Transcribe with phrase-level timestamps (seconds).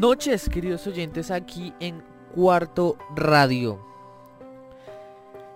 [0.00, 2.02] noches, queridos oyentes, aquí en
[2.34, 3.78] Cuarto Radio.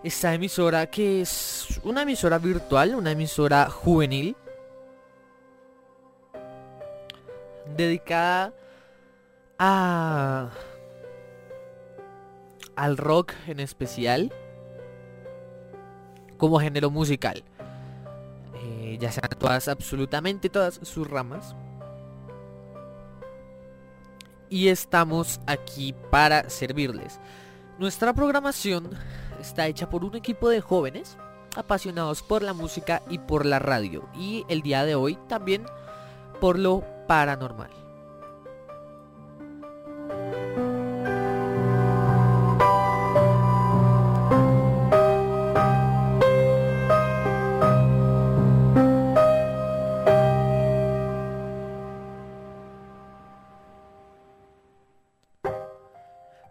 [0.03, 4.37] Esta emisora que es una emisora virtual, una emisora juvenil,
[7.75, 8.53] dedicada
[9.59, 10.51] a
[12.77, 14.31] al rock en especial
[16.37, 17.43] como género musical.
[18.63, 21.57] Eh, ya sean todas, absolutamente todas sus ramas
[24.55, 27.19] y estamos aquí para servirles.
[27.81, 28.89] Nuestra programación
[29.41, 31.17] está hecha por un equipo de jóvenes
[31.57, 35.65] apasionados por la música y por la radio y el día de hoy también
[36.41, 37.71] por lo paranormal.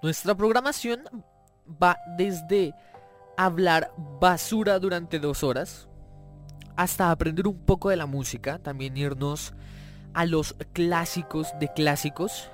[0.04, 1.06] Nuestra programación
[1.82, 2.76] va desde
[3.38, 5.88] hablar basura durante dos horas
[6.76, 9.54] hasta aprender un poco de la música, también irnos
[10.14, 12.50] a los clásicos de clásicos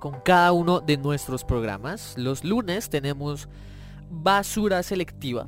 [0.00, 2.14] con cada uno de nuestros programas.
[2.18, 3.48] Los lunes tenemos
[4.10, 5.46] basura selectiva,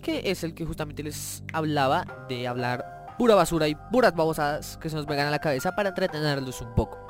[0.00, 4.88] que es el que justamente les hablaba de hablar pura basura y puras babosadas que
[4.88, 7.07] se nos vengan a la cabeza para entretenerlos un poco.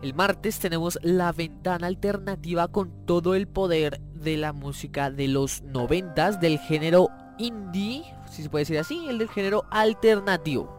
[0.00, 5.62] El martes tenemos la ventana alternativa con todo el poder de la música de los
[5.62, 10.78] noventas del género indie, si se puede decir así, el del género alternativo.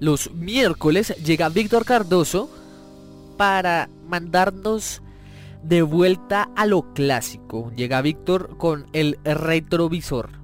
[0.00, 2.50] Los miércoles llega Víctor Cardoso
[3.36, 5.02] para mandarnos
[5.62, 7.70] de vuelta a lo clásico.
[7.76, 10.39] Llega Víctor con el retrovisor.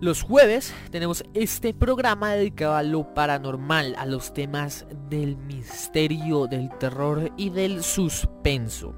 [0.00, 6.70] Los jueves tenemos este programa dedicado a lo paranormal, a los temas del misterio, del
[6.78, 8.94] terror y del suspenso.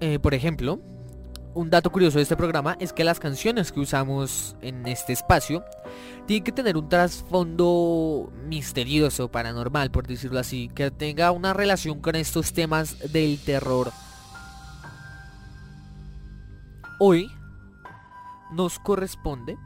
[0.00, 0.80] Eh, por ejemplo,
[1.54, 5.64] un dato curioso de este programa es que las canciones que usamos en este espacio
[6.26, 12.16] tienen que tener un trasfondo misterioso, paranormal, por decirlo así, que tenga una relación con
[12.16, 13.92] estos temas del terror
[16.98, 17.30] hoy
[18.52, 19.56] nos corresponde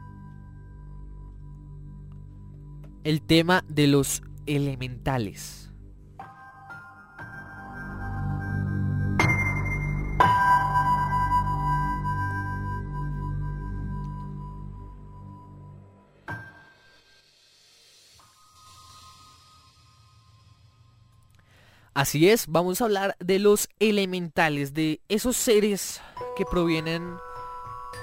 [3.03, 5.68] el tema de los elementales.
[21.99, 25.99] Así es, vamos a hablar de los elementales, de esos seres
[26.37, 27.17] que provienen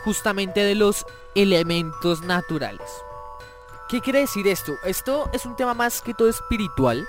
[0.05, 2.87] justamente de los elementos naturales.
[3.89, 4.75] ¿Qué quiere decir esto?
[4.85, 7.09] Esto es un tema más que todo espiritual.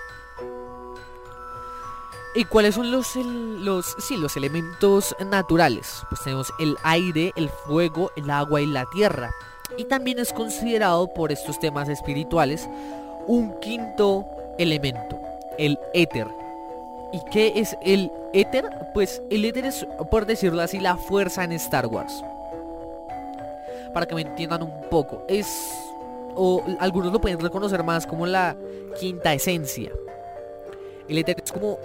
[2.34, 6.04] ¿Y cuáles son los, los, sí, los elementos naturales?
[6.08, 9.30] Pues tenemos el aire, el fuego, el agua y la tierra.
[9.78, 12.66] Y también es considerado por estos temas espirituales
[13.26, 14.26] un quinto
[14.58, 15.20] elemento,
[15.58, 16.47] el éter.
[17.12, 18.70] ¿Y qué es el éter?
[18.94, 22.24] Pues el éter es, por decirlo así, la fuerza en Star Wars.
[23.94, 25.24] Para que me entiendan un poco.
[25.28, 25.48] Es...
[26.36, 28.56] O algunos lo pueden reconocer más como la
[29.00, 29.92] quinta esencia.
[31.08, 31.80] El éter es como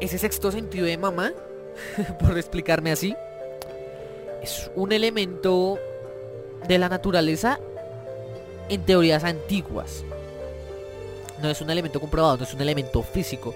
[0.00, 1.32] ese sexto sentido de mamá,
[2.20, 3.16] por explicarme así.
[4.42, 5.78] Es un elemento
[6.68, 7.58] de la naturaleza
[8.68, 10.04] en teorías antiguas.
[11.42, 13.54] No es un elemento comprobado, no es un elemento físico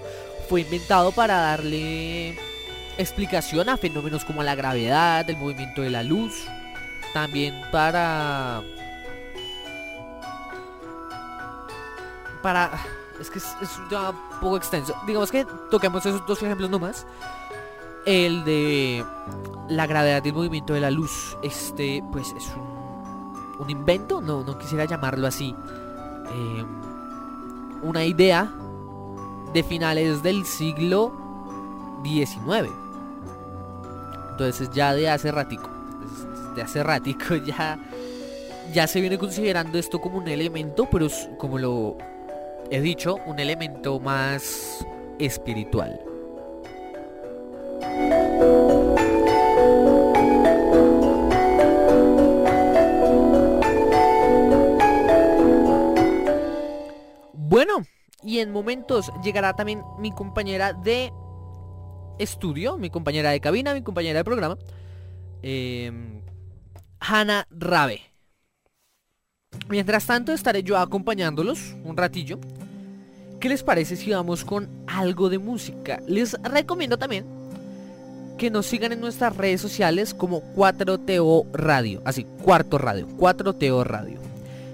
[0.53, 2.37] fue inventado para darle
[2.99, 6.45] explicación a fenómenos como la gravedad, el movimiento de la luz,
[7.11, 8.61] también para
[12.43, 12.69] para
[13.19, 14.93] es que es, un tema un poco extenso.
[15.07, 17.07] Digamos que toquemos esos dos ejemplos nomás.
[18.05, 19.03] El de
[19.69, 21.35] la gravedad y el movimiento de la luz.
[21.41, 25.55] Este, pues es un, un invento, no, no quisiera llamarlo así.
[26.31, 26.65] Eh,
[27.81, 28.53] una idea
[29.53, 31.13] de finales del siglo
[32.03, 32.69] XIX.
[34.31, 35.69] Entonces ya de hace ratico,
[36.55, 37.79] de hace ratico ya,
[38.73, 41.07] ya se viene considerando esto como un elemento, pero
[41.37, 41.97] como lo
[42.69, 44.85] he dicho, un elemento más
[45.19, 45.99] espiritual.
[58.23, 61.11] Y en momentos llegará también mi compañera de
[62.19, 64.57] estudio, mi compañera de cabina, mi compañera de programa,
[65.41, 65.91] eh,
[66.99, 68.01] Hanna Rabe.
[69.69, 72.39] Mientras tanto estaré yo acompañándolos un ratillo.
[73.39, 76.01] ¿Qué les parece si vamos con algo de música?
[76.07, 77.25] Les recomiendo también
[78.37, 82.01] que nos sigan en nuestras redes sociales como 4TO Radio.
[82.05, 84.19] Así, cuarto radio, 4TO Radio.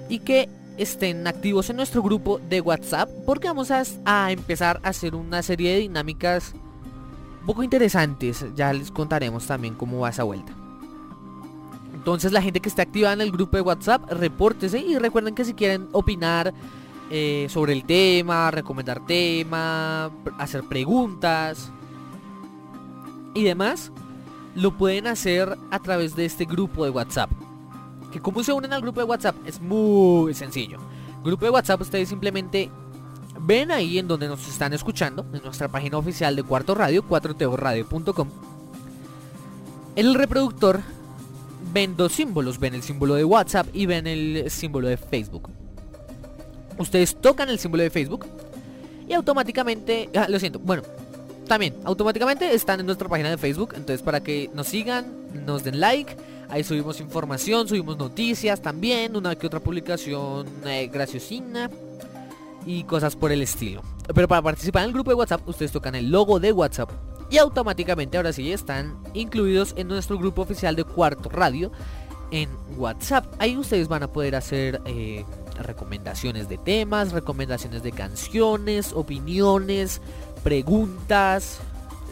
[0.07, 0.49] Y que
[0.79, 5.73] estén activos en nuestro grupo de WhatsApp porque vamos a, empezar a hacer una serie
[5.73, 6.53] de dinámicas
[7.41, 8.45] un poco interesantes.
[8.55, 10.53] Ya les contaremos también cómo va esa vuelta.
[11.93, 15.43] Entonces la gente que esté activa en el grupo de WhatsApp, repórtese y recuerden que
[15.43, 16.53] si quieren opinar
[17.11, 21.71] eh, sobre el tema, recomendar tema, hacer preguntas
[23.33, 23.91] y demás,
[24.55, 27.29] lo pueden hacer a través de este grupo de WhatsApp
[28.11, 30.79] que cómo se unen al grupo de WhatsApp es muy sencillo.
[31.23, 32.69] Grupo de WhatsApp ustedes simplemente
[33.39, 38.29] ven ahí en donde nos están escuchando, en nuestra página oficial de Cuarto Radio, 4teoradio.com,
[39.95, 40.81] el reproductor
[41.73, 45.49] ven dos símbolos, ven el símbolo de WhatsApp y ven el símbolo de Facebook.
[46.77, 48.25] Ustedes tocan el símbolo de Facebook
[49.07, 50.83] y automáticamente, ah, lo siento, bueno,
[51.47, 55.05] también automáticamente están en nuestra página de Facebook, entonces para que nos sigan,
[55.45, 56.15] nos den like,
[56.49, 61.69] ahí subimos información, subimos noticias también, una que otra publicación eh, graciosina
[62.65, 63.81] y cosas por el estilo.
[64.13, 66.89] Pero para participar en el grupo de WhatsApp, ustedes tocan el logo de WhatsApp
[67.29, 71.71] y automáticamente ahora sí están incluidos en nuestro grupo oficial de Cuarto Radio
[72.31, 73.25] en WhatsApp.
[73.39, 75.25] Ahí ustedes van a poder hacer eh,
[75.61, 80.01] recomendaciones de temas, recomendaciones de canciones, opiniones,
[80.43, 81.59] preguntas,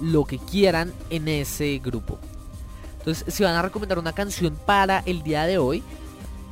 [0.01, 2.19] lo que quieran en ese grupo.
[3.07, 5.81] Entonces, si van a recomendar una canción para el día de hoy,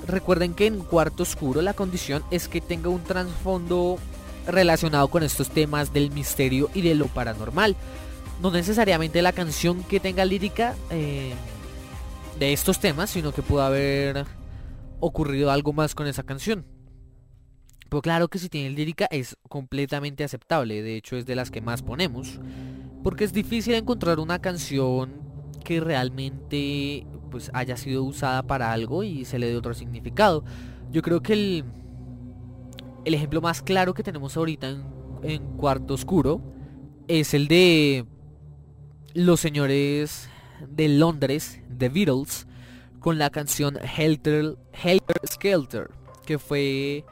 [0.07, 3.97] recuerden que en Cuarto Oscuro la condición es que tenga un trasfondo
[4.47, 7.75] relacionado con estos temas del misterio y de lo paranormal.
[8.41, 11.33] No necesariamente la canción que tenga lírica eh,
[12.39, 14.25] de estos temas, sino que pueda haber
[15.01, 16.65] ocurrido algo más con esa canción.
[17.89, 21.59] Pero claro que si tiene lírica es completamente aceptable, de hecho es de las que
[21.59, 22.39] más ponemos,
[23.03, 25.25] porque es difícil encontrar una canción
[25.65, 30.45] que realmente pues haya sido usada para algo y se le dé otro significado.
[30.91, 31.65] Yo creo que el,
[33.03, 34.77] el ejemplo más claro que tenemos ahorita
[35.24, 36.39] en, Cuarto Oscuro
[37.10, 38.05] es el de
[39.13, 40.29] los señores
[40.69, 42.48] de Londres, The Beatles,
[43.00, 44.55] con la canción Helter
[45.27, 45.89] Skelter,
[46.25, 47.03] que fue,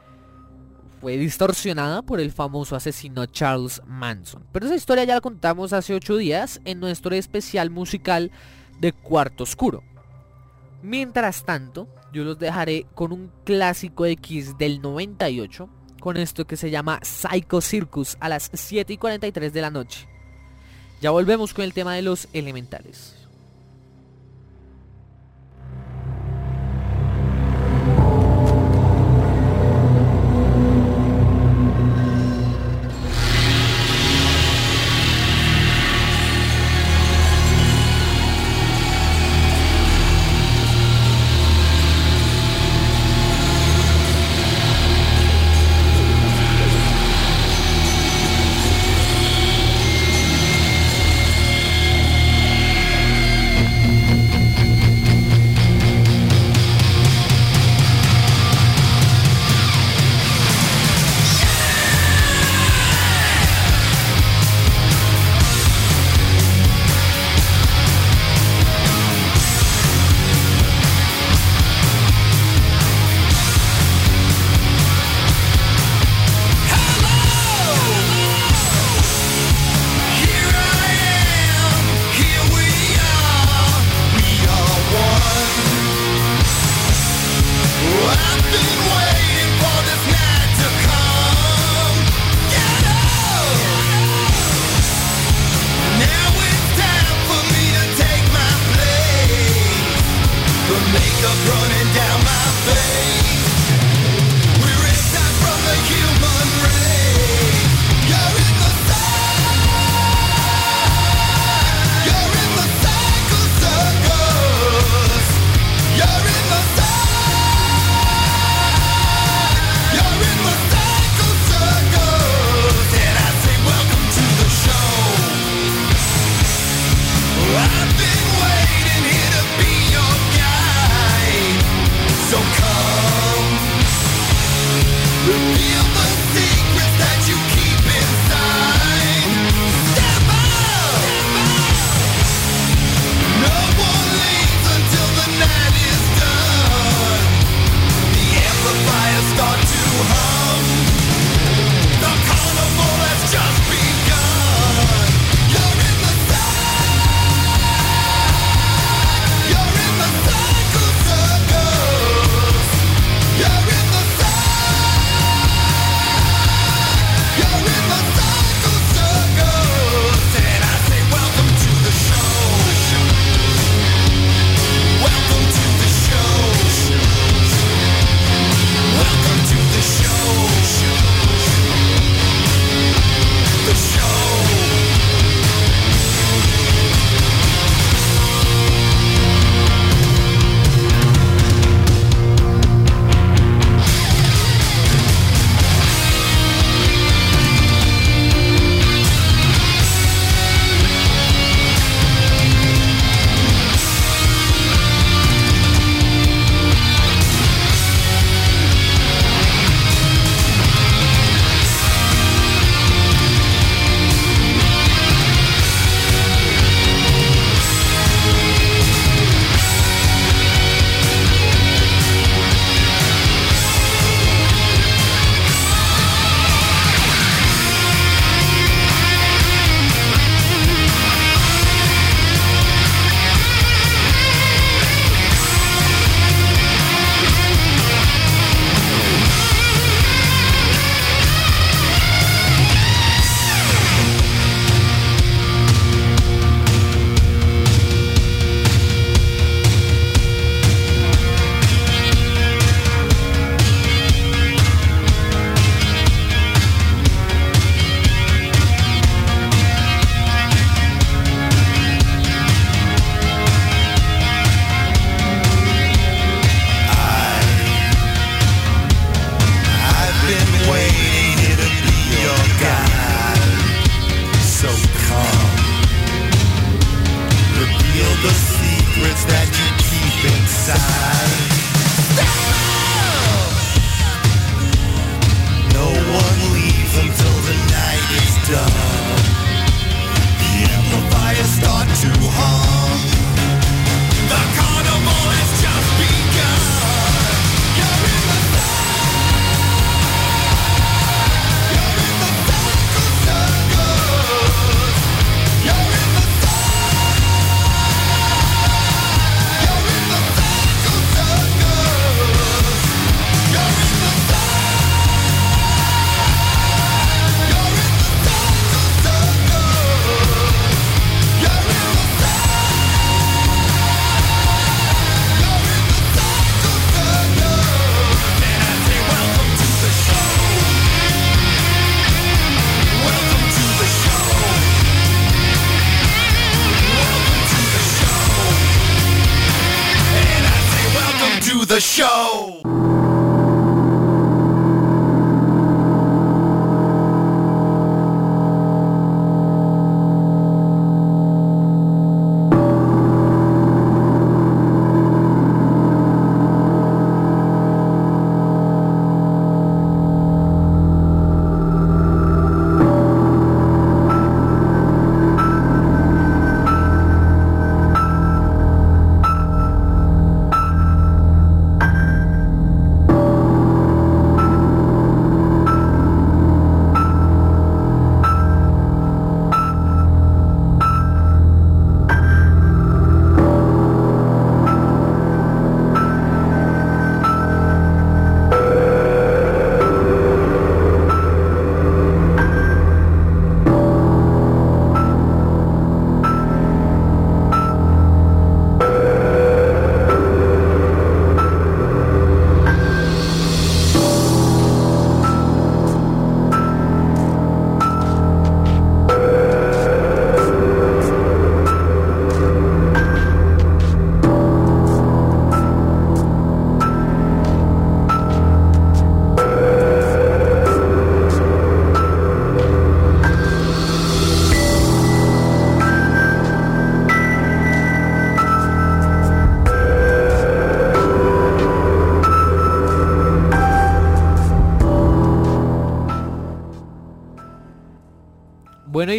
[1.04, 4.42] fue distorsionada por el famoso asesino Charles Manson.
[4.52, 8.30] Pero esa historia ya la contamos hace 8 días en nuestro especial musical
[8.80, 9.82] de Cuarto Oscuro.
[10.80, 15.68] Mientras tanto, yo los dejaré con un clásico X del 98,
[16.00, 20.08] con esto que se llama Psycho Circus a las 7 y 43 de la noche.
[21.02, 23.23] Ya volvemos con el tema de los elementales.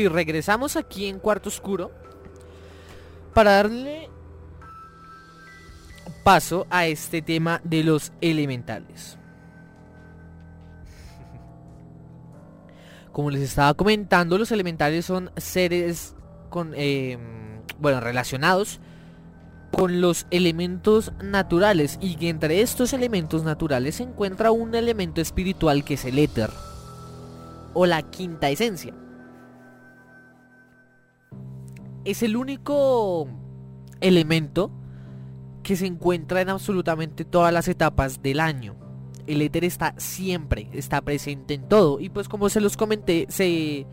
[0.06, 1.92] Y regresamos aquí en Cuarto Oscuro
[3.34, 4.10] para darle
[6.24, 9.18] paso a este tema de los elementales.
[13.12, 16.16] Como les estaba comentando, los elementales son seres
[16.50, 17.18] con, eh,
[17.80, 18.80] bueno, relacionados
[19.72, 25.84] con los elementos naturales y que entre estos elementos naturales se encuentra un elemento espiritual
[25.84, 26.50] que es el éter
[27.74, 28.94] o la quinta esencia.
[32.06, 33.28] Es el único
[34.00, 34.72] elemento
[35.64, 38.76] que se encuentra en absolutamente todas las etapas del año.
[39.26, 42.00] El éter está siempre, está presente en todo.
[42.00, 43.88] Y pues como se los comenté, se,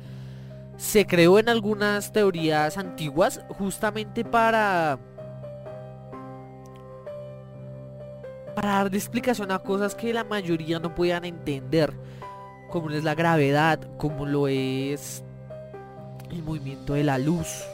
[0.76, 4.98] se creó en algunas teorías antiguas justamente para...
[8.54, 11.94] Para dar de explicación a cosas que la mayoría no podían entender.
[12.68, 15.24] Como es la gravedad, como lo es
[16.30, 17.64] el movimiento de la luz.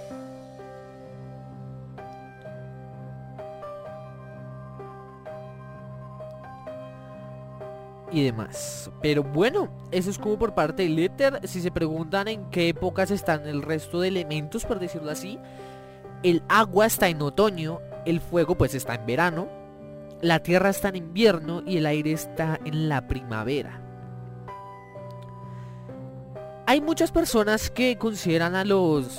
[8.10, 8.90] Y demás.
[9.02, 11.40] Pero bueno, eso es como por parte del éter.
[11.44, 15.38] Si se preguntan en qué épocas están el resto de elementos, por decirlo así,
[16.22, 19.48] el agua está en otoño, el fuego pues está en verano,
[20.20, 23.82] la tierra está en invierno y el aire está en la primavera.
[26.66, 29.18] Hay muchas personas que consideran a los...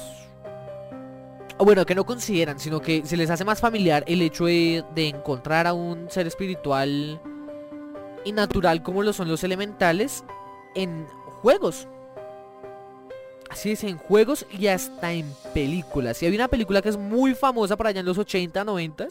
[1.58, 5.68] Bueno, que no consideran, sino que se les hace más familiar el hecho de encontrar
[5.68, 7.20] a un ser espiritual
[8.26, 10.24] y natural como lo son los elementales
[10.76, 11.06] en
[11.42, 11.88] juegos.
[13.50, 16.22] Así es, en juegos y hasta en películas.
[16.22, 19.08] Y hay una película que es muy famosa por allá en los 80, 90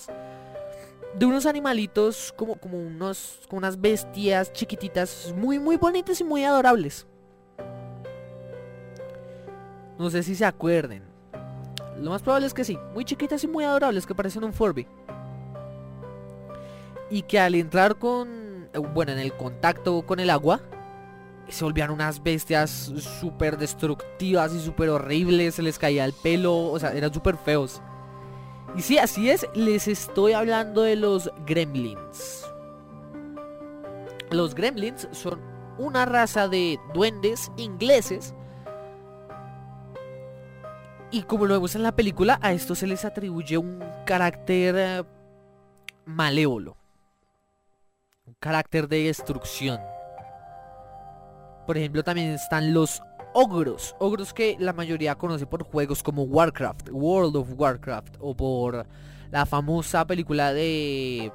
[1.14, 6.44] de unos animalitos como, como unos como unas bestias chiquititas muy muy bonitas y muy
[6.44, 7.06] adorables.
[9.98, 11.02] No sé si se acuerden.
[12.00, 12.78] Lo más probable es que sí.
[12.94, 14.86] Muy chiquitas y muy adorables que parecen un Furby.
[17.10, 18.47] Y que al entrar con...
[18.78, 20.60] eh, Bueno, en el contacto con el agua.
[21.48, 25.54] Se volvían unas bestias súper destructivas y súper horribles.
[25.54, 26.56] Se les caía el pelo.
[26.56, 27.80] O sea, eran súper feos.
[28.76, 32.44] Y sí, así es, les estoy hablando de los gremlins.
[34.30, 35.40] Los gremlins son
[35.78, 38.34] una raza de duendes ingleses.
[41.10, 45.04] Y como lo vemos en la película, a esto se les atribuye un carácter eh,
[46.04, 46.77] malévolo.
[48.40, 49.80] Carácter de destrucción.
[51.66, 53.02] Por ejemplo, también están los
[53.34, 53.96] ogros.
[53.98, 58.86] Ogros que la mayoría conoce por juegos como Warcraft, World of Warcraft o por
[59.32, 61.32] la famosa película de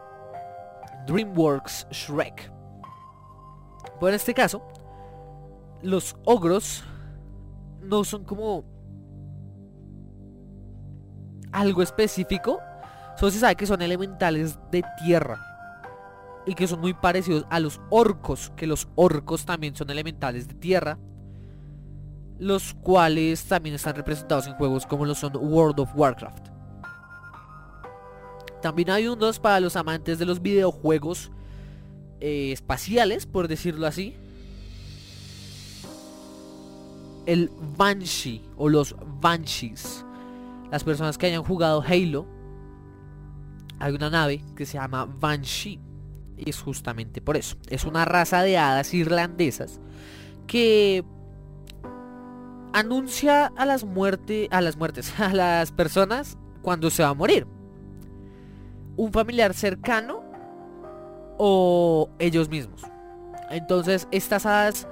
[1.05, 2.49] DreamWorks Shrek.
[3.95, 4.65] Pero en este caso,
[5.81, 6.85] los ogros
[7.81, 8.63] no son como
[11.51, 12.61] algo específico.
[13.17, 15.52] Solo se sabe que son elementales de tierra.
[16.45, 18.51] Y que son muy parecidos a los orcos.
[18.55, 20.97] Que los orcos también son elementales de tierra
[22.39, 26.47] los cuales también están representados en juegos como lo son World of Warcraft.
[28.61, 31.31] También hay unos para los amantes de los videojuegos
[32.19, 34.15] eh, espaciales, por decirlo así.
[37.25, 40.05] El Banshee o los Banshees.
[40.71, 42.25] Las personas que hayan jugado Halo,
[43.79, 45.79] hay una nave que se llama Banshee.
[46.45, 47.57] Es justamente por eso.
[47.69, 49.79] Es una raza de hadas irlandesas
[50.47, 51.03] que
[52.73, 57.47] anuncia a las muertes, a las muertes, a las personas cuando se va a morir.
[58.95, 60.23] Un familiar cercano
[61.37, 62.83] o ellos mismos.
[63.49, 64.87] Entonces estas hadas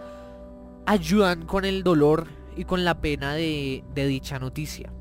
[0.85, 4.91] ayudan con el dolor y con la pena de dicha noticia.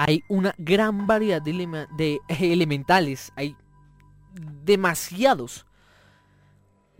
[0.00, 1.50] Hay una gran variedad de,
[1.96, 2.20] de
[2.52, 3.32] elementales.
[3.34, 3.56] Hay
[4.62, 5.66] demasiados.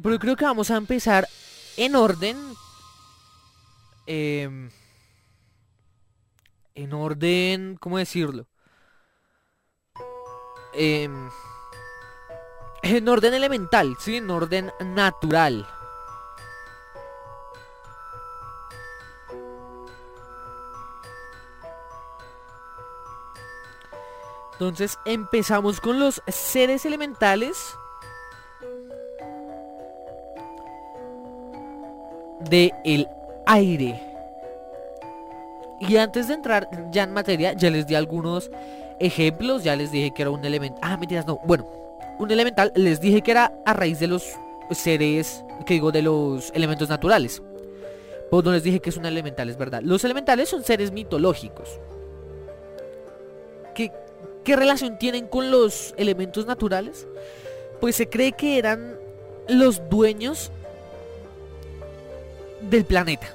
[0.03, 1.29] Pero creo que vamos a empezar
[1.77, 2.37] en orden.
[4.07, 4.71] em,
[6.75, 8.49] en orden, ¿cómo decirlo?
[10.75, 11.31] Em,
[12.83, 14.17] en orden elemental, ¿sí?
[14.17, 15.69] En orden natural.
[24.59, 27.57] Entonces empezamos con los seres elementales
[32.41, 33.07] de el
[33.47, 34.03] aire.
[35.79, 38.51] Y antes de entrar ya en materia, ya les di algunos
[38.99, 40.77] ejemplos, ya les dije que era un elemento.
[40.83, 41.39] Ah, mentiras, no.
[41.45, 41.65] Bueno,
[42.19, 44.25] un elemental les dije que era a raíz de los
[44.73, 47.41] seres, que digo, de los elementos naturales.
[48.29, 49.83] Pues no les dije que es un elemental, es verdad.
[49.85, 51.79] Los elementales son seres mitológicos.
[53.73, 53.93] Que
[54.49, 57.07] ¿Qué relación tienen con los elementos naturales?
[57.83, 58.97] Pues se cree que eran
[59.47, 60.51] los dueños
[62.63, 63.27] del planeta.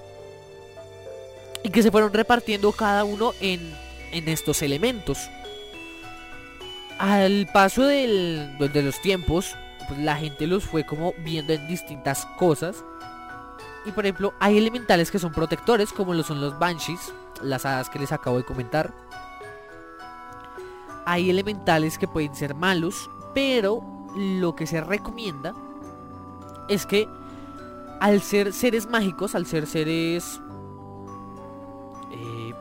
[1.62, 3.76] Y que se fueron repartiendo cada uno en,
[4.12, 5.20] en estos elementos.
[6.98, 9.56] Al paso del- de los tiempos,
[9.88, 12.84] pues la gente los fue como viendo en distintas cosas.
[13.86, 17.92] Y por ejemplo, hay elementales que son protectores, como lo son los banshees, las hadas
[17.92, 18.92] que les acabo de comentar
[21.06, 23.82] hay elementales que pueden ser malos, pero
[24.16, 25.54] lo que se recomienda
[26.70, 27.08] es que
[28.00, 30.40] al ser seres mágicos, al ser seres...
[32.12, 32.54] Eh,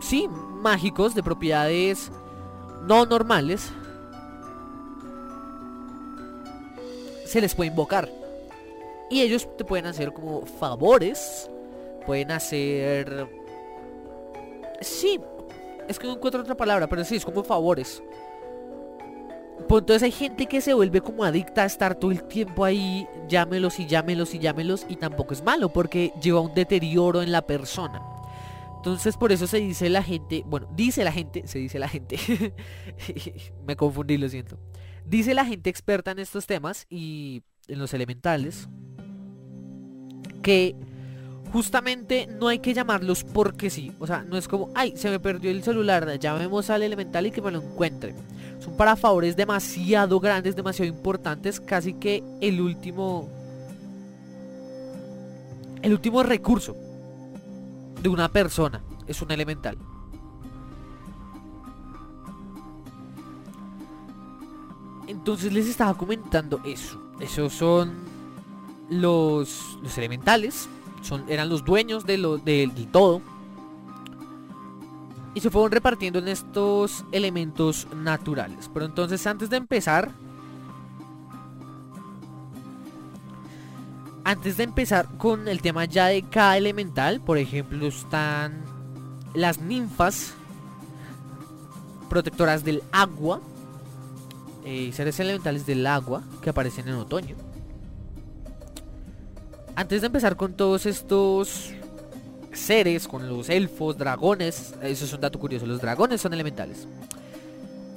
[0.00, 0.28] sí,
[0.60, 2.10] mágicos, de propiedades
[2.86, 3.70] no normales,
[7.26, 8.08] se les puede invocar.
[9.10, 11.50] Y ellos te pueden hacer como favores,
[12.06, 13.28] pueden hacer...
[14.80, 15.20] Sí,
[15.88, 18.02] es que no encuentro otra palabra, pero sí, es como favores.
[19.66, 23.06] Pues entonces hay gente que se vuelve como adicta a estar todo el tiempo ahí,
[23.28, 27.42] llámelos y llámelos y llámelos, y tampoco es malo porque lleva un deterioro en la
[27.42, 28.00] persona.
[28.76, 32.16] Entonces por eso se dice la gente, bueno, dice la gente, se dice la gente,
[33.66, 34.58] me confundí, lo siento.
[35.04, 38.68] Dice la gente experta en estos temas y en los elementales
[40.42, 40.76] que
[41.52, 43.92] justamente no hay que llamarlos porque sí.
[43.98, 47.30] O sea, no es como, ay, se me perdió el celular, llamemos al elemental y
[47.30, 48.14] que me lo encuentre.
[48.60, 53.28] Son para favores demasiado grandes, demasiado importantes, casi que el último...
[55.80, 56.76] El último recurso
[58.02, 59.78] de una persona es un elemental.
[65.06, 67.00] Entonces les estaba comentando eso.
[67.20, 67.92] Esos son
[68.90, 70.68] los, los elementales.
[71.28, 73.22] Eran los dueños de todo.
[75.34, 78.70] Y se fueron repartiendo en estos elementos naturales.
[78.72, 80.10] Pero entonces antes de empezar...
[84.24, 88.62] Antes de empezar con el tema ya de cada elemental, por ejemplo, están
[89.32, 90.34] las ninfas
[92.10, 93.40] protectoras del agua,
[94.64, 97.36] eh, seres elementales del agua que aparecen en otoño.
[99.78, 101.70] Antes de empezar con todos estos
[102.52, 106.88] seres, con los elfos, dragones, eso es un dato curioso, los dragones son elementales.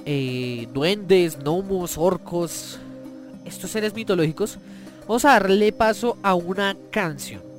[0.06, 2.78] Eh, duendes, gnomos, orcos,
[3.46, 4.60] estos seres mitológicos,
[5.08, 7.51] vamos a darle paso a una canción.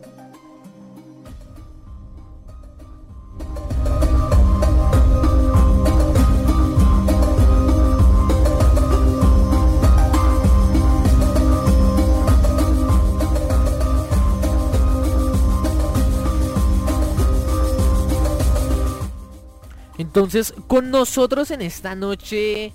[19.98, 22.72] Entonces, con nosotros en esta noche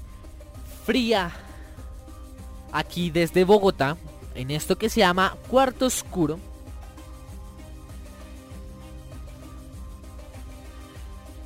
[0.86, 1.32] fría,
[2.72, 3.98] aquí desde Bogotá,
[4.36, 6.40] en esto que se llama Cuarto Oscuro,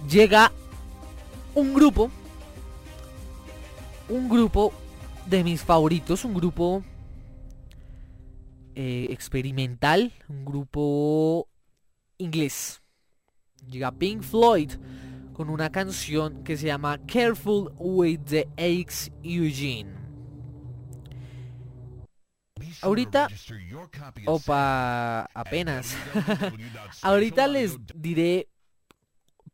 [0.09, 0.51] llega
[1.55, 2.11] un grupo,
[4.09, 4.73] un grupo
[5.25, 6.83] de mis favoritos, un grupo
[8.75, 11.47] eh, experimental, un grupo
[12.17, 12.81] inglés.
[13.69, 14.71] Llega Pink Floyd
[15.33, 20.01] con una canción que se llama Careful with the Aches Eugene.
[22.81, 23.27] Ahorita,
[24.25, 25.95] opa, apenas.
[27.01, 28.49] Ahorita les diré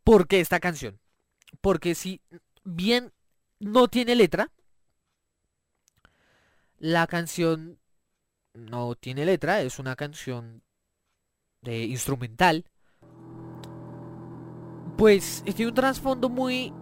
[0.04, 1.00] por qué esta canción.
[1.62, 2.22] Porque si
[2.64, 3.12] bien
[3.60, 4.52] no tiene letra,
[6.78, 7.80] la canción
[8.54, 10.64] no tiene letra, es una canción
[11.62, 12.66] de instrumental
[14.98, 16.74] pues tiene un trasfondo muy...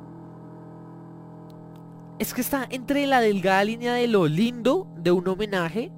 [2.18, 5.92] Es que está entre la delgada línea de lo lindo de un homenaje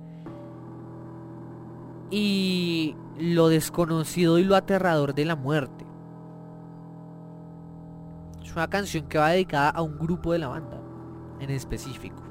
[2.09, 5.85] y lo desconocido y lo aterrador de la muerte.
[8.43, 10.81] Es una canción que va dedicada a un grupo de la banda
[11.39, 12.23] en específico.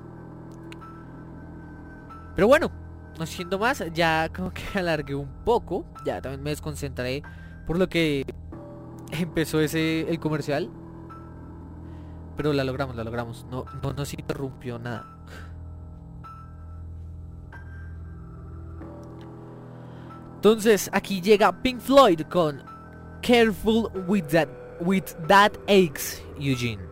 [2.35, 2.73] Pero bueno,
[3.19, 7.23] no siendo más, ya como que alargué un poco, ya también me desconcentré
[7.67, 8.25] por lo que
[9.21, 10.71] empezó ese el comercial.
[12.37, 13.47] Pero la logramos, la logramos.
[13.51, 15.17] No, no nos interrumpió nada.
[20.37, 22.63] Entonces aquí llega Pink Floyd con
[23.23, 24.49] Careful with that
[24.81, 26.86] with that aches Eugene.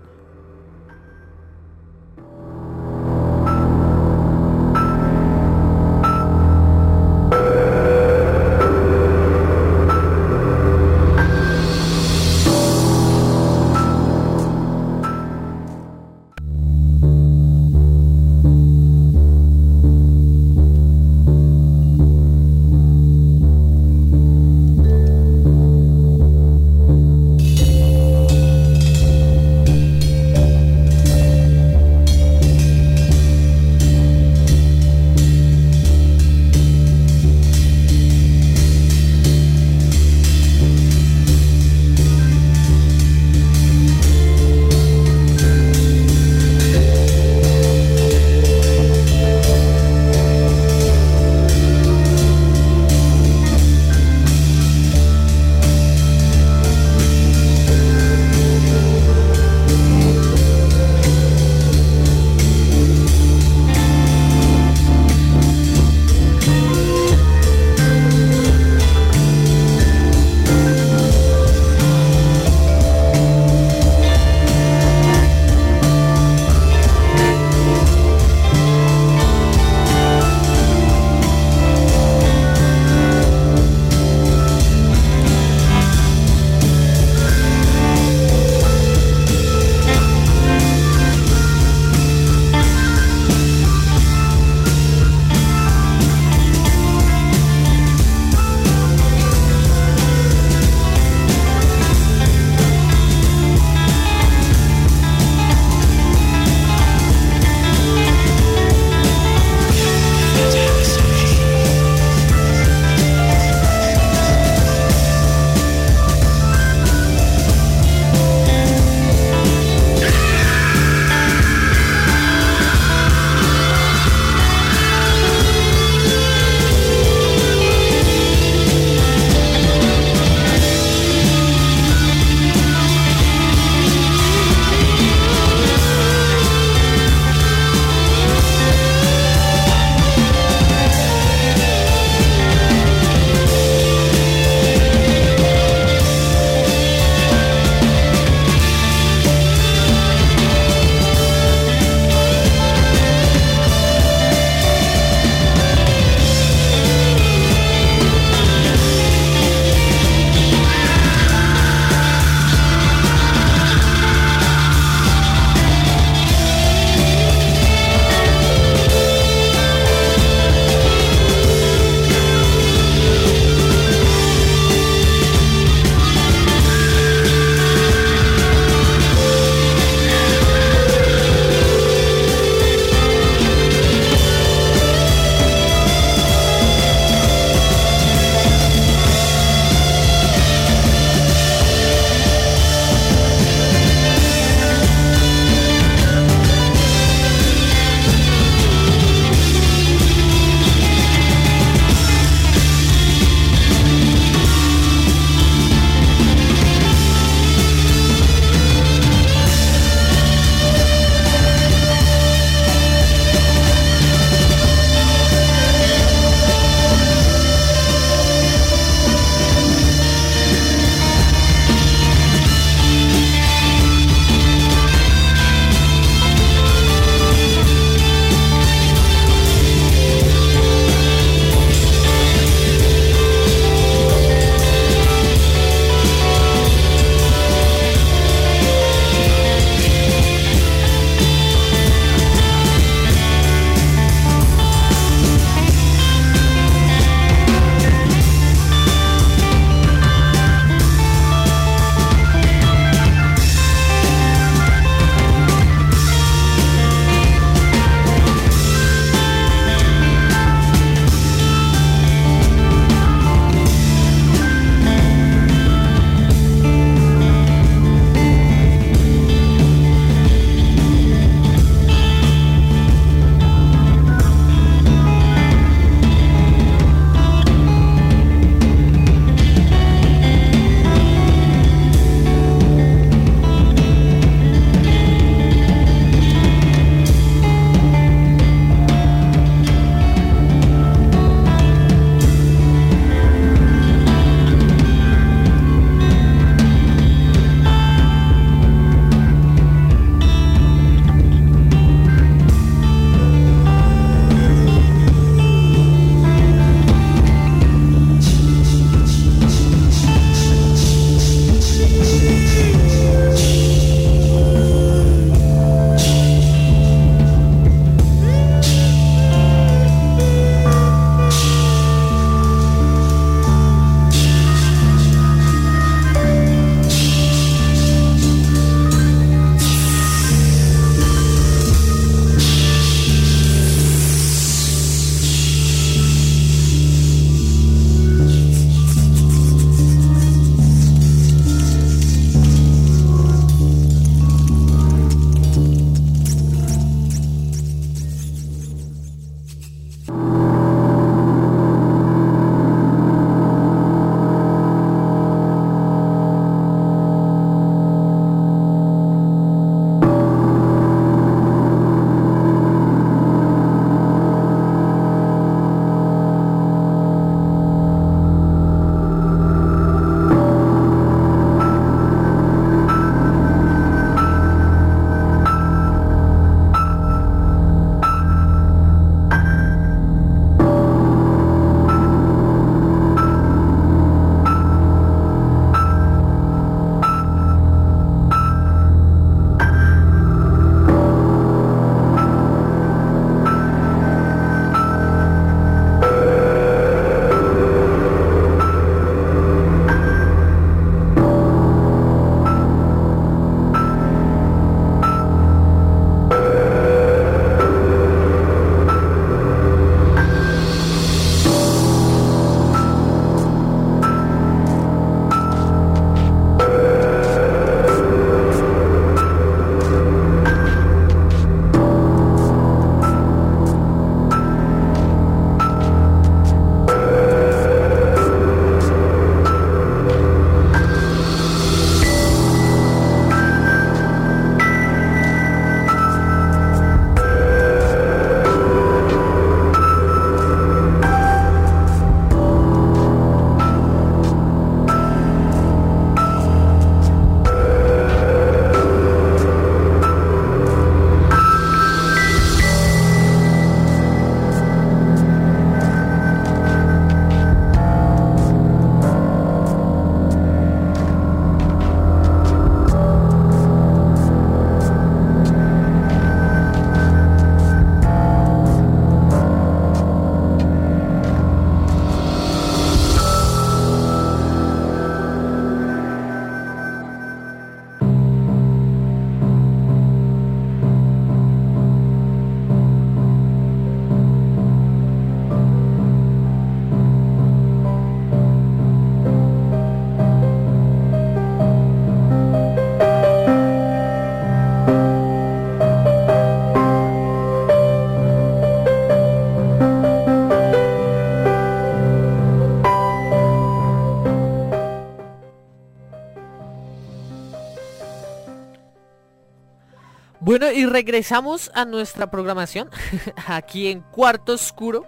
[510.56, 512.88] Bueno, y regresamos a nuestra programación
[513.48, 515.04] aquí en Cuarto Oscuro.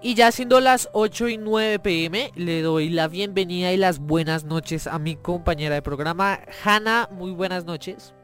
[0.00, 4.44] Y ya siendo las 8 y 9 pm, le doy la bienvenida y las buenas
[4.44, 7.10] noches a mi compañera de programa, Hanna.
[7.12, 8.14] Muy buenas noches.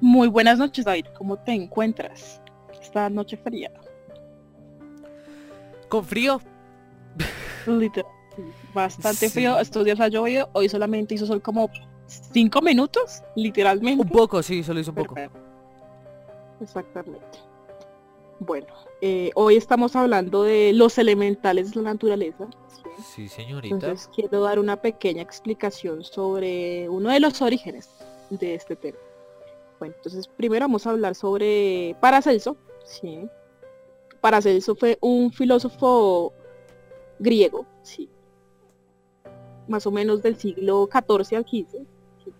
[0.00, 1.06] Muy buenas noches, David.
[1.16, 2.42] ¿Cómo te encuentras?
[2.82, 3.70] Esta noche fría.
[5.88, 6.40] Con frío.
[7.68, 8.10] Literal.
[8.74, 9.34] Bastante Sí.
[9.34, 9.56] frío.
[9.60, 10.50] Estos días ha llovido.
[10.52, 11.70] Hoy solamente hizo sol como
[12.06, 14.02] 5 minutos, literalmente.
[14.02, 15.14] Un poco, sí, solo hizo un poco.
[16.60, 17.38] Exactamente.
[18.40, 18.66] Bueno,
[19.00, 22.48] eh, hoy estamos hablando de los elementales de la naturaleza.
[22.68, 23.02] ¿sí?
[23.02, 23.74] Sí, señorita.
[23.74, 27.90] Entonces quiero dar una pequeña explicación sobre uno de los orígenes
[28.30, 28.98] de este tema.
[29.78, 32.56] Bueno, entonces primero vamos a hablar sobre Paracelso.
[32.84, 33.28] ¿sí?
[34.20, 36.32] Paracelso fue un filósofo
[37.18, 38.08] griego, sí.
[39.68, 41.86] más o menos del siglo XIV al XV,
[42.24, 42.32] ¿sí?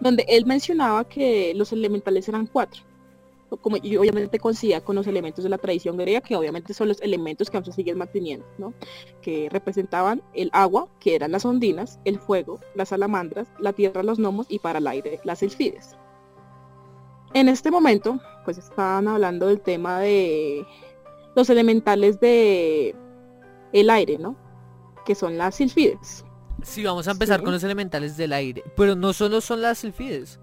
[0.00, 2.89] donde él mencionaba que los elementales eran cuatro
[3.56, 7.00] como y obviamente coincidía con los elementos de la tradición griega, que obviamente son los
[7.00, 8.74] elementos que aún se siguen manteniendo, ¿no?
[9.22, 14.18] que representaban el agua, que eran las ondinas, el fuego, las salamandras, la tierra, los
[14.18, 15.96] gnomos y para el aire, las silfides.
[17.34, 20.66] En este momento, pues estaban hablando del tema de
[21.36, 22.94] los elementales de
[23.72, 24.36] el aire, ¿no?
[25.04, 26.24] Que son las silfides.
[26.62, 27.44] Sí, vamos a empezar Sí.
[27.44, 28.64] con los elementales del aire.
[28.76, 30.40] Pero no solo son las silfides.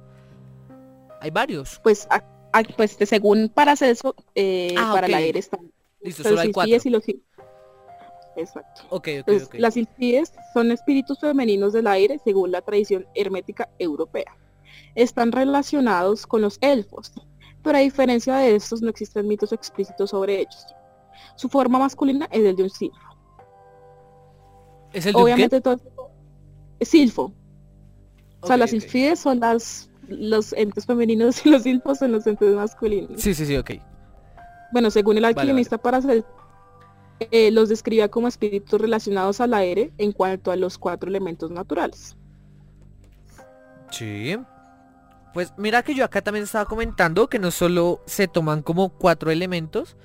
[1.22, 1.80] Hay varios.
[1.84, 2.08] Pues,
[2.66, 5.10] pues de- según Paracelso, eh, Ah, para ok.
[5.10, 6.76] el aire están Listo, solo hay cuatro.
[6.84, 7.04] y los
[8.36, 8.82] Exacto.
[8.90, 9.56] Ok, ok, Entonces, ok.
[9.58, 14.38] las silfides son espíritus femeninos del aire según la tradición hermética europea.
[14.94, 17.12] Están relacionados con los elfos,
[17.64, 20.68] pero a diferencia de estos no existen mitos explícitos sobre ellos.
[21.36, 22.98] Su forma masculina es el de un silfo.
[24.94, 25.34] ¿Es el de un qué?
[25.34, 25.80] Obviamente todo
[26.80, 27.34] es silfo.
[28.42, 32.54] O sea, las silfides son las los entes femeninos y los silfos son los entes
[32.56, 33.22] masculinos.
[33.22, 33.72] Sí, sí, sí, ok.
[34.72, 36.28] Bueno, según el Vale, alquimista Paracelso,
[37.20, 42.16] eh, los describía como espíritus relacionados al aire en cuanto a los cuatro elementos naturales.
[43.92, 44.38] Sí.
[45.34, 49.32] Pues mira que yo acá también estaba comentando que no solo se toman como cuatro
[49.32, 49.96] elementos,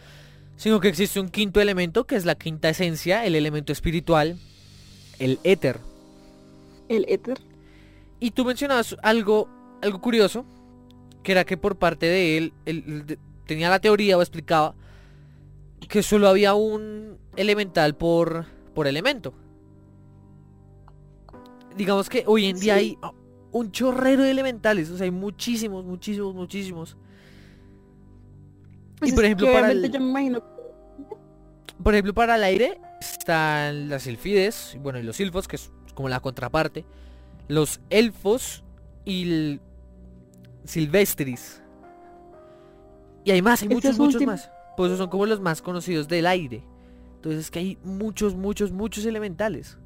[0.56, 4.38] sino que existe un quinto elemento que es la quinta esencia, el elemento espiritual,
[5.18, 5.80] el éter.
[6.88, 7.40] El éter.
[8.20, 9.48] Y tú mencionabas algo,
[9.82, 10.44] algo curioso,
[11.22, 14.74] que era que por parte de él, él- él de- tenía la teoría o explicaba
[15.88, 19.34] que solo había un elemental por, por elemento.
[21.76, 22.80] Digamos que hoy en día Sí.
[23.02, 23.10] hay
[23.50, 26.96] un chorrero de elementales, o sea, hay muchísimos, muchísimos, muchísimos.
[28.98, 30.42] Pues y por es ejemplo, para el, yo me imagino
[31.82, 35.72] por ejemplo, para el aire están las silfides, y bueno, y los silfos, que es
[35.94, 36.84] como la contraparte,
[37.48, 38.62] los elfos
[39.04, 39.60] y el
[40.64, 41.62] silvestris.
[43.24, 44.50] Y hay más, hay Estos muchos, muchos más.
[44.76, 46.64] Pues esos son como los más conocidos del aire.
[47.16, 49.78] Entonces es que hay muchos, muchos, muchos elementales.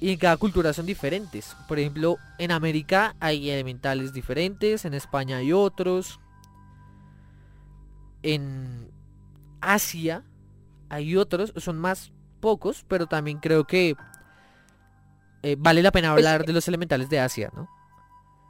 [0.00, 1.56] Y en cada cultura son diferentes.
[1.66, 6.20] Por ejemplo, en América hay elementales diferentes, en España hay otros.
[8.22, 8.90] En
[9.60, 10.24] Asia
[10.88, 13.94] hay otros, son más pocos, pero también creo que
[15.42, 17.68] eh, vale la pena Pues, hablar de los elementales de Asia, ¿no?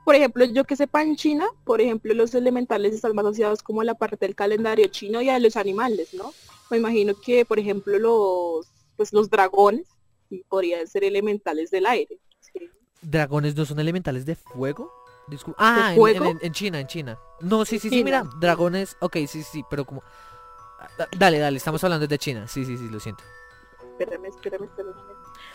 [0.09, 3.83] Por ejemplo, yo que sepa en China, por ejemplo, los elementales están más asociados como
[3.83, 6.33] a la parte del calendario chino y a los animales, ¿no?
[6.71, 9.87] Me imagino que, por ejemplo, los pues los dragones
[10.31, 12.19] sí, podrían ser elementales del aire.
[12.41, 12.71] ¿sí?
[13.03, 14.91] ¿Dragones no son elementales de fuego?
[15.27, 16.25] Discul- ah, en- fuego?
[16.25, 17.19] En, en China, en China.
[17.43, 18.25] No, sí, sí, sí, China.
[18.25, 20.03] mira, dragones, ok, sí, sí, pero como...
[20.81, 23.23] Ah, da- Dale, dale, estamos hablando de China, sí, sí, sí, lo siento.
[23.91, 24.95] Espérame, espérame, espérame.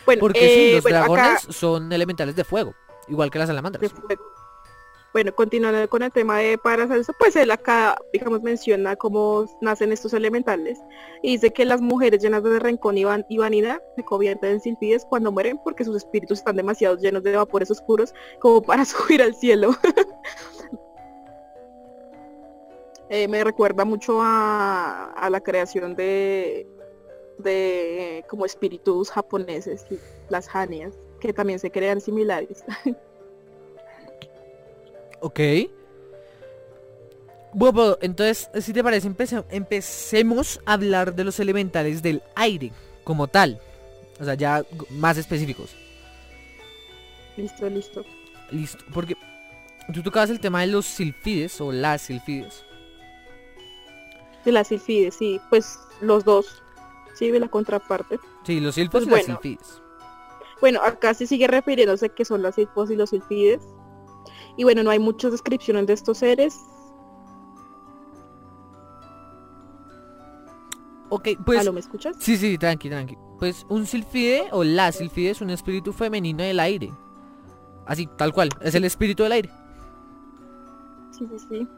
[0.06, 2.72] Bueno, Porque sí, eh, los bueno, acá- dragones son elementales de fuego,
[3.08, 3.92] igual que las de salamandras.
[3.92, 4.33] fuego.
[5.14, 10.12] Bueno, continuando con el tema de Paracelso, pues él acá, digamos, menciona cómo nacen estos
[10.12, 10.80] elementales
[11.22, 14.60] y dice que las mujeres llenas de rencón y, van- y vanidad se convierten en
[14.60, 19.22] silfides cuando mueren porque sus espíritus están demasiado llenos de vapores oscuros como para subir
[19.22, 19.70] al cielo.
[23.10, 26.66] Eh, me recuerda mucho a, a la creación de,
[27.38, 29.84] de como espíritus japoneses,
[30.30, 32.64] las hanias, que también se crean similares.
[35.24, 35.40] Ok.
[37.54, 42.72] Bueno, entonces, si te parece, empece- empecemos a hablar de los elementales del aire,
[43.04, 43.58] como tal.
[44.20, 45.74] O sea, ya más específicos.
[47.38, 48.04] listo, listo.
[48.50, 48.84] Listo.
[48.92, 49.16] Porque
[49.94, 52.62] tú tocabas el tema de los silfides o las silfides.
[54.44, 56.62] De las silfides, sí, pues los dos.
[57.14, 58.18] Sí, de la contraparte.
[58.44, 59.24] Sí, los silfos Pues y bueno.
[59.28, 59.80] las silfides.
[60.60, 63.62] Bueno, acá se sigue refiriéndose que son las silfos y los silfides.
[64.56, 66.60] Y bueno, no hay muchas descripciones de estos seres.
[71.08, 71.60] Ok, pues...
[71.60, 72.16] ¿Aló, me escuchas?
[72.18, 73.16] Sí, sí, tranqui, tranqui.
[73.38, 76.92] Pues un silfide o la silfide es un espíritu femenino del aire.
[77.86, 79.50] Así, tal cual, es el espíritu del aire.
[81.10, 81.68] Sí, sí, sí.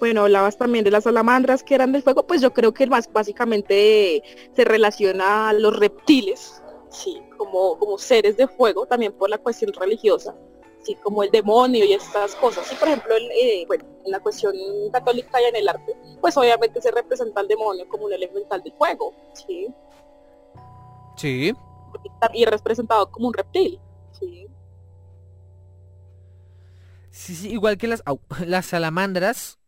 [0.00, 3.12] Bueno, hablabas también de las salamandras que eran del fuego, pues yo creo que más
[3.12, 4.22] básicamente
[4.54, 9.72] se relaciona a los reptiles, sí, como, como seres de fuego, también por la cuestión
[9.72, 10.36] religiosa,
[10.82, 12.66] sí, como el demonio y estas cosas.
[12.66, 14.54] Sí, por ejemplo, en, eh, bueno, en la cuestión
[14.92, 18.72] católica y en el arte, pues obviamente se representa al demonio como un elemental del
[18.74, 19.68] fuego, sí,
[21.16, 21.52] Sí.
[22.32, 23.80] y es representado como un reptil,
[24.18, 24.46] sí.
[27.10, 29.58] Sí, sí, igual que las, au, las salamandras,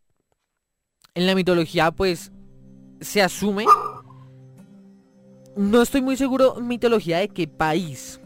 [1.15, 2.31] en la mitología pues
[3.01, 3.67] se asume,
[5.57, 8.20] no estoy muy seguro mitología de qué país,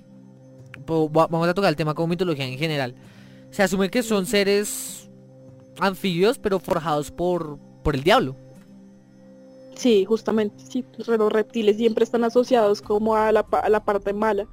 [0.87, 2.95] vamos a tocar el tema como mitología en general,
[3.51, 5.11] se asume que son seres
[5.81, 8.37] anfibios pero forjados por, por el diablo.
[9.75, 14.47] Sí, justamente, sí, los reptiles siempre están asociados como a la, a la parte mala.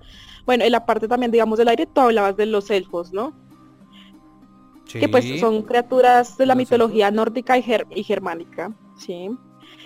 [0.48, 3.34] Bueno, en la parte también, digamos, del aire, tú hablabas de los elfos, ¿no?
[5.00, 9.30] Que pues son criaturas de la mitología nórdica y, ger- y germánica, ¿sí?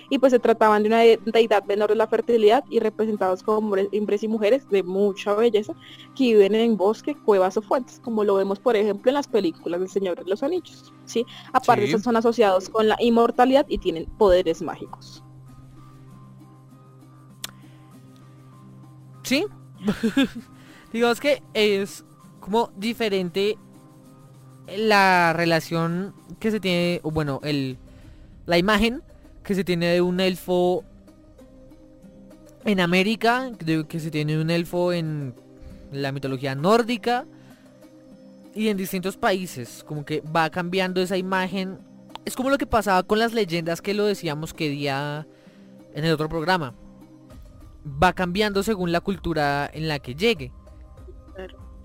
[0.08, 3.58] Y pues se trataban de una de- deidad menor de la fertilidad y representados como
[3.58, 5.72] hombres, hombres y mujeres de mucha belleza
[6.14, 9.80] que viven en bosque, cuevas o fuentes, como lo vemos por ejemplo en las películas
[9.80, 11.24] del Señor de los Anillos, ¿sí?
[11.52, 11.98] Aparte Sí.
[11.98, 15.22] son asociados con la inmortalidad y tienen poderes mágicos.
[19.22, 19.44] Sí.
[20.92, 22.04] Digamos que es
[22.40, 23.58] como diferente
[24.76, 27.76] la relación que se tiene, o bueno, el,
[28.46, 29.02] la imagen
[29.46, 30.82] que se tiene de un elfo
[32.64, 33.52] en América,
[33.88, 35.34] que se tiene de un elfo en
[35.92, 37.24] la mitología nórdica
[38.56, 41.78] y en distintos países, como que va cambiando esa imagen.
[42.24, 45.28] Es como lo que pasaba con las leyendas que lo decíamos que día
[45.94, 46.74] en el otro programa
[48.02, 50.50] va cambiando según la cultura en la que llegue.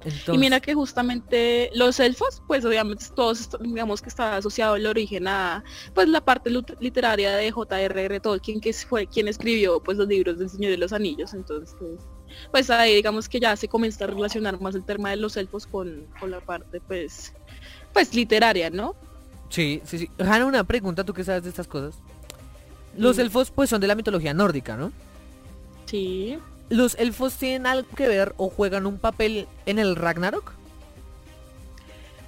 [0.04, 4.88] Entonces, Y mira que justamente los elfos, pues obviamente todos digamos que está asociado el
[4.88, 6.50] origen a pues la parte
[6.80, 8.20] literaria de J.R.R.
[8.20, 11.34] Tolkien, que fue quien escribió pues los libros del Señor de los Anillos.
[11.34, 11.76] Entonces,
[12.50, 15.68] pues ahí digamos que ya se comienza a relacionar más el tema de los elfos
[15.68, 17.34] con, con la parte pues
[17.94, 18.96] pues literaria, ¿no?
[19.50, 20.10] Sí, sí, sí.
[20.18, 21.96] Hanna, una pregunta, tú que sabes de estas cosas.
[22.98, 24.92] Los elfos pues son de la mitología nórdica, ¿no?
[25.86, 26.38] Sí.
[26.72, 30.54] ¿Los elfos tienen algo que ver o juegan un papel en el Ragnarok?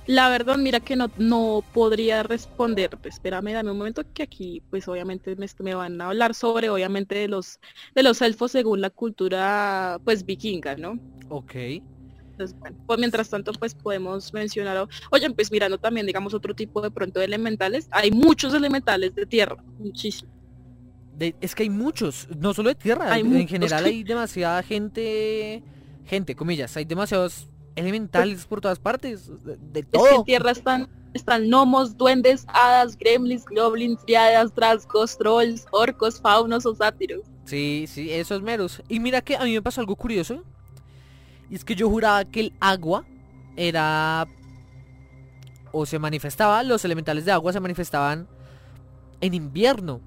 [0.06, 2.90] La verdad, mira que no, no podría responder.
[3.02, 6.70] Pues, espérame, dame un momento que aquí, pues obviamente me, me van a hablar sobre,
[6.70, 7.58] obviamente, de los,
[7.96, 11.00] de los elfos según la cultura, pues, vikinga, ¿no?
[11.30, 11.56] Ok.
[12.32, 16.82] Entonces, bueno, pues mientras tanto, pues podemos mencionar, oye, pues mirando también, digamos, otro tipo
[16.82, 17.88] de pronto de elementales.
[17.92, 20.43] Hay muchos elementales de tierra, muchísimo.
[21.18, 25.62] De- es que hay muchos, no solo de tierra, Hay en general hay demasiada gente,
[26.06, 30.16] gente, comillas, hay demasiados elementales por todas partes, de, de Es que todo.
[30.20, 36.74] en tierra están, están gnomos, duendes, hadas, gremlins, goblins, triadas, trasgos, trolls, orcos, faunos o
[36.76, 37.22] sátiros.
[37.46, 38.82] Sí, sí, esos meros.
[38.90, 40.44] Y mira que a mí me pasó algo curioso.
[41.50, 43.06] Y es que yo juraba que el agua
[43.56, 44.28] era...
[45.72, 48.28] O se manifestaba, los elementales de agua se manifestaban
[49.22, 50.02] en invierno.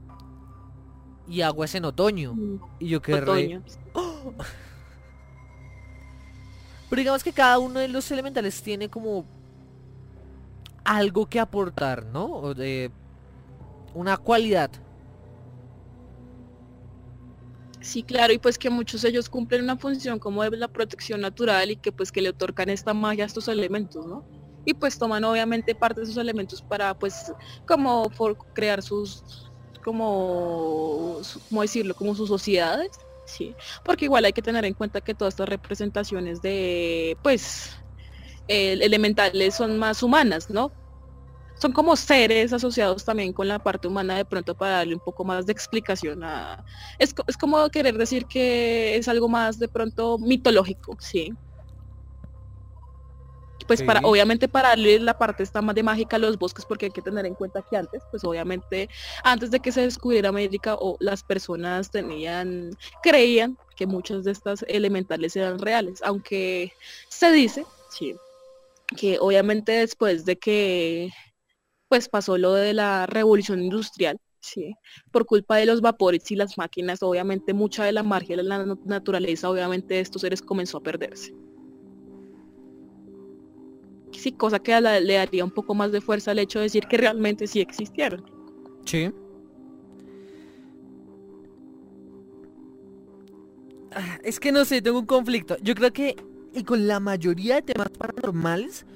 [1.28, 2.34] Y agua es en otoño.
[2.78, 3.60] Y yo quedé re-.
[6.88, 9.26] Pero digamos que cada uno de los elementales tiene como
[10.84, 12.54] algo que aportar, ¿no?
[12.54, 12.92] De
[13.94, 14.70] una cualidad.
[17.80, 21.20] Sí, claro, y pues que muchos de ellos cumplen una función como de la protección
[21.20, 24.24] natural y que pues que le otorgan esta magia a estos elementos, ¿no?
[24.64, 27.32] Y pues toman obviamente parte de esos elementos para pues
[27.66, 29.45] como por crear sus,
[29.86, 31.20] como,
[31.50, 31.94] ¿cómo decirlo?
[31.96, 32.90] Como sus sociedades,
[33.24, 33.56] sí.
[33.84, 37.72] Porque igual hay que tener en cuenta que todas estas representaciones de pues
[38.48, 40.74] el- elementales son más humanas, ¿no?
[41.54, 45.24] son como seres asociados también con la parte humana de pronto para darle un poco
[45.24, 46.64] más de explicación a...
[46.98, 51.30] Es, es como querer decir que es algo más de pronto mitológico, sí.
[53.66, 56.86] Pues para, obviamente para darle la parte esta más de mágica a los bosques, porque
[56.86, 58.88] hay que tener en cuenta que antes, pues obviamente,
[59.24, 62.70] antes de que se descubriera América, o las personas tenían,
[63.02, 66.72] creían que muchas de estas elementales eran reales, aunque
[67.08, 68.14] se dice, sí,
[68.96, 71.10] que obviamente después de que
[71.88, 74.74] pues pasó lo de la revolución industrial, sí,
[75.12, 78.64] por culpa de los vapores y las máquinas, obviamente mucha de la magia de la
[78.64, 81.32] na- naturaleza, obviamente de estos seres comenzó a perderse.
[84.18, 86.86] Sí, cosa que la- le daría un poco más de fuerza al hecho de decir
[86.88, 88.24] que realmente sí existieron.
[88.84, 89.12] Sí.
[94.22, 95.56] Es que no sé, tengo un conflicto.
[95.62, 96.16] Yo creo que
[96.52, 98.86] y con la mayoría de temas paranormales,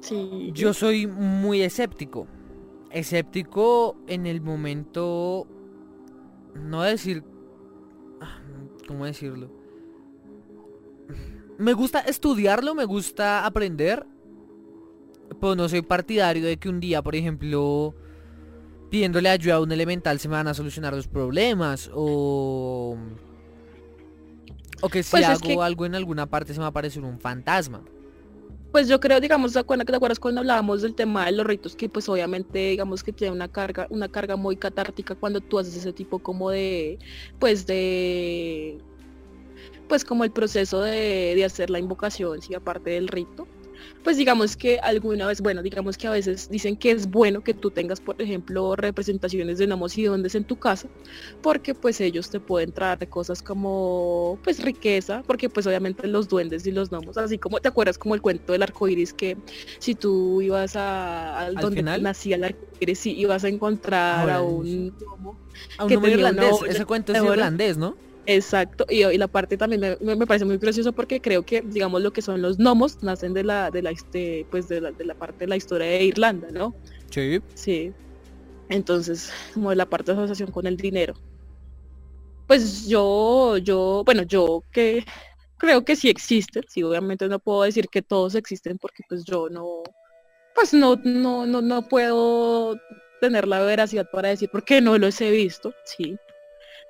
[0.00, 0.50] Sí.
[0.54, 2.26] yo soy muy escéptico.
[2.90, 5.46] Escéptico en el momento...
[6.54, 7.22] No decir...
[8.20, 8.40] ah,
[8.86, 9.50] ¿Cómo decirlo?
[11.58, 14.06] Me gusta estudiarlo, me gusta aprender.
[15.40, 17.94] Pero no soy partidario de que un día, por ejemplo,
[18.90, 21.90] pidiéndole ayuda a un elemental se me van a solucionar los problemas.
[21.94, 22.96] O...
[24.80, 26.70] O que si Pues es hago que- algo en alguna parte se me va a
[26.70, 27.82] aparecer un fantasma.
[28.70, 31.74] Pues yo creo, digamos, ¿te acuerdas, te acuerdas cuando hablábamos del tema de los ritos?
[31.74, 35.74] Que pues obviamente, digamos que tiene una carga, una carga muy catártica cuando tú haces
[35.74, 36.98] ese tipo como de,
[37.38, 38.78] pues de,
[39.88, 43.46] pues como el proceso de, de hacer la invocación, sí, aparte del rito.
[44.02, 47.54] Pues digamos que alguna vez, bueno, digamos que a veces dicen que es bueno que
[47.54, 50.88] tú tengas, por ejemplo, representaciones de gnomos y duendes en tu casa,
[51.42, 56.66] porque pues ellos te pueden traer cosas como, pues riqueza, porque pues obviamente los duendes
[56.66, 59.36] y los gnomos, así como, ¿te acuerdas como el cuento del arco iris que
[59.78, 62.02] si tú ibas a, al ¿Al donde final?
[62.02, 65.38] nacía el arco iris, sí, ibas a encontrar Ah, a un gnomo
[65.76, 66.52] A un que una irlandés.
[66.52, 67.96] olla Ese cuento es irlandés, ¿no?
[68.30, 71.62] Exacto, y, y la parte también me, me- me parece muy gracioso porque creo que,
[71.64, 74.92] digamos, lo que son los gnomos nacen de la, de la, este, pues de la,
[74.92, 76.76] de la parte de la historia de Irlanda, ¿no?
[77.10, 77.40] Sí.
[77.54, 77.94] Sí.
[78.68, 81.14] Entonces, como de la parte de asociación con el dinero.
[82.46, 85.04] Pues yo, yo, bueno, yo que
[85.58, 89.48] creo que sí existen, sí, obviamente no puedo decir que todos existen porque pues yo
[89.50, 89.82] no,
[90.54, 92.76] pues no, no, no, no puedo
[93.20, 96.18] tener la veracidad para decir porque no los he visto, sí.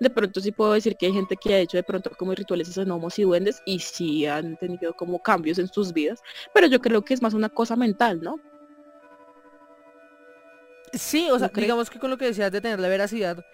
[0.01, 2.69] De pronto sí puedo decir que hay gente que ha hecho de pronto como rituales
[2.69, 6.21] esos gnomos y duendes y sí han tenido como cambios en sus vidas,
[6.55, 8.37] pero yo creo que es más una cosa mental, ¿no?
[10.93, 13.45] Sí, o sea, ¿No digamos que con lo que decías de tener la veracidad,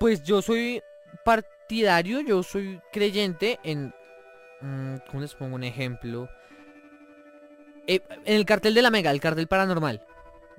[0.00, 0.82] pues yo soy
[1.24, 3.94] partidario, yo soy creyente en...
[4.60, 6.28] mm, ¿Cómo les pongo un ejemplo?
[7.86, 10.04] Eh, en el cartel de la Mega, el cartel paranormal.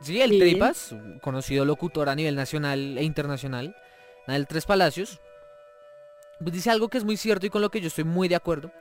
[0.01, 0.39] Sí, el Sí.
[0.39, 3.75] Tripas, conocido locutor a nivel nacional e internacional,
[4.33, 5.19] el Tres Palacios,
[6.39, 8.35] pues dice algo que es muy cierto y con lo que yo estoy muy de
[8.35, 8.71] acuerdo.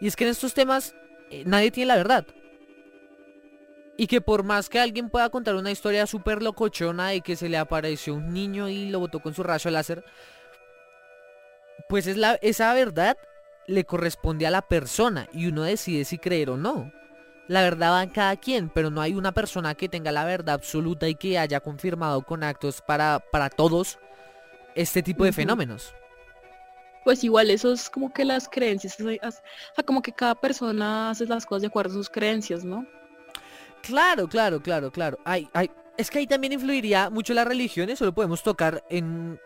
[0.00, 0.94] Y es que en estos temas
[1.30, 2.26] eh, nadie tiene la verdad.
[3.96, 7.48] Y que por más que alguien pueda contar una historia súper locochona de que se
[7.48, 10.04] le apareció un niño y lo botó con su rayo láser,
[11.88, 13.16] pues es la, esa verdad
[13.66, 16.92] le corresponde a la persona y uno decide si creer o no.
[17.46, 20.54] La verdad va en cada quien, pero no hay una persona que tenga la verdad
[20.54, 23.98] absoluta y que haya confirmado con actos para, para todos
[24.74, 25.94] este tipo de fenómenos.
[27.04, 31.26] pues igual eso es como que las creencias, o sea, como que cada persona hace
[31.26, 32.86] las cosas de acuerdo a sus creencias, ¿no?
[33.82, 35.18] Claro, claro, claro, claro.
[35.24, 39.38] Ay, ay, es que ahí también influiría mucho la religión, eso lo podemos tocar en,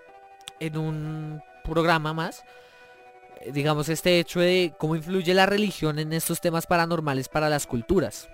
[0.60, 2.44] en un programa más.
[3.40, 7.66] Eh, Digamos, este hecho de cómo influye la religión en estos temas paranormales para las
[7.66, 8.28] culturas.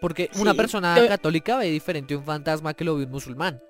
[0.00, 3.60] Porque una persona yo- católica ve diferente un fantasma que lo ve un musulmán.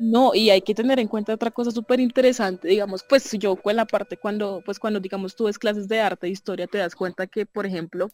[0.00, 3.76] No, y hay que tener en cuenta otra cosa súper interesante, digamos, pues yo con
[3.76, 6.94] la parte cuando, pues cuando digamos tú ves clases de arte e historia, te das
[6.94, 8.08] cuenta que, por ejemplo,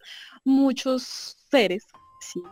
[0.44, 1.86] muchos seres,
[2.20, 2.42] sí,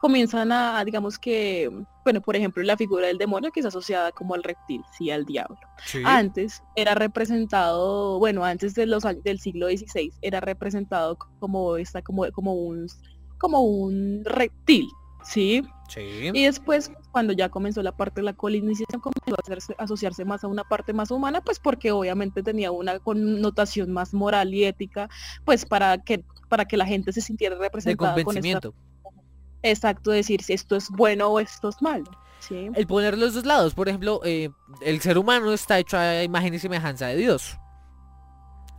[0.00, 1.70] comienzan a, digamos que,
[2.02, 5.24] bueno, por ejemplo, la figura del demonio que es asociada como al reptil, sí, al
[5.24, 5.58] diablo.
[6.04, 12.02] Antes era representado, bueno, antes de los años del siglo XVI era representado como esta,
[12.02, 12.88] como, como un,
[13.38, 14.88] como un reptil,
[15.28, 15.62] sí.
[15.88, 16.30] Sí.
[16.34, 20.42] Y después, cuando ya comenzó la parte de la colonización, comenzó a hacerse- asociarse más
[20.42, 25.08] a una parte más humana, pues porque obviamente tenía una connotación más moral y ética,
[25.44, 28.74] pues para que para que la gente se sintiera De representada con esta, convencimiento.
[29.62, 32.10] exacto, decir si esto es bueno o esto es malo.
[32.40, 32.68] ¿sí?
[32.74, 34.50] El poner los dos lados, por ejemplo, eh,
[34.80, 37.58] el ser humano está hecho a imagen y semejanza de Dios.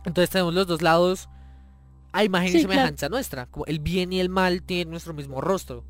[0.04, 1.28] Entonces tenemos los dos lados
[2.12, 2.68] a imagen y claro.
[2.68, 3.46] semejanza nuestra.
[3.46, 5.84] Como el bien y el mal tienen nuestro mismo rostro.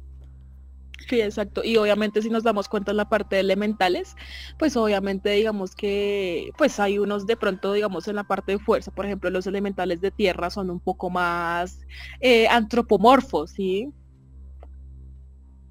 [1.07, 1.62] Sí, exacto.
[1.64, 4.16] Y obviamente si nos damos cuenta en la parte de elementales,
[4.59, 8.90] pues obviamente digamos que pues hay unos de pronto digamos en la parte de fuerza,
[8.90, 11.80] por ejemplo los elementales de tierra son un poco más
[12.20, 13.92] eh, antropomorfos, ¿sí?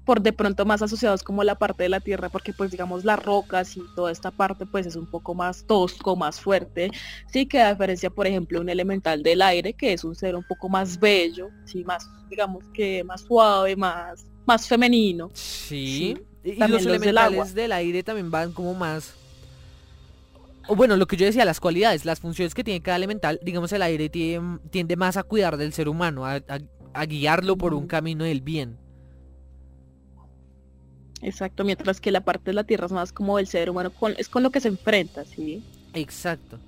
[0.04, 3.22] Por de pronto más asociados como la parte de la tierra, porque pues digamos las
[3.22, 6.90] rocas y toda esta parte pues es un poco más tosco, más fuerte,
[7.30, 10.44] sí, que a diferencia por ejemplo un elemental del aire, que es un ser un
[10.44, 15.30] poco más bello, sí, más digamos que más suave, más más femenino.
[15.34, 16.16] Sí.
[16.42, 19.12] Y- los elementales del aire también van como más...
[20.66, 23.72] O bueno, lo que yo decía, las cualidades, las funciones que tiene cada elemental, digamos
[23.72, 26.60] el aire tiende más a cuidar del ser humano, a, a-
[26.94, 28.76] a guiarlo por un camino del bien.
[31.20, 34.14] Exacto, mientras que la parte de la tierra es más como el ser humano, con,
[34.18, 35.62] es con lo que se enfrenta, ¿sí?
[35.94, 36.58] Exacto.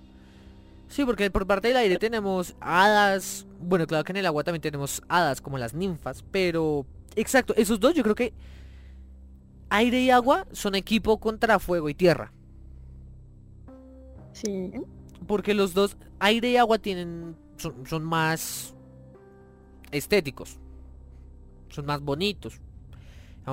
[0.89, 3.47] Sí, porque por parte del aire tenemos hadas.
[3.61, 6.85] Bueno, claro que en el agua también tenemos hadas como las ninfas, pero...
[7.17, 8.33] Exacto, esos dos yo creo que
[9.69, 12.33] aire y agua son equipo contra fuego y tierra.
[14.33, 14.73] Sí.
[15.27, 18.75] Porque los dos, aire y agua tienen, son, son más
[19.91, 20.59] estéticos.
[21.69, 22.61] Son más bonitos.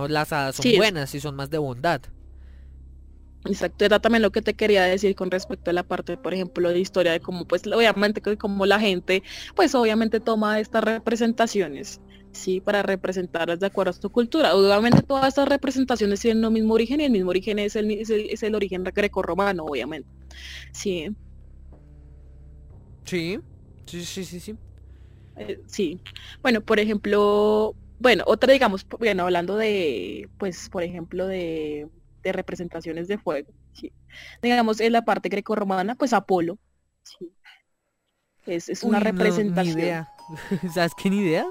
[0.09, 2.01] Las hadas son Sí, buenas y son más de bondad.
[3.45, 6.69] Exacto, era también lo que te quería decir con respecto a la parte, por ejemplo,
[6.69, 9.23] de historia de cómo, pues, obviamente, como la gente,
[9.55, 12.01] pues, obviamente toma estas representaciones,
[12.33, 14.53] sí, para representarlas de acuerdo a su cultura.
[14.55, 18.09] Obviamente todas estas representaciones tienen el mismo origen y el mismo origen es el, es
[18.09, 20.09] el, es el origen grecorromano, obviamente.
[20.73, 21.09] Sí,
[23.05, 23.39] Sí,
[23.87, 24.59] sí, sí, sí, sí.
[25.35, 26.01] eh, sí.
[26.41, 31.89] Bueno, por ejemplo, bueno, otra, digamos, bueno, hablando de, pues, por ejemplo, de,
[32.27, 33.91] de representaciones de fuego, sí.
[34.41, 36.57] Digamos, en la parte grecorromana, pues Apolo,
[37.03, 37.31] sí.
[38.45, 39.75] Es, es una Uy, no, representación.
[39.75, 40.09] ni idea.
[40.73, 41.45] ¿Sabes qué ni idea?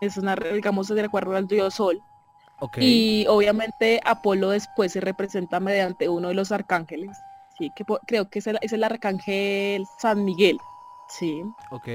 [0.00, 2.00] Es una, digamos, de acuerdo al dios Sol.
[2.76, 7.16] Y obviamente Apolo después se representa mediante uno de los arcángeles.
[7.56, 10.58] Sí, que po- creo que es el, es el arcángel San Miguel.
[11.08, 11.42] Sí.
[11.70, 11.88] Ok.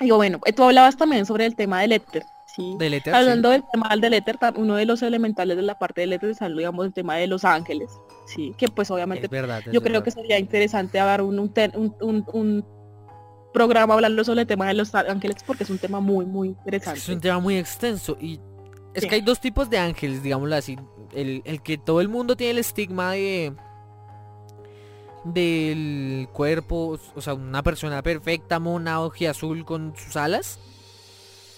[0.00, 2.22] Y bueno, tú hablabas también sobre el tema del éter.
[2.58, 2.74] Sí.
[2.76, 3.18] Del éter, sí.
[3.20, 6.38] Hablando del tema del éter, uno de los elementales de la parte del éter es,
[6.40, 7.88] digamos, el tema de los ángeles.
[8.26, 9.62] Sí, que pues obviamente Es verdad.
[9.64, 11.52] es yo creo que sería interesante dar un, un,
[12.00, 12.64] un- un-
[13.54, 16.98] programa hablando sobre el tema de los ángeles porque es un tema muy, muy interesante.
[16.98, 18.38] es un tema muy extenso y
[18.92, 19.08] es Sí.
[19.08, 20.76] que hay dos tipos de ángeles, digámoslo así.
[21.14, 23.54] El, el que todo el mundo tiene el estigma de
[25.24, 28.98] del cuerpo, o sea, una persona perfecta, mona,
[29.28, 30.58] azul con sus alas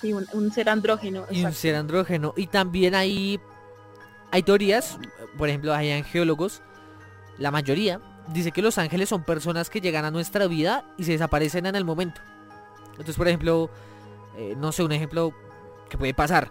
[0.01, 1.27] Sí, un, un ser andrógeno.
[1.31, 2.33] y un ser andrógeno.
[2.37, 3.41] Y también hay
[4.31, 4.99] hay teorías,
[5.37, 6.63] por ejemplo, hay angeólogos,
[7.39, 11.13] la mayoría dice que los ángeles son personas que llegan a nuestra vida y se
[11.13, 12.21] desaparecen en el momento.
[12.93, 13.71] Entonces, por ejemplo,
[14.37, 15.35] eh, no sé, un ejemplo
[15.89, 16.51] que puede pasar,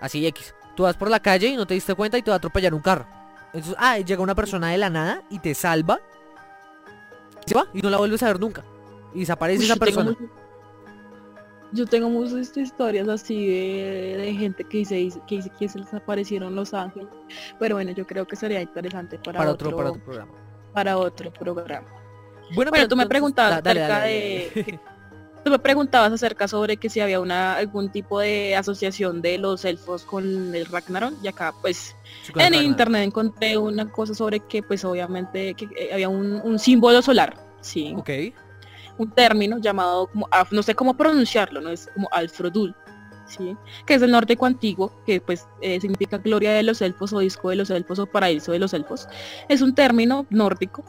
[0.00, 0.54] así X.
[0.74, 2.74] Tú vas por la calle y no te diste cuenta y te va a atropellar
[2.74, 3.06] un carro.
[3.54, 6.00] Entonces, ah, llega una persona de la nada y te salva.
[7.46, 8.62] Y se va y no la vuelves a ver nunca.
[9.14, 10.16] Y desaparece Uy, esa tengo persona.
[11.72, 15.92] Yo tengo muchas historias así de, de gente que dice, que dice que se les
[15.92, 17.08] aparecieron los ángeles.
[17.58, 20.32] Pero bueno, yo creo que sería interesante para, Para otro, otro, para otro programa.
[20.72, 21.88] para otro programa.
[22.54, 24.80] Bueno, Bueno, pero tú me preguntabas dale, acerca dale, de...
[25.44, 29.64] Tú me preguntabas acerca sobre que si había una algún tipo de asociación de los
[29.64, 32.64] elfos con el Ragnarok y acá pues Sí, en Ragnarok.
[32.64, 37.38] internet encontré una cosa sobre que pues obviamente que eh, había un, un símbolo solar,
[37.60, 38.10] sí, Ok.
[38.98, 42.74] Un término llamado como no sé cómo pronunciarlo, no es como Alfrodul,
[43.26, 47.18] sí, que es el nórdico antiguo, que pues eh, significa gloria de los elfos o
[47.20, 49.08] disco de los elfos o paraíso de los elfos.
[49.48, 50.84] Es un término nórdico,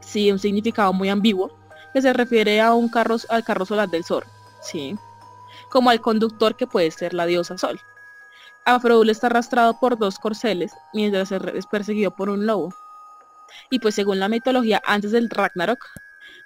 [0.00, 1.58] sí, un significado muy ambiguo,
[1.92, 4.24] que se refiere a un carro, al carro solar del sol,
[4.62, 4.96] sí,
[5.70, 7.80] como al conductor que puede ser la diosa sol.
[8.64, 12.74] Afrodul está arrastrado por dos corceles mientras es perseguido por un lobo.
[13.70, 15.84] Y pues según la mitología, antes del Ragnarok,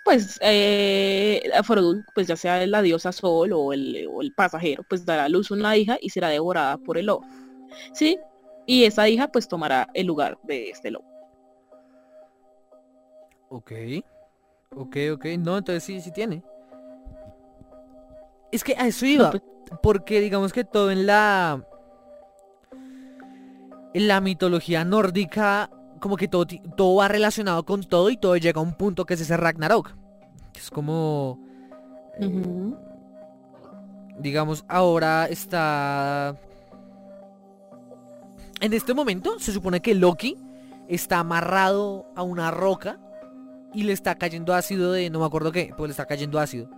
[0.05, 1.43] pues eh,
[2.15, 5.51] pues ya sea la diosa Sol o el, o el pasajero, pues dará a luz
[5.51, 7.27] una hija y será devorada por el lobo.
[7.93, 8.19] ¿Sí?
[8.67, 11.07] Y esa hija pues tomará el lugar de este lobo.
[13.49, 13.73] Ok.
[14.77, 15.25] Ok, ok.
[15.39, 16.43] No, entonces sí, sí tiene.
[18.53, 19.31] Es que a eso iba.
[19.31, 19.43] pues-
[19.83, 21.65] Porque digamos que todo en la...
[23.95, 25.71] En la mitología nórdica,
[26.05, 26.45] como que todo,
[26.77, 29.93] todo va relacionado con todo y todo llega a un punto que es ese Ragnarok.
[30.55, 31.41] Es como...
[32.21, 32.75] eh,
[34.19, 36.37] digamos, ahora está...
[38.61, 40.37] En este momento se supone que Loki
[40.89, 43.01] está amarrado a una roca
[43.73, 46.69] y le está cayendo ácido de no me acuerdo qué, pues le está cayendo ácido.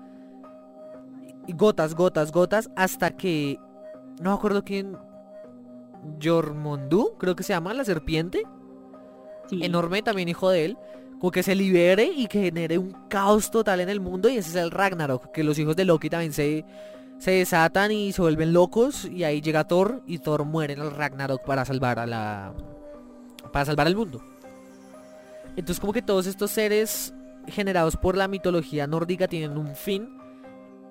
[1.49, 3.59] Gotas, gotas, gotas, hasta que
[4.20, 4.97] no me acuerdo quién
[6.22, 8.45] Jormundu, creo que se llama la serpiente,
[9.51, 10.78] Enorme también hijo de él,
[11.18, 14.51] como que se libere y que genere un caos total en el mundo y ese
[14.51, 16.64] es el Ragnarok, que los hijos de Loki también se,
[17.18, 20.90] se desatan y se vuelven locos y ahí llega Thor y Thor muere en el
[20.90, 22.53] Ragnarok para salvar a la
[23.53, 24.20] para salvar al mundo.
[25.57, 27.14] Entonces como que todos estos seres
[27.47, 30.18] generados por la mitología nórdica tienen un fin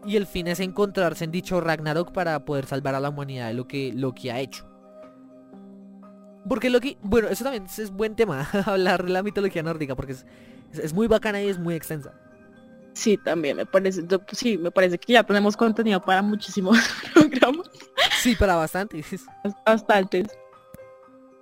[0.05, 3.53] y el fin es encontrarse en dicho Ragnarok para poder salvar a la humanidad de
[3.53, 4.65] lo que Loki ha hecho.
[6.47, 10.25] Porque Loki, bueno, eso también es, buen tema, hablar de la mitología nórdica, porque es,
[10.73, 12.13] es- es muy bacana y es muy extensa.
[12.93, 16.77] Sí, también me parece, yo- pues sí, me parece que ya tenemos contenido para muchísimos
[17.13, 17.69] programas,
[18.21, 19.03] Sí, para bastante.
[19.65, 20.27] bastantes.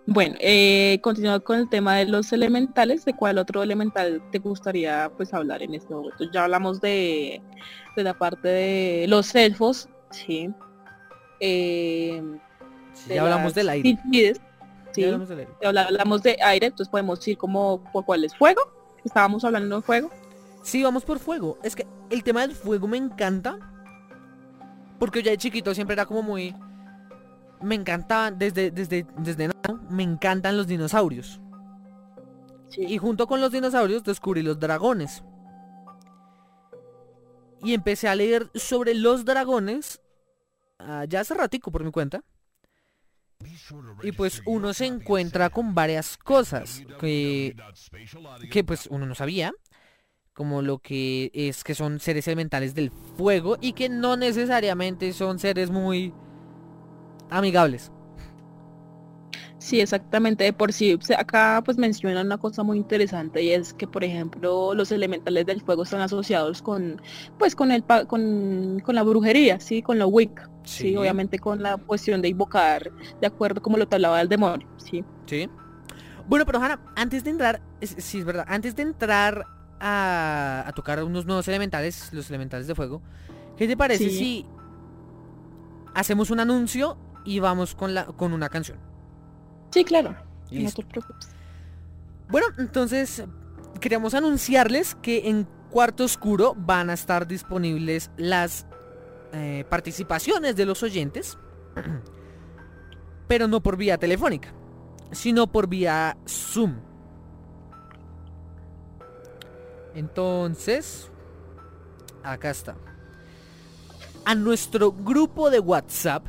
[0.05, 5.09] Bueno, eh, continuando con el tema de los elementales, ¿de cuál otro elemental te gustaría
[5.15, 6.25] pues hablar en este momento?
[6.33, 7.41] Ya hablamos de,
[7.95, 10.49] de la parte de los elfos, sí.
[11.39, 12.21] Eh,
[12.93, 13.97] Sí, de ya hablamos las del aire.
[14.93, 15.03] Sí.
[15.63, 18.61] hablamos de aire, entonces podemos ir como por cuál es fuego.
[19.03, 20.11] Estábamos hablando de fuego.
[20.61, 21.57] Sí, vamos por fuego.
[21.61, 23.57] Es que el tema del fuego me encanta.
[24.97, 26.55] Porque ya de chiquito siempre era como muy...
[27.61, 31.39] Me encantaban, desde, desde, desde nada, me encantan los dinosaurios.
[32.77, 35.23] Y junto con los dinosaurios descubrí los dragones.
[37.61, 40.01] Y empecé a leer sobre los dragones
[40.79, 42.23] ah, ya hace ratico por mi cuenta.
[44.01, 47.55] Y pues uno se encuentra con varias cosas que,
[48.51, 49.53] que pues uno no sabía.
[50.33, 55.37] Como lo que es que son seres elementales del fuego y que no necesariamente son
[55.37, 56.11] seres muy
[57.29, 57.91] amigables.
[59.63, 60.43] Sí, exactamente.
[60.43, 64.73] De por sí, acá pues mencionan una cosa muy interesante y es que, por ejemplo,
[64.73, 67.01] los elementales del fuego están asociados con,
[67.39, 70.89] pues, con el, con, con la brujería, sí, con lo Wicca, sí.
[70.89, 70.97] Sí.
[70.97, 72.91] obviamente con la cuestión de invocar,
[73.21, 75.01] de acuerdo como lo hablaba el demonio, sí.
[75.27, 75.49] Sí.
[76.27, 79.45] Bueno, pero Hanna, antes de entrar, es- sí es verdad, antes de entrar
[79.79, 83.01] a, a tocar unos nuevos elementales, los elementales de fuego,
[83.55, 84.17] ¿qué te parece Sí.
[84.17, 84.45] si
[85.95, 88.77] hacemos un anuncio y vamos con la con una canción?
[89.73, 90.11] Sí, claro.
[90.51, 90.83] No Listo.
[90.83, 91.29] te preocupes.
[92.29, 93.23] Bueno, entonces
[93.79, 98.67] queríamos anunciarles que en Cuarto Oscuro van a estar disponibles las
[99.31, 101.39] eh, participaciones de los oyentes,
[103.27, 104.53] pero no por vía telefónica,
[105.11, 106.75] sino por vía Zoom.
[109.95, 111.09] Entonces,
[112.21, 112.75] acá está.
[114.23, 116.27] A nuestro grupo de WhatsApp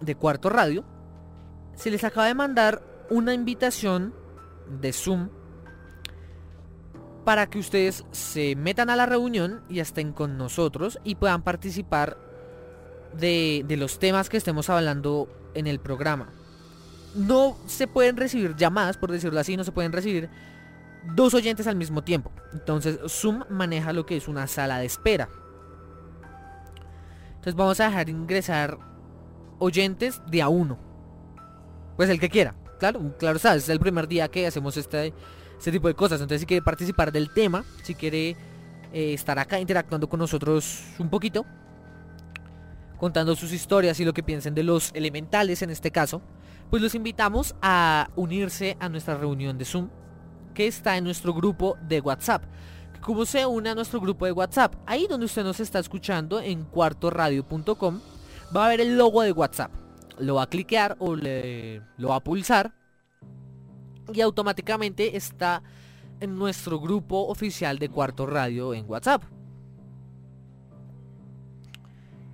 [0.00, 0.84] de Cuarto Radio
[1.76, 4.14] se les acaba de mandar una invitación
[4.80, 5.28] de Zoom
[7.24, 12.18] para que ustedes se metan a la reunión y estén con nosotros y puedan participar
[13.18, 16.28] de, los temas que estemos hablando en el programa.
[17.14, 20.28] No se pueden recibir llamadas, por decirlo así, no se pueden recibir
[21.14, 22.30] dos oyentes al mismo tiempo.
[22.52, 25.28] Entonces Zoom maneja lo que es una sala de espera.
[27.28, 28.78] Entonces vamos a dejar ingresar
[29.58, 30.93] oyentes de a uno.
[31.96, 32.54] Pues el que quiera.
[32.78, 35.14] Claro, claro, sabes, es el primer día que hacemos este,
[35.58, 36.20] este tipo de cosas.
[36.20, 38.36] Entonces si quiere participar del tema, si quiere
[38.92, 41.46] eh, estar acá interactuando con nosotros un poquito,
[42.98, 46.22] contando sus historias y lo que piensen de los elementales en este caso,
[46.70, 49.88] pues los invitamos a unirse a nuestra reunión de Zoom
[50.54, 52.44] que está en nuestro grupo de WhatsApp.
[53.00, 54.74] ¿Cómo se une a nuestro grupo de WhatsApp?
[54.86, 58.00] Ahí donde usted nos está escuchando en cuartoradio.com
[58.56, 59.83] va a ver el logo de WhatsApp.
[60.18, 62.74] Lo va a cliquear o lo va a pulsar
[64.12, 65.62] y automáticamente está
[66.20, 69.22] en nuestro grupo oficial de Cuarto Radio en WhatsApp.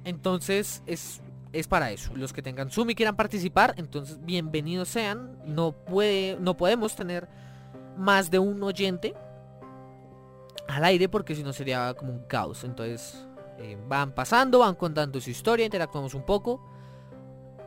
[0.04, 1.20] Entonces es,
[1.52, 2.12] es para eso.
[2.14, 5.38] Los que tengan Zoom y quieran participar, entonces bienvenidos sean.
[5.46, 7.28] No, puede, no podemos tener
[7.96, 9.14] más de un oyente
[10.68, 12.64] al aire porque si no sería como un caos.
[12.64, 13.26] Entonces
[13.58, 16.60] eh, van pasando, van contando su historia, interactuamos un poco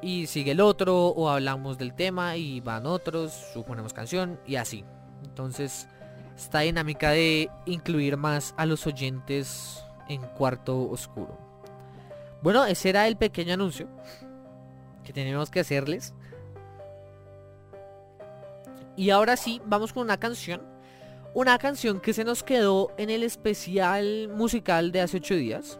[0.04, 4.84] y sigue el otro o hablamos del tema y van otros, suponemos canción y así.
[5.24, 5.88] Entonces
[6.36, 11.38] esta dinámica de incluir más a los oyentes en cuarto oscuro.
[12.41, 13.88] Bueno, ese era el pequeño anuncio
[15.04, 16.14] que tenemos que hacerles.
[18.95, 20.62] Y ahora sí, vamos con una canción.
[21.34, 25.80] Una canción que se nos quedó en el especial musical de hace 8 días.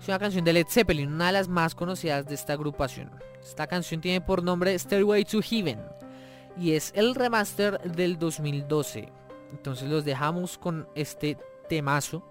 [0.00, 3.10] Es una canción de Led Zeppelin, una de las más conocidas de esta agrupación.
[3.42, 5.80] Esta canción tiene por nombre Stairway to Heaven.
[6.56, 9.08] Y es el remaster del 2012.
[9.50, 11.36] Entonces los dejamos con este
[11.68, 12.22] temazo.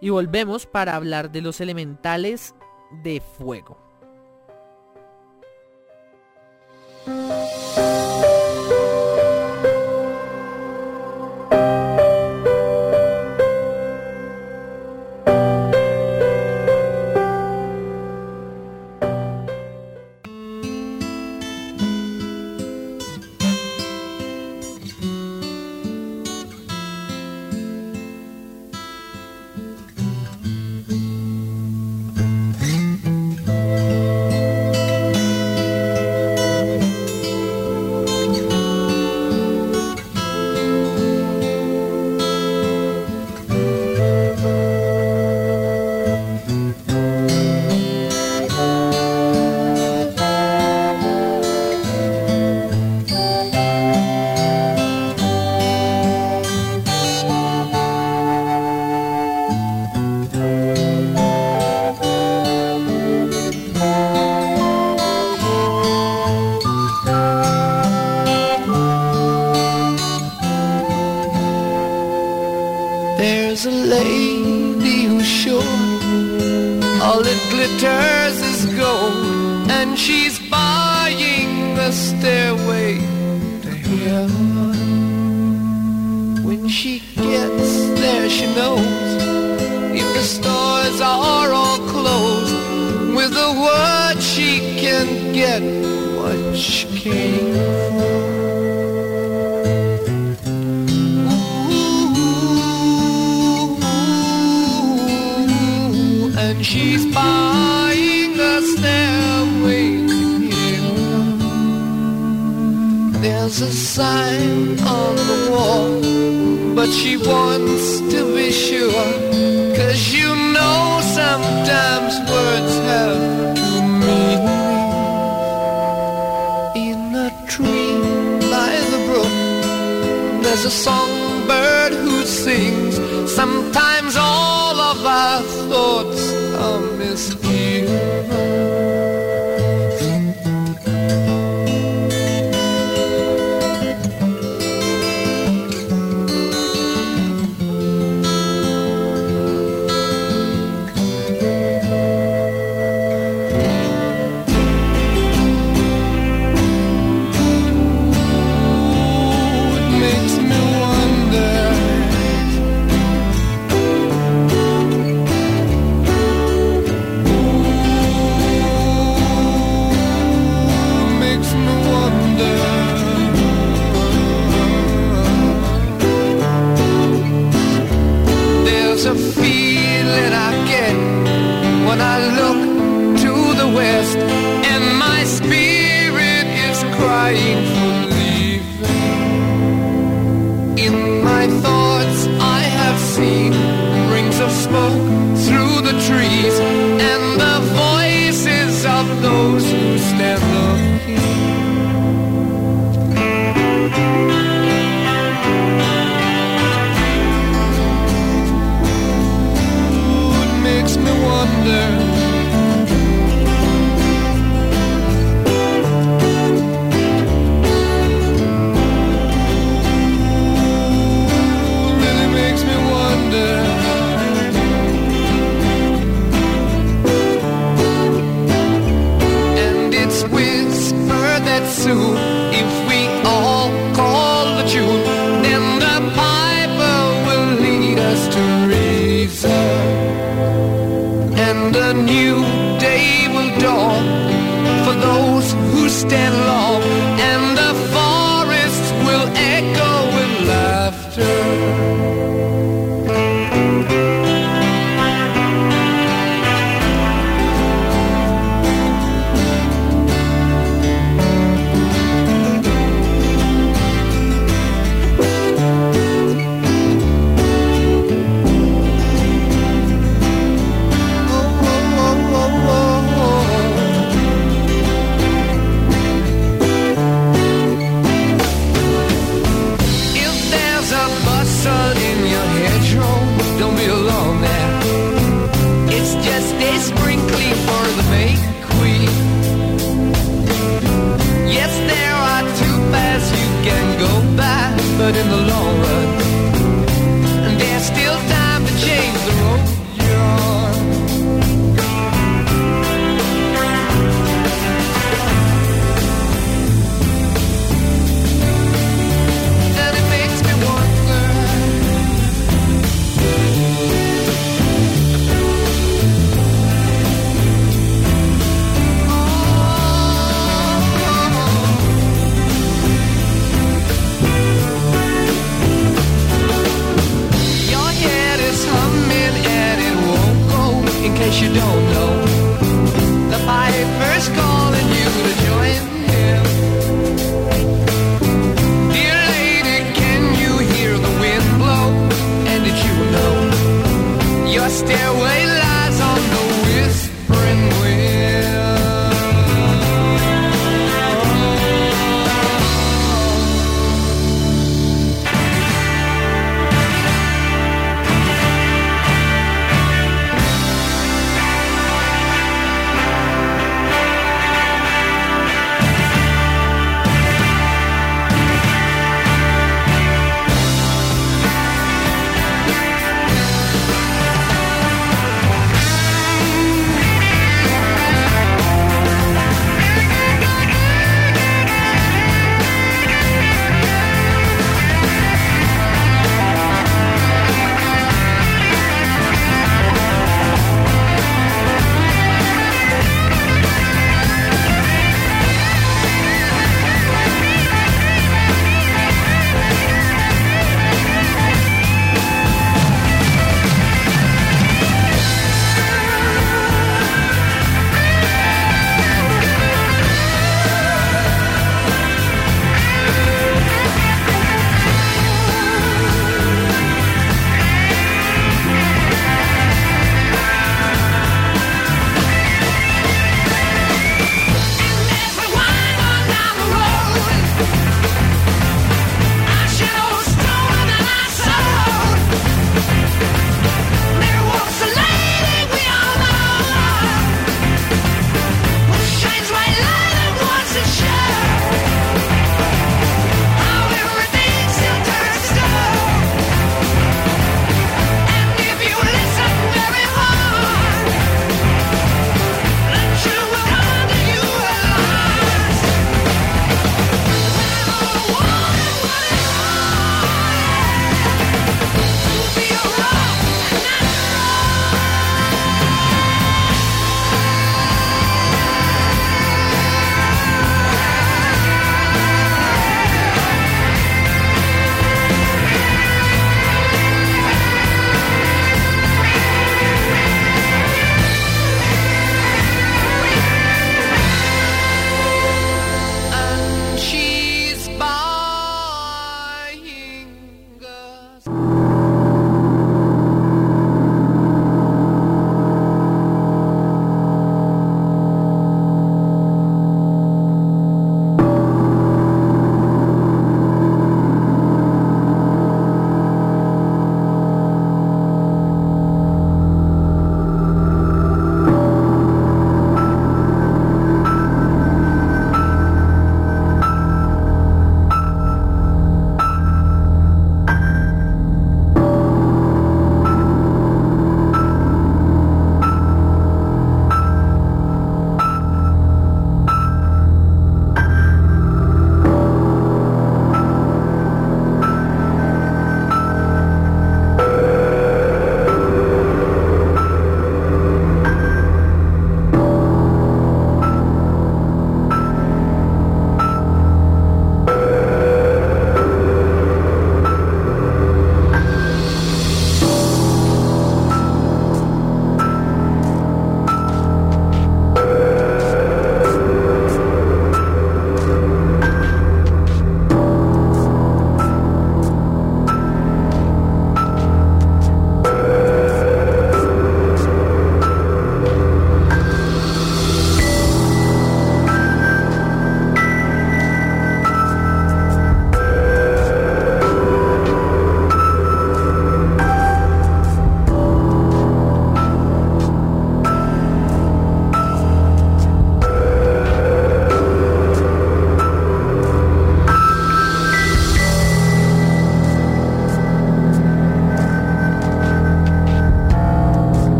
[0.00, 2.54] Y volvemos para hablar de los elementales
[3.02, 3.78] de fuego.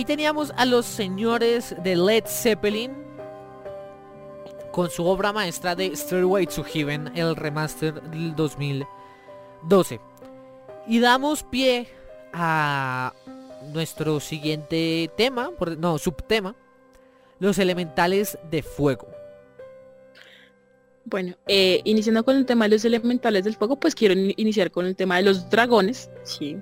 [0.00, 2.90] Ahí teníamos a los señores de Led Zeppelin
[4.72, 10.00] con su obra maestra de Stairway to Heaven, el remaster del 2012.
[10.86, 11.86] Y damos pie
[12.32, 13.12] a
[13.74, 16.56] nuestro siguiente tema, no, subtema,
[17.38, 19.06] los elementales de fuego.
[21.04, 24.70] Bueno, eh, iniciando con el tema de los elementales del fuego, pues quiero in- iniciar
[24.70, 26.56] con el tema de los dragones, sí.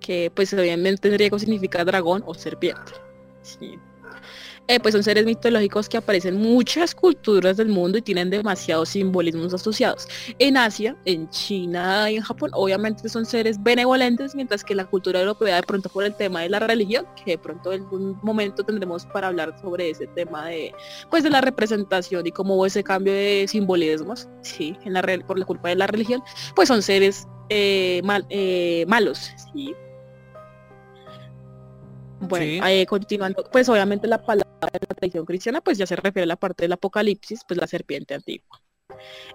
[0.00, 2.92] Que pues obviamente en griego significa dragón o serpiente.
[3.42, 3.78] Sí.
[4.70, 8.90] Eh, pues son seres mitológicos que aparecen en muchas culturas del mundo y tienen demasiados
[8.90, 10.06] simbolismos asociados.
[10.38, 15.20] En Asia, en China y en Japón, obviamente son seres benevolentes, mientras que la cultura
[15.20, 18.62] europea de pronto por el tema de la religión, que de pronto en algún momento
[18.62, 20.74] tendremos para hablar sobre ese tema de
[21.10, 25.38] pues de la representación y cómo hubo ese cambio de simbolismos, sí, en la por
[25.38, 26.20] la culpa de la religión,
[26.54, 29.74] pues son seres eh, mal- eh, malos, sí.
[32.20, 32.60] Bueno, Sí.
[32.64, 36.26] eh, continuando, pues obviamente la palabra de la tradición cristiana, pues ya se refiere a
[36.26, 38.60] la parte del apocalipsis, pues la serpiente antigua.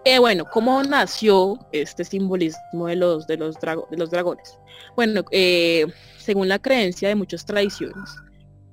[0.04, 4.60] Eh, bueno, ¿cómo nació este simbolismo de los, de los, drago- de los dragones?
[4.96, 5.86] Bueno, eh,
[6.18, 8.10] según la creencia de muchas tradiciones,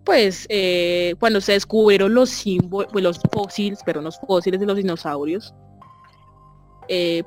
[0.04, 5.54] pues eh, cuando se descubrieron los símbolos, los fósiles, pero los fósiles de los dinosaurios,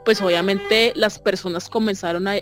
[0.03, 2.35] pues obviamente las personas comenzaron a,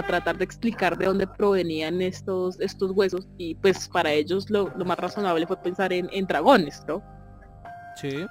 [0.00, 4.72] a tratar de explicar de dónde provenían estos, estos huesos y pues para ellos lo,
[4.76, 7.02] lo más razonable fue pensar en, en dragones, ¿no?
[8.00, 8.26] Sí.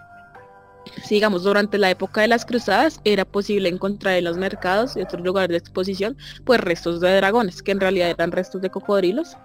[1.03, 5.01] Sí, digamos, durante la época de las cruzadas era posible encontrar en los mercados y
[5.01, 9.37] otros lugares de exposición pues restos de dragones, que en realidad eran restos de cocodrilos,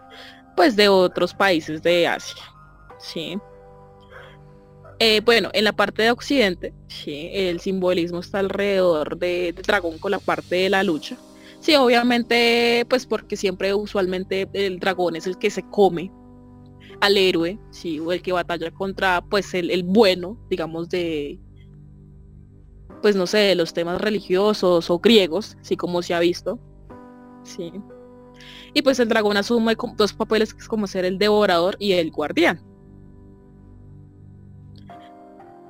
[0.57, 2.43] pues de otros países de Asia.
[2.99, 3.39] Sí.
[4.99, 9.99] Eh, bueno, en la parte de Occidente, sí, el simbolismo está alrededor de, del dragón
[9.99, 11.17] con la parte de la lucha.
[11.69, 16.11] Sí, obviamente, pues porque siempre usualmente el dragón es el que se come
[17.03, 21.39] al héroe, sí, o el que batalla contra pues el, el bueno, digamos, de
[23.03, 26.59] pues no sé, de los temas religiosos o griegos, sí como se ha visto.
[27.43, 27.71] Sí.
[28.73, 32.63] Y pues el dragón asume dos papeles como ser el devorador y el guardián.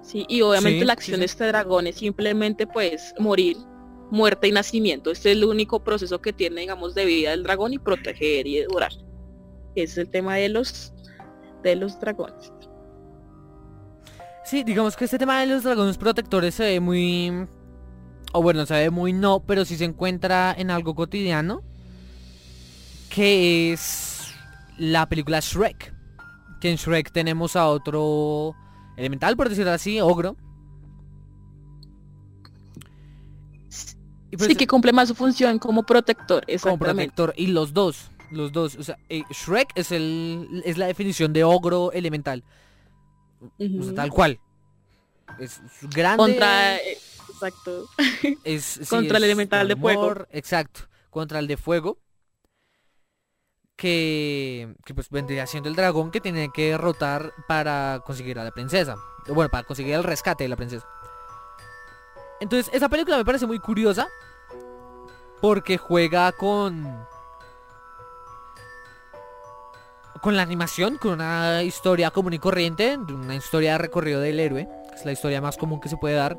[0.02, 1.20] Sí, y obviamente Sí, la sí, acción sí.
[1.22, 3.56] de este dragón es simplemente pues morir,
[4.10, 5.10] muerte y nacimiento.
[5.10, 8.58] Este es el único proceso que tiene, digamos, de vida del dragón y proteger y
[8.58, 8.92] devorar.
[9.74, 10.92] Ese es el tema de los
[11.62, 12.52] de los dragones.
[14.44, 17.46] Sí, digamos que este tema de los dragones protectores se ve muy...
[18.32, 21.62] O bueno, se ve muy no, pero sí se encuentra en algo cotidiano.
[23.10, 24.32] Que es
[24.78, 25.94] la película Shrek.
[26.60, 28.54] Que en Shrek tenemos a otro
[28.96, 30.36] elemental, por decirlo así, ogro.
[34.36, 37.12] Pues, sí, que cumple más su función como protector, como exactamente.
[37.12, 37.34] protector.
[37.36, 38.76] Y los dos, los dos.
[38.76, 42.44] O sea, eh, Shrek es, el, es la definición de ogro elemental.
[43.58, 44.40] O sea, tal cual.
[45.38, 46.18] Es grande.
[46.18, 46.98] Contra, eh,
[47.28, 47.88] exacto.
[48.44, 50.26] es, sí, contra el elemental de fuego.
[50.30, 50.80] Exacto.
[51.10, 51.98] Contra el de fuego.
[53.76, 58.50] Que, que pues vendría siendo el dragón que tiene que derrotar para conseguir a la
[58.50, 58.96] princesa.
[59.28, 60.84] Bueno, para conseguir el rescate de la princesa.
[62.40, 64.08] Entonces, esa película me parece muy curiosa.
[65.40, 67.06] Porque juega con...
[70.22, 74.68] Con la animación, con una historia común y corriente, una historia de recorrido del héroe,
[74.90, 76.36] que es la historia más común que se puede dar.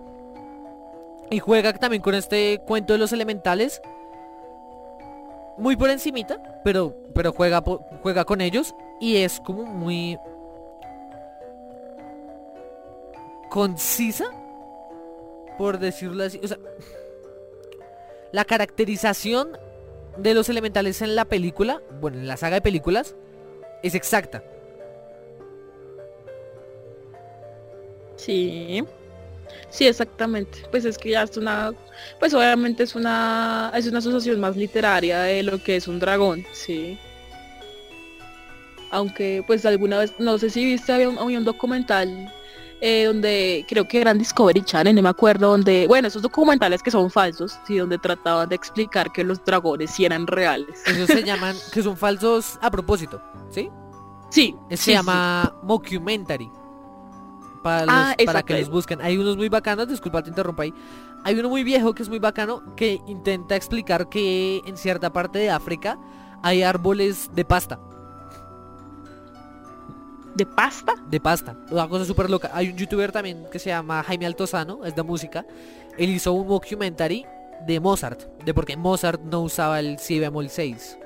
[1.31, 3.81] Y juega también con este cuento de los elementales.
[5.57, 7.63] Muy por encimita, pero, pero juega,
[8.01, 10.17] juega con ellos y es como muy
[13.49, 14.25] concisa,
[15.59, 16.39] por decirlo así.
[16.41, 16.57] O sea,
[18.31, 19.57] la caracterización
[20.15, 23.17] de los elementales en la película, bueno, en la saga de películas,
[23.83, 24.41] es exacta.
[28.15, 28.85] Sí.
[29.69, 30.59] Sí, exactamente.
[30.71, 31.73] Pues es que ya es una,
[32.21, 36.45] pues obviamente es una, es una asociación más literaria de lo que es un dragón,
[36.53, 36.97] sí.
[38.91, 42.33] Aunque pues alguna vez, no sé si viste, había un, había un documental
[42.81, 46.91] eh, donde creo que eran Discovery Channel, no me acuerdo, donde, bueno, esos documentales que
[46.91, 50.81] son falsos, sí, donde trataban de explicar que los dragones sí eran reales.
[50.85, 53.69] Esos se llaman, que son falsos a propósito, ¿sí?
[54.29, 54.91] Sí, Se sí, sí.
[54.93, 56.49] llama Mockumentary.
[57.63, 59.01] Para, los- Ah, para que los busquen.
[59.01, 60.73] Hay unos muy bacanos, disculpa te interrumpa ahí.
[61.25, 65.39] Hay uno muy viejo que es muy bacano que intenta explicar que en cierta parte
[65.39, 65.99] de África
[66.41, 67.77] hay árboles de pasta.
[70.39, 70.93] ¿De pasta?
[71.09, 71.53] De pasta.
[71.69, 72.49] Una cosa súper loca.
[72.53, 75.45] Hay un youtuber también que se llama Jaime Altozano, es de música.
[75.97, 77.25] Él hizo un documentary
[77.67, 78.21] de Mozart.
[78.45, 80.97] De por qué Mozart no usaba el si bemol 6.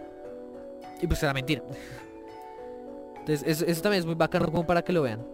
[1.02, 1.64] Y pues era mentira.
[3.22, 5.26] Entonces, eso, también es muy bacano para que lo vean.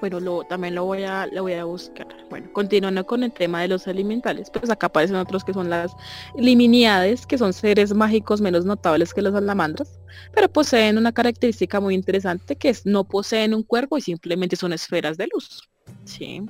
[0.00, 2.06] Bueno, lo, también lo voy a lo voy a buscar.
[2.28, 5.92] Bueno, continuando con el tema de los elementales, pues acá aparecen otros que son las
[6.36, 9.98] liminiades, que son seres mágicos menos notables que los salamandras,
[10.34, 14.72] pero poseen una característica muy interesante que es no poseen un cuerpo y simplemente son
[14.72, 15.68] esferas de luz.
[16.04, 16.42] Sí.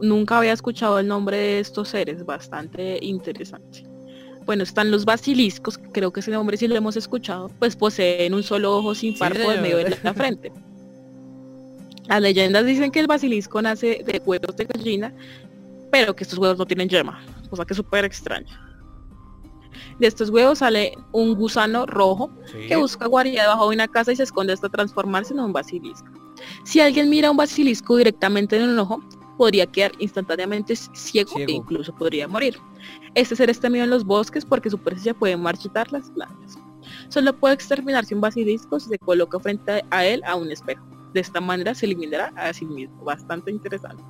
[0.00, 3.84] Nunca había escuchado el nombre de estos seres, bastante interesante.
[4.46, 8.42] Bueno, están los basiliscos, creo que ese nombre sí lo hemos escuchado, pues poseen un
[8.42, 10.52] solo ojo sin párpado en medio de la frente.
[12.08, 15.14] Las leyendas dicen que el basilisco nace de huevos de gallina,
[15.90, 17.20] pero que estos huevos no tienen yema,
[17.50, 18.48] cosa que es súper extraño.
[19.98, 22.30] De estos huevos sale un gusano rojo
[22.66, 26.08] que busca guarida debajo de una casa y se esconde hasta transformarse en un basilisco.
[26.64, 29.00] Si alguien mira un basilisco directamente en un ojo,
[29.36, 31.50] podría quedar instantáneamente ciego, Ciego.
[31.50, 32.58] e incluso podría morir.
[33.14, 36.58] Este ser es temido en los bosques porque su presencia puede marchitar las plantas.
[37.08, 40.84] Solo puede exterminarse un basilisco si se coloca frente a él a un espejo.
[41.14, 43.04] De esta manera se eliminará a sí mismo.
[43.04, 44.02] Bastante interesante.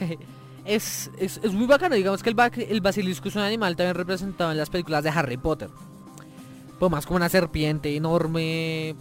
[0.64, 2.36] Es, es, es muy bacano, digamos que el,
[2.68, 5.68] el basilisco es un animal también representado en las películas de Harry Potter.
[6.78, 8.94] Pues más como una serpiente enorme,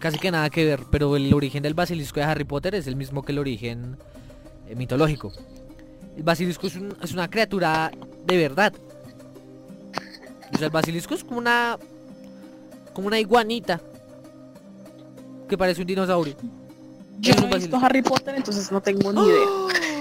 [0.00, 2.96] casi que nada que ver, pero el origen del basilisco de Harry Potter es el
[2.96, 3.98] mismo que el origen
[4.66, 5.30] eh, mitológico.
[6.16, 7.90] El basilisco es, un- es una criatura
[8.24, 8.72] de verdad.
[10.54, 11.78] O sea, el basilisco es como una
[12.94, 13.78] como una iguanita
[15.54, 16.36] que parece un dinosaurio.
[17.20, 17.76] Yo Es no he visto.
[17.80, 19.46] Harry Potter, entonces no tengo ni idea.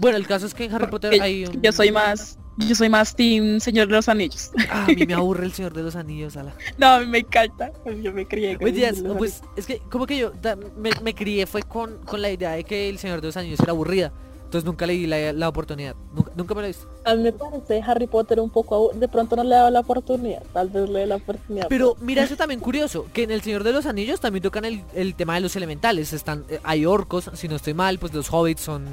[0.00, 1.60] Bueno, el caso es que en Harry Potter Porque hay un...
[1.60, 4.50] Yo soy más, yo soy más Team Señor de los Anillos.
[4.70, 6.54] Ah, a mí me aburre el Señor de los Anillos, ala.
[6.78, 7.70] No, a mí me encanta.
[8.02, 11.46] Yo me crié con Pues, pues es que como que yo da- me, me crié
[11.46, 14.10] fue con, con la idea de que el Señor de los Anillos era aburrida.
[14.50, 15.94] Entonces nunca le di la, la oportunidad.
[16.12, 16.88] Nunca, nunca me lo he visto.
[17.04, 18.90] A mí me parece Harry Potter un poco...
[18.92, 20.42] De pronto no le dado la oportunidad.
[20.52, 21.68] Tal vez le dé la oportunidad.
[21.68, 24.82] Pero mira eso también curioso, que en el Señor de los Anillos también tocan el,
[24.92, 26.12] el tema de los elementales.
[26.12, 28.86] Están, eh, hay orcos, si no estoy mal, pues los hobbits son...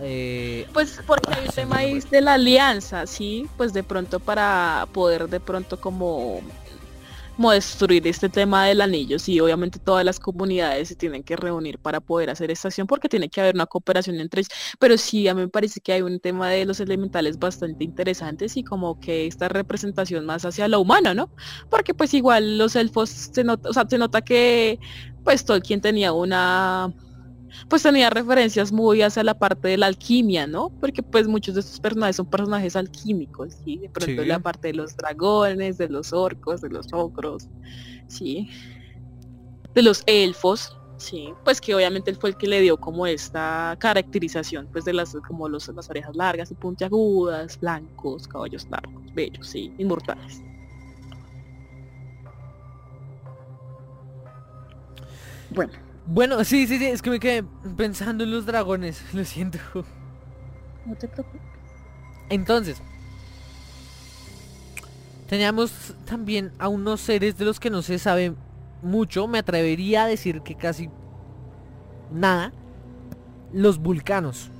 [0.00, 3.48] eh, Pues porque hay un tema ahí de la alianza, ¿sí?
[3.56, 6.40] Pues de pronto para poder de pronto como,
[7.50, 12.00] destruir este tema del anillo, sí, obviamente todas las comunidades se tienen que reunir para
[12.00, 14.52] poder hacer esta acción porque tiene que haber una cooperación entre ellos.
[14.78, 18.56] Pero sí, a mí me parece que hay un tema de los elementales bastante interesantes
[18.56, 21.30] y como que esta representación más hacia lo humano, ¿no?
[21.70, 24.78] Porque pues igual los elfos se nota, o sea, se nota que
[25.24, 26.92] pues Tolkien tenía una
[27.68, 30.70] pues tenía referencias muy hacia la parte de la alquimia, ¿no?
[30.80, 33.78] Porque pues muchos de estos personajes son personajes alquímicos, ¿sí?
[33.78, 34.28] De pronto Sí.
[34.28, 37.48] la parte de los dragones, de los orcos, de los ogros,
[38.08, 38.48] ¿sí?
[39.74, 41.32] De los elfos, ¿sí?
[41.44, 45.16] Pues que obviamente él fue el que le dio como esta caracterización, pues de las
[45.26, 50.42] como los, las orejas largas y puntiagudas, blancos, caballos largos, bellos, sí, inmortales.
[55.50, 55.72] Bueno,
[56.06, 57.44] Bueno, sí, sí, sí, es que me quedé
[57.76, 59.58] pensando en los dragones, lo siento.
[60.84, 61.40] no te preocupes.
[62.28, 62.82] Entonces,
[65.28, 68.34] teníamos también a unos seres de los que no se sabe
[68.82, 70.90] mucho, me atrevería a decir que casi
[72.10, 72.52] nada,
[73.52, 74.50] los vulcanos.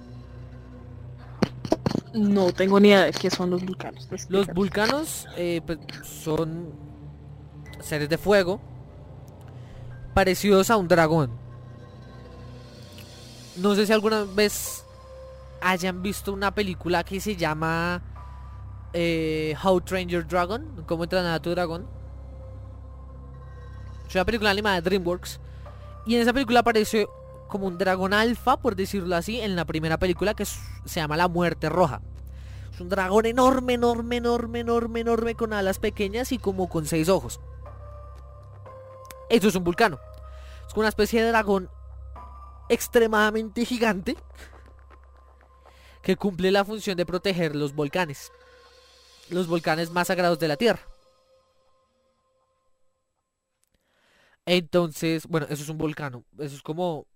[2.14, 4.06] No tengo ni idea de qué son los vulcanos.
[4.28, 6.70] Los vulcanos eh, pues, son
[7.80, 8.60] seres de fuego
[10.14, 11.30] parecidos a un dragón.
[13.56, 14.84] No sé si alguna vez
[15.60, 18.02] hayan visto una película que se llama
[18.92, 21.86] eh, How Train Your Dragon, cómo entrenar a tu dragón.
[24.08, 25.40] Es una película animada de DreamWorks.
[26.06, 27.06] Y en esa película aparece
[27.48, 31.28] como un dragón alfa, por decirlo así, en la primera película que se llama La
[31.28, 32.00] Muerte Roja.
[32.72, 37.08] Es un dragón enorme, enorme, enorme, enorme, enorme, con alas pequeñas y como con seis
[37.08, 37.40] ojos.
[39.32, 39.98] Eso es un vulcano.
[40.68, 41.68] Es una especie de dragón
[42.68, 44.16] extremadamente gigante
[46.02, 48.30] que cumple la función de proteger los volcanes.
[49.30, 50.80] Los volcanes más sagrados de la Tierra.
[54.44, 56.24] Entonces, bueno, eso es un volcano.
[56.38, 57.06] Eso es como...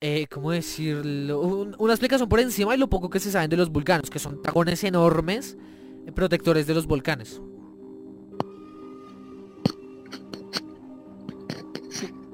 [0.00, 1.40] Eh, ¿Cómo decirlo?
[1.40, 4.18] Un- una explicación por encima de lo poco que se saben de los volcanos, que
[4.18, 5.56] son dragones enormes
[6.14, 7.40] protectores de los volcanes.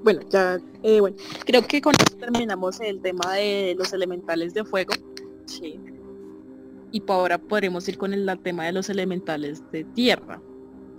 [0.07, 4.65] Bueno, ya, eh, bueno, creo que con esto terminamos el tema de los elementales de
[4.65, 4.95] fuego.
[5.47, 5.81] Sí.
[6.93, 10.41] Y por ahora podremos ir con el, tema de los elementales de tierra,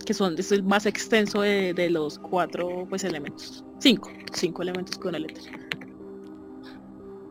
[0.04, 3.64] que son es el más extenso de, de los cuatro pues elementos.
[3.78, 5.58] Cinco, cinco elementos con el éter.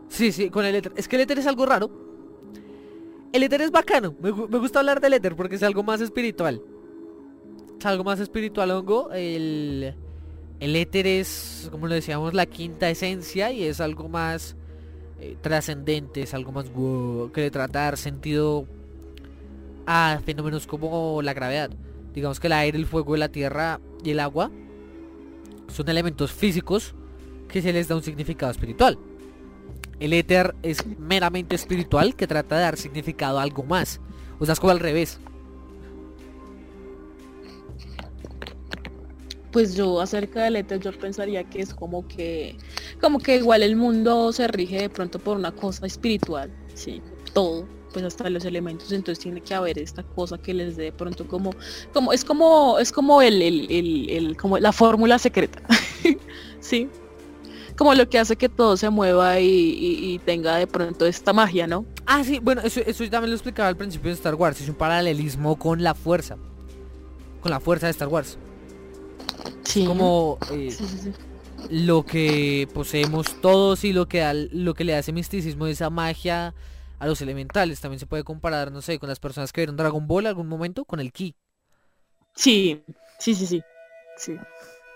[0.10, 0.94] Sí, sí, con el éter.
[0.96, 1.92] Es que el éter es algo raro.
[3.32, 4.16] El éter es bacano.
[4.20, 6.60] Me, me gusta hablar del éter porque es algo más espiritual.
[7.78, 9.12] es algo más espiritual, hongo.
[9.12, 9.94] El,
[10.60, 14.56] el éter es, como lo decíamos, la quinta esencia y es algo más
[15.20, 18.66] eh, trascendente, es algo más wow, que de dar sentido
[19.86, 21.70] a fenómenos como la gravedad.
[22.14, 24.52] Digamos que el aire, el fuego, la tierra y el agua
[25.68, 26.96] son elementos físicos
[27.48, 28.98] que se les da un significado espiritual.
[30.00, 34.00] El éter es meramente espiritual que trata de dar significado a algo más.
[34.40, 35.20] O sea, es como al revés.
[39.52, 42.58] Pues yo acerca del éter yo pensaría que es como que
[43.02, 47.02] como que igual el mundo se rige de pronto por una cosa espiritual, sí,
[47.34, 50.92] todo, pues hasta los elementos, entonces tiene que haber esta cosa que les dé de
[50.92, 51.52] pronto como
[51.94, 55.62] como es como es como el, el, el, como la fórmula secreta.
[56.60, 56.90] sí.
[57.78, 61.68] Como lo que hace que todo se mueva y, y- tenga de pronto esta magia,
[61.68, 61.86] ¿no?
[62.08, 64.60] Ah, sí, bueno, eso, eso también lo explicaba al principio de Star Wars.
[64.60, 66.38] Es un paralelismo con la fuerza.
[67.40, 68.40] Con la fuerza de Star Wars.
[69.64, 69.86] Sí.
[69.86, 71.14] Como eh, Sí, sí, sí.
[71.70, 76.54] lo que poseemos todos y lo que, da- lo que le hace misticismo esa magia
[77.00, 77.80] a los elementales.
[77.80, 80.86] También se puede comparar, no sé, con las personas que vieron Dragon Ball algún momento
[80.86, 81.36] con el ki.
[82.36, 82.84] Sí,
[83.20, 83.62] sí, sí, sí.
[84.18, 84.36] Sí.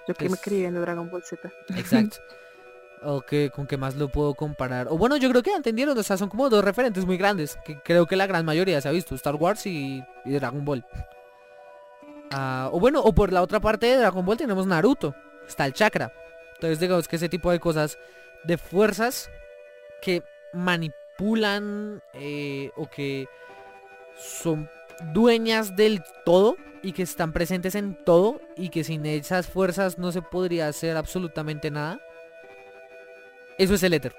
[0.07, 1.51] Yo que me Es- crié viendo Dragon Ball Z.
[1.77, 2.17] Exacto.
[3.03, 4.87] o que con qué más lo puedo comparar.
[4.89, 7.79] O bueno, yo creo que entendieron, o sea, son como dos referentes muy grandes, que
[7.81, 10.85] creo que la gran mayoría se ha visto, Star Wars y, y Dragon Ball.
[12.31, 15.15] Ah, o bueno, o por la otra parte de Dragon Ball tenemos Naruto,
[15.47, 16.13] está el chakra.
[16.55, 17.97] Entonces digamos que ese tipo de cosas,
[18.43, 19.29] de fuerzas
[20.01, 23.27] que manipulan eh, o que
[24.15, 24.69] son
[25.13, 30.11] dueñas del todo y que están presentes en todo y que sin esas fuerzas no
[30.11, 31.99] se podría hacer absolutamente nada.
[33.57, 34.15] Eso es el éter.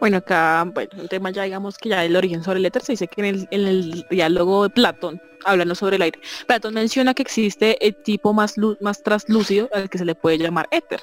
[0.00, 2.92] Bueno, acá, bueno, el tema ya digamos que ya el origen sobre el éter se
[2.92, 7.14] dice que en el, en el diálogo de Platón, hablando sobre el aire, Platón menciona
[7.14, 11.00] que existe el tipo más, más traslúcido al que se le puede llamar éter,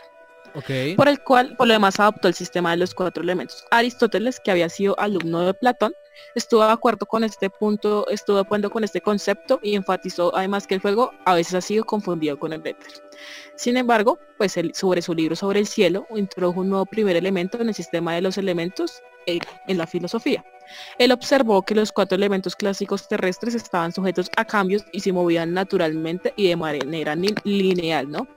[0.95, 3.65] por el cual por lo demás adoptó el sistema de los cuatro elementos.
[3.72, 5.93] Aristóteles, que había sido alumno de Platón,
[6.36, 10.68] estuvo de acuerdo con este punto, estuvo de acuerdo con este concepto y enfatizó además
[10.68, 12.76] que el fuego a veces ha sido confundido con el éter.
[13.56, 17.70] Sin embargo, pues sobre su libro sobre el cielo introdujo un nuevo primer elemento en
[17.70, 20.44] el sistema de los elementos eh, en la filosofía.
[20.98, 25.54] Él observó que los cuatro elementos clásicos terrestres estaban sujetos a cambios y se movían
[25.54, 28.28] naturalmente y de manera lineal, ¿no?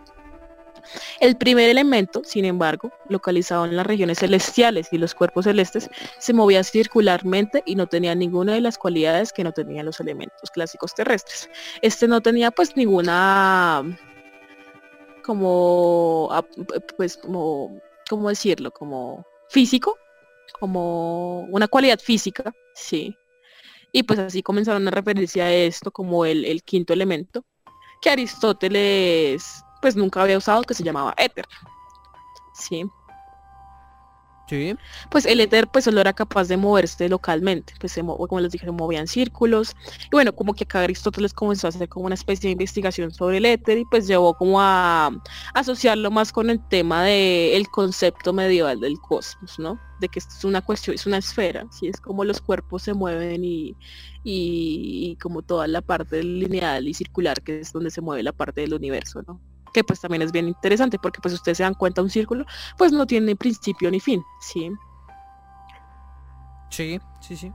[1.21, 6.33] El primer elemento, sin embargo, localizado en las regiones celestiales y los cuerpos celestes, se
[6.33, 10.95] movía circularmente y no tenía ninguna de las cualidades que no tenían los elementos clásicos
[10.95, 11.49] terrestres.
[11.83, 13.85] Este no tenía pues ninguna
[15.23, 16.47] como ap-
[16.97, 19.99] pues como cómo decirlo, como físico,
[20.59, 23.15] como una cualidad física, sí.
[23.93, 27.45] Y pues así comenzaron a referirse a esto como el, el quinto elemento,
[28.01, 31.47] que Aristóteles pues nunca había usado, que se llamaba éter.
[32.53, 32.85] Sí.
[34.49, 34.75] Sí.
[35.11, 38.51] Pues el éter pues solo era capaz de moverse localmente, pues se mo- como les
[38.51, 39.77] dije, se movía en círculos.
[40.07, 43.37] Y bueno, como que acá Aristóteles comenzó a hacer como una especie de investigación sobre
[43.39, 45.11] el éter y pues llevó como a
[45.53, 49.79] asociarlo más con el tema del concepto medieval del cosmos, ¿no?
[50.01, 52.95] De que esto es una cuestión, es una esfera, sí, es como los cuerpos se
[52.95, 53.77] mueven y,
[54.23, 58.33] y, y como toda la parte lineal y circular, que es donde se mueve la
[58.33, 59.43] parte del universo, ¿no?
[59.85, 62.45] Pues también es bien interesante porque pues ustedes se dan cuenta un círculo
[62.77, 64.71] pues no tiene principio ni fin, ¿sí?
[66.71, 67.53] Sí, sí, sí.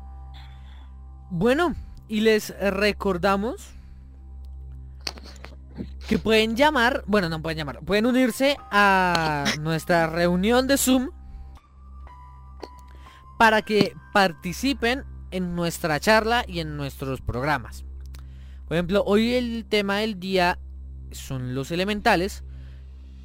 [1.30, 1.76] Bueno,
[2.08, 3.74] y les recordamos
[6.08, 11.10] que pueden llamar, bueno, no pueden llamar, pueden unirse a nuestra reunión de Zoom
[13.38, 17.84] para que participen en nuestra charla y en nuestros programas.
[18.68, 20.60] Por ejemplo, hoy el tema del día
[21.14, 22.44] son los elementales.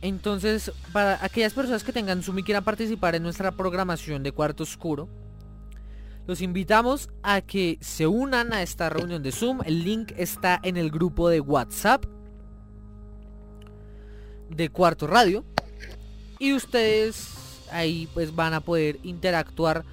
[0.01, 4.63] Entonces, para aquellas personas que tengan Zoom y quieran participar en nuestra programación de Cuarto
[4.63, 5.09] Oscuro,
[6.29, 9.61] los invitamos a que se unan a esta reunión de Zoom.
[9.65, 12.05] El link está en el grupo de WhatsApp
[14.51, 15.45] de Cuarto Radio.
[16.39, 19.85] Y ustedes ahí pues van a poder interactuar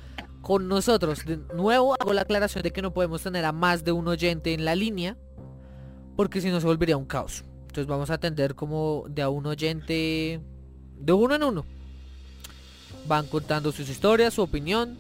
[0.42, 1.26] con nosotros.
[1.26, 4.54] De nuevo hago la aclaración de que no podemos tener a más de un oyente
[4.54, 5.18] en la línea.
[6.18, 7.46] Porque si no se volvería un caos.
[7.76, 10.40] Entonces vamos a atender como de a un oyente
[10.98, 11.66] de uno en uno.
[13.06, 14.98] Van contando sus historias, su opinión.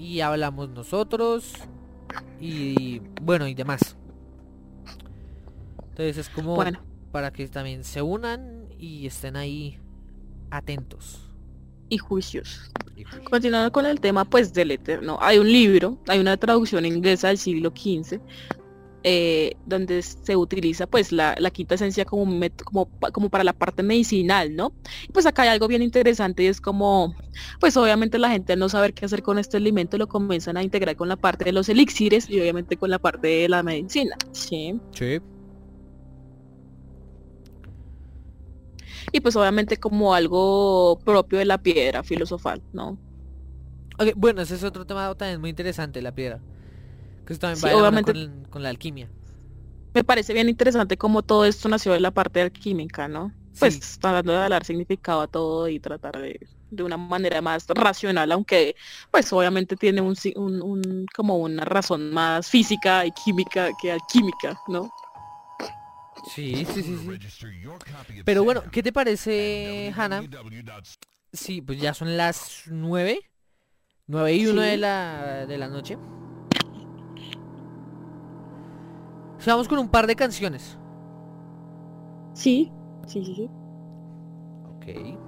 [0.00, 1.52] Y hablamos nosotros.
[2.40, 3.94] Y bueno, y demás.
[5.90, 6.80] Entonces es como Bueno,
[7.12, 9.78] para que también se unan y estén ahí
[10.50, 11.20] atentos.
[11.90, 12.72] y juicios.
[13.30, 15.16] Continuando con el tema pues del éter, ¿no?
[15.20, 18.20] Hay un libro, hay una traducción inglesa del siglo XV
[19.04, 23.44] eh, donde se utiliza pues la, la quinta esencia como, un met- como, como para
[23.44, 24.76] la parte medicinal, ¿no?
[25.08, 27.14] Y pues acá hay algo bien interesante y es como,
[27.60, 30.62] pues obviamente la gente al no saber qué hacer con este alimento lo comienzan a
[30.64, 34.16] integrar con la parte de los elixires y obviamente con la parte de la medicina,
[34.32, 34.80] ¿sí?
[34.92, 35.20] Sí.
[39.12, 42.98] Y pues obviamente como algo propio de la piedra filosofal, ¿no?
[44.16, 46.44] Bueno, ese es otro tema también muy interesante, la piedra.
[47.26, 48.12] Que eso también Sí, va obviamente-
[48.50, 49.08] con, la alquimia.
[49.94, 53.32] Me parece bien interesante como todo esto nació de la parte alquímica, ¿no?
[53.58, 53.98] Pues Sí.
[54.00, 56.40] tratando de dar significado a todo y tratar de,
[56.70, 58.74] de una manera más racional, aunque
[59.12, 64.58] pues obviamente tiene un, un- un- como una razón más física y química que alquímica,
[64.66, 64.90] ¿no?
[66.34, 68.22] Sí, sí, sí, sí.
[68.24, 70.22] Pero bueno, ¿qué te parece, Hannah?
[71.32, 73.20] Sí, pues ya son las nueve.
[74.06, 74.68] Nueve y uno Sí.
[74.68, 75.96] de la, de la noche.
[79.44, 80.78] Sí, Vamos con un par de canciones.
[82.32, 82.72] Sí,
[83.06, 83.50] sí, sí, sí.
[84.74, 85.18] Ok.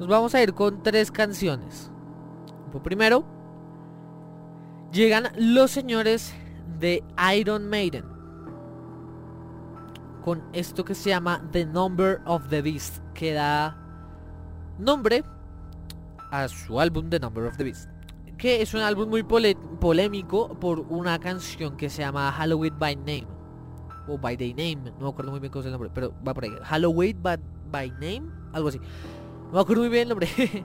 [0.00, 1.92] Nos vamos a ir con tres canciones.
[2.72, 3.24] Pues primero,
[4.90, 6.34] llegan los señores
[6.80, 7.04] de
[7.36, 8.04] Iron Maiden.
[10.24, 12.98] Con esto que se llama The Number of the Beast.
[13.14, 13.76] Que da
[14.76, 15.22] nombre
[16.32, 17.95] a su álbum The Number of the Beast.
[18.38, 23.26] Que es un álbum muy polémico por una canción que se llama Halloween by Name.
[24.08, 24.92] O by the Name.
[24.98, 25.90] No me acuerdo muy bien cómo es el nombre.
[25.92, 26.50] Pero va por ahí.
[26.62, 27.38] Halloween by,
[27.70, 28.22] by Name.
[28.52, 28.78] Algo así.
[28.78, 30.28] No me acuerdo muy bien el nombre.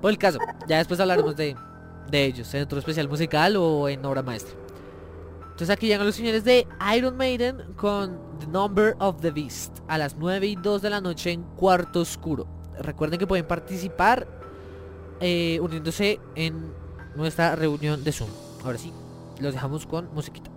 [0.00, 0.38] por el caso.
[0.68, 1.56] Ya después hablaremos de,
[2.10, 2.52] de ellos.
[2.54, 4.56] En otro especial musical o en obra maestra.
[5.52, 6.66] Entonces aquí llegan los señores de
[6.96, 9.80] Iron Maiden con The Number of the Beast.
[9.86, 12.46] A las 9 y 2 de la noche en Cuarto Oscuro.
[12.78, 14.26] Recuerden que pueden participar
[15.20, 16.72] eh, uniéndose en
[17.16, 18.30] nuestra reunión de Zoom.
[18.64, 18.92] Ahora sí,
[19.40, 20.50] los dejamos con musiquita.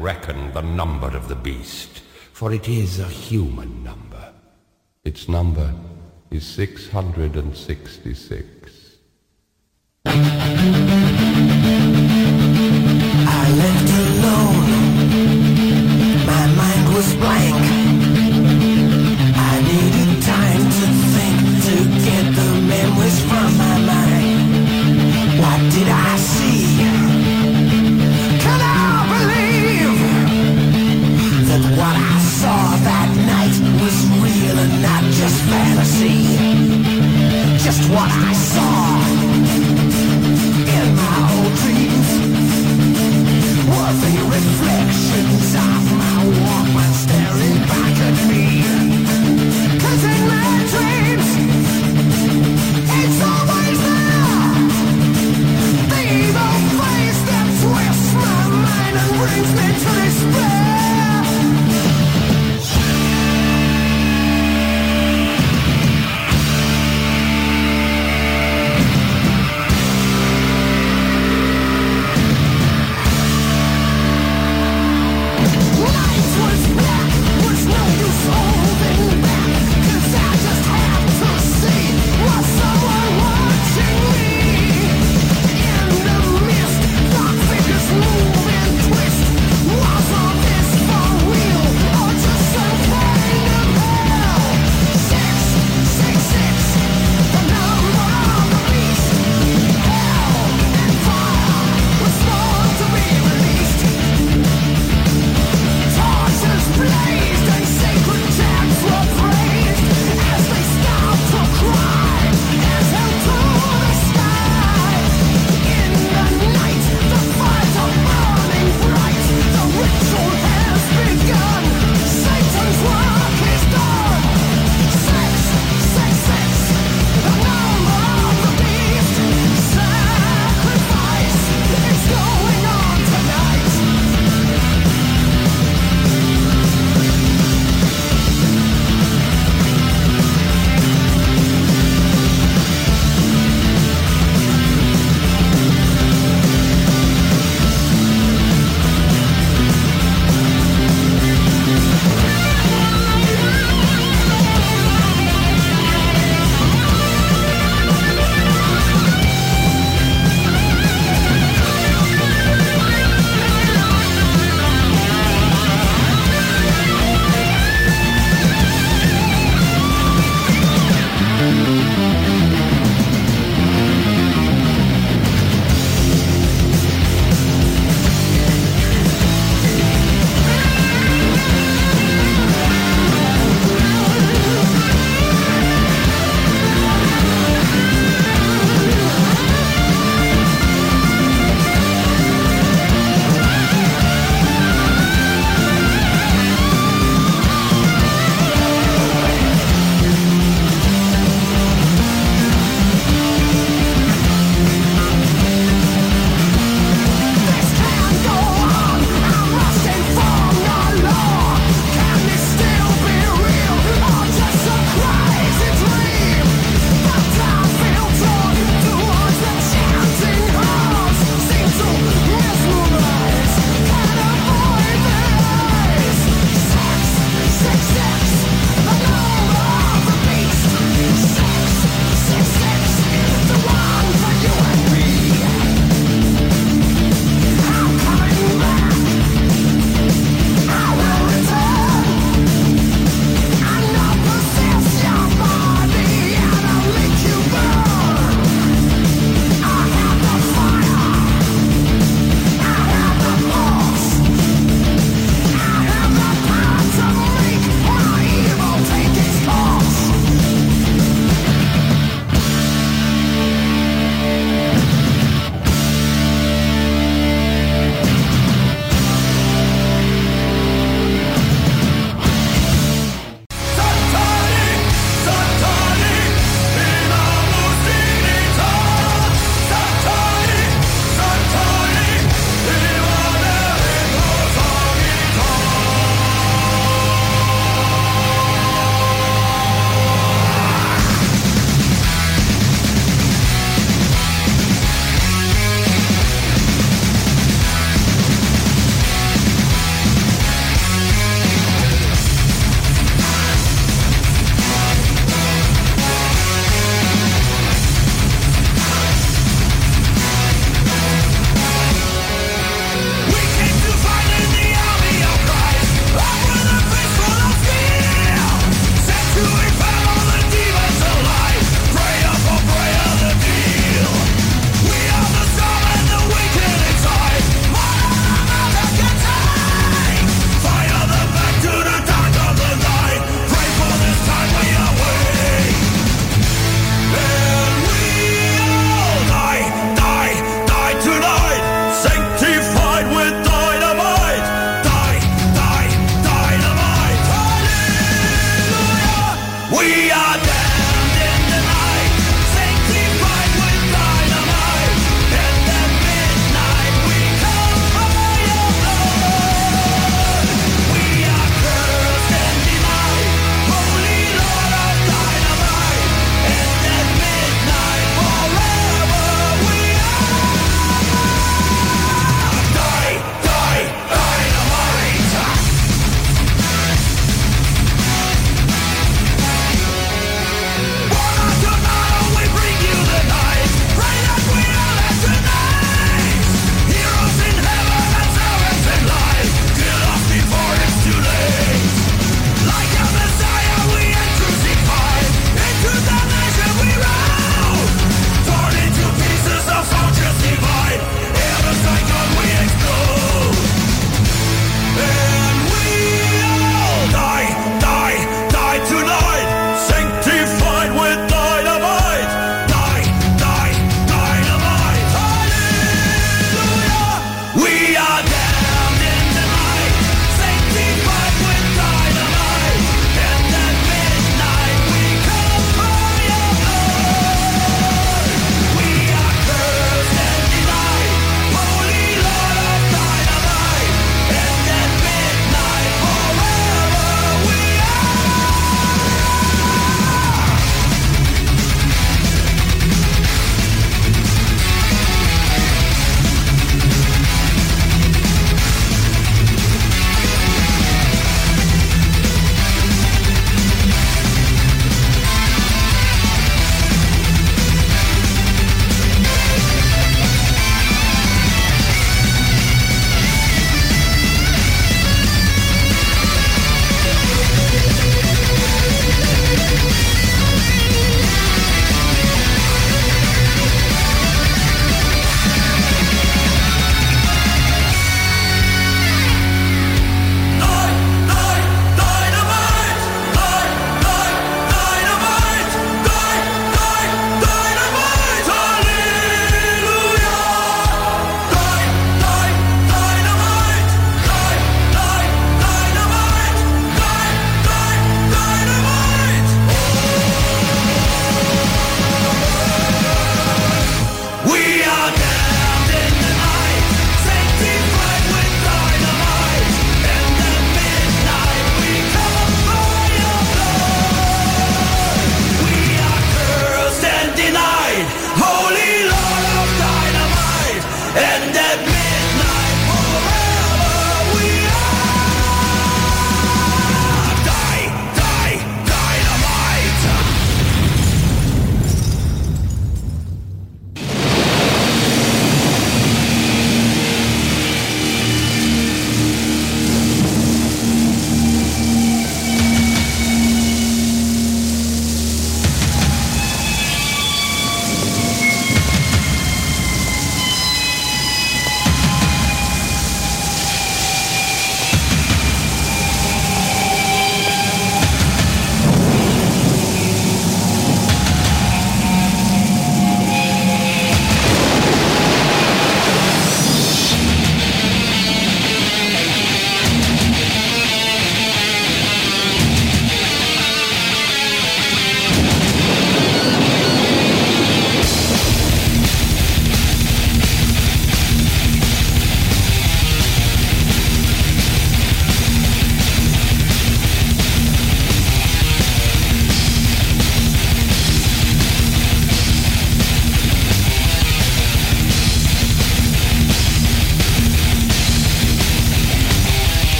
[0.00, 2.02] Reckon the number of the beast,
[2.34, 4.34] for it is a human number.
[5.02, 5.72] Its number
[6.34, 8.98] is 666.
[10.06, 10.10] I
[13.62, 14.68] left alone.
[16.26, 17.73] My mind was blank.
[37.90, 39.04] What I saw
[40.78, 42.10] in my old dreams.
[43.68, 45.03] Were the reflections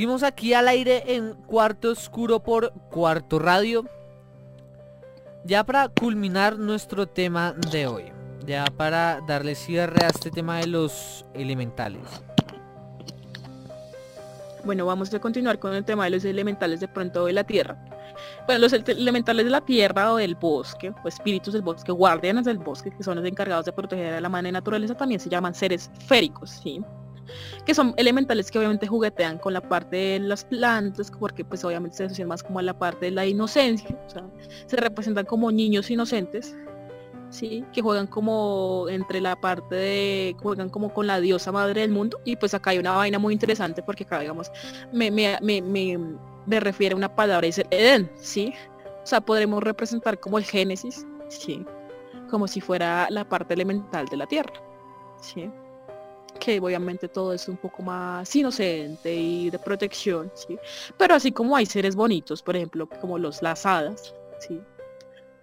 [0.00, 3.84] seguimos aquí al aire en Cuarto Oscuro por Cuarto Radio.
[5.44, 8.04] Ya para culminar nuestro tema de hoy.
[8.46, 12.00] Ya para darle cierre a este tema de los elementales.
[14.64, 17.76] Bueno, vamos a continuar con el tema de los elementales de pronto de la Tierra.
[18.46, 22.46] Bueno, los ele- elementales de la Tierra o del bosque, o espíritus del bosque, guardianes
[22.46, 25.54] del bosque, que son los encargados de proteger a la madre naturaleza, también se llaman
[25.54, 26.82] seres féricos, ¿sí?
[27.64, 31.96] Que son elementales que obviamente juguetean con la parte de las plantas, porque pues obviamente
[31.96, 33.96] se asocian más como a la parte de la inocencia,
[34.66, 36.56] se representan como niños inocentes,
[37.30, 37.64] ¿sí?
[37.72, 42.20] Que juegan como entre la parte de, juegan como con la diosa madre del mundo,
[42.24, 44.50] y pues acá hay una vaina muy interesante porque acá digamos,
[44.92, 45.98] me, me, me, me,
[46.46, 48.52] me refiere a una palabra, dice Edén, ¿sí?
[49.02, 51.64] O sea, podremos representar como el Génesis, ¿sí?
[52.30, 54.52] Como si fuera la parte elemental de la Tierra,
[55.20, 55.50] ¿sí?
[56.40, 60.58] Que obviamente todo es un poco más inocente y de protección, ¿sí?
[60.96, 64.60] Pero así como hay seres bonitos, por ejemplo, como los las hadas, ¿sí?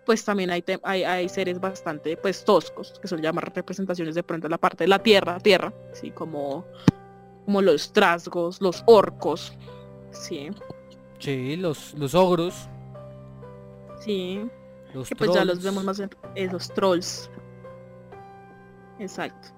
[0.06, 4.50] Pues también hay, hay, hay seres bastante pues toscos, que son llamar representaciones de pronto
[4.50, 6.12] la parte de la Tierra, Tierra, ¿sí?
[6.12, 6.66] Como,
[7.46, 9.54] como los trasgos, los orcos,
[10.12, 10.50] ¿sí?
[11.20, 12.68] Sí, los, los ogros.
[14.00, 14.50] Sí,
[14.94, 17.30] Los que pues ya los vemos más en esos trolls.
[19.00, 19.57] Exacto.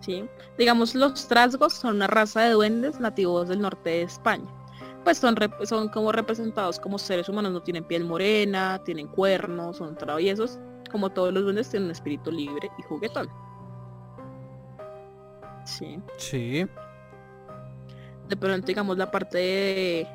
[0.00, 0.24] Sí.
[0.56, 4.46] Digamos, los trasgos son una raza de duendes nativos del norte de España.
[5.04, 9.96] Pues son, son como representados como seres humanos, no tienen piel morena, tienen cuernos, son
[9.96, 10.58] traviesos.
[10.90, 13.28] Como todos los duendes tienen un espíritu libre y juguetón.
[15.64, 16.00] Sí.
[16.16, 16.66] Sí.
[18.28, 20.08] de pronto digamos la parte de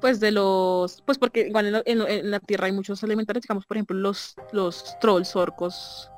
[0.00, 3.42] pues de los pues porque igual en, la- en- en la tierra hay muchos elementales
[3.42, 6.10] digamos por ejemplo los los trolls orcos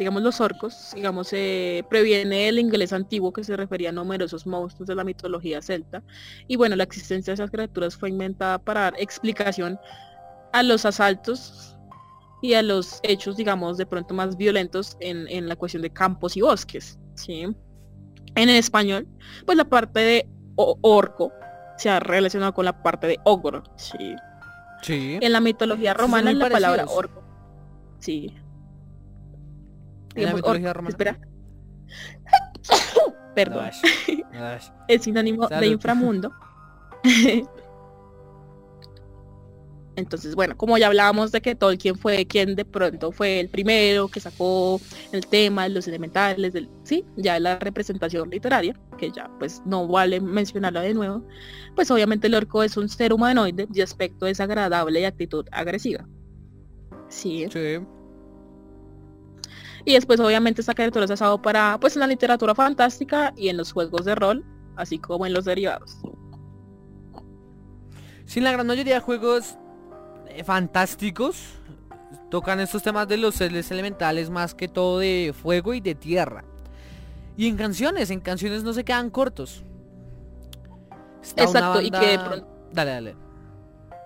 [0.00, 4.88] digamos los orcos digamos eh, previene el inglés antiguo que se refería a numerosos monstruos
[4.88, 6.02] de la mitología celta
[6.48, 9.78] y bueno la existencia de esas criaturas fue inventada para dar explicación
[10.52, 11.76] a los asaltos
[12.42, 16.36] y a los hechos digamos de pronto más violentos en, en la cuestión de campos
[16.36, 17.46] y bosques sí
[18.34, 19.06] en el español,
[19.44, 21.32] pues la parte de orco
[21.76, 24.16] se ha relacionado con la parte de ogro, sí.
[24.82, 25.18] Sí.
[25.20, 27.22] En la mitología romana muy la palabra orco.
[27.98, 28.34] Sí.
[30.14, 30.90] En la mitología romana.
[30.90, 31.18] Espera.
[33.34, 33.70] Perdón.
[34.08, 34.58] Ay, ay.
[34.88, 36.32] Es sinónimo de inframundo.
[39.96, 44.08] Entonces, bueno, como ya hablábamos de que Tolkien fue quien de pronto fue el primero
[44.08, 44.80] que sacó
[45.12, 49.86] el tema de los elementales, del, sí, ya la representación literaria, que ya pues no
[49.86, 51.26] vale mencionarla de nuevo,
[51.74, 56.06] pues obviamente el orco es un ser humanoide de aspecto desagradable y actitud agresiva.
[57.08, 57.80] Sí, Sí.
[59.84, 63.48] Y después obviamente esta criatura se ha usado para pues en la literatura fantástica y
[63.48, 64.44] en los juegos de rol,
[64.76, 65.96] así como en los derivados.
[68.24, 69.56] Sí, la gran mayoría de juegos
[70.28, 71.42] eh, fantásticos
[72.30, 76.44] tocan estos temas de los seres elementales más que todo de fuego y de tierra.
[77.36, 79.64] Y en canciones, en canciones no se quedan cortos.
[81.22, 83.16] Está Exacto, y que de pronto- Dale, dale.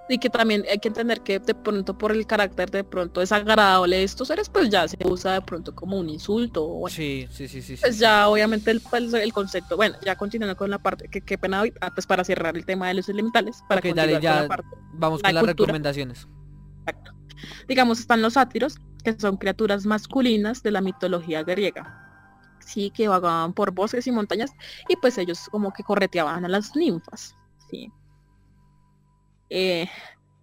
[0.07, 3.97] Y que también hay que entender que de pronto por el carácter de pronto desagradable
[3.97, 6.67] de estos seres, pues ya se usa de pronto como un insulto.
[6.67, 7.77] Bueno, Sí, sí, sí, sí.
[7.81, 8.01] pues sí.
[8.03, 11.63] ya obviamente el, pues, el concepto, bueno, ya continuando con la parte, que qué pena
[11.63, 14.33] hoy, ah, pues para cerrar el tema de los elementales, para Ok, dale, continuar ya.
[14.35, 14.77] con la parte.
[14.93, 15.67] Vamos la con las cultura.
[15.69, 16.29] recomendaciones.
[16.87, 17.13] Exacto.
[17.67, 22.01] Digamos, están los sátiros, que son criaturas masculinas de la mitología griega.
[22.61, 24.51] Sí, que vagaban por bosques y montañas
[24.89, 27.35] y pues ellos como que correteaban a las ninfas.
[27.71, 27.91] Sí.
[29.57, 29.89] Eh,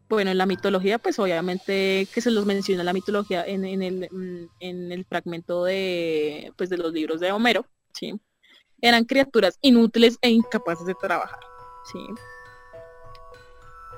[0.08, 4.08] bueno, en la mitología, pues obviamente que se los menciona la mitología en, en el,
[4.10, 8.14] mm, en el fragmento de, pues, de los libros de Homero, ¿sí?
[8.80, 11.42] Eran criaturas inútiles e incapaces de trabajar,
[11.92, 12.00] ¿sí?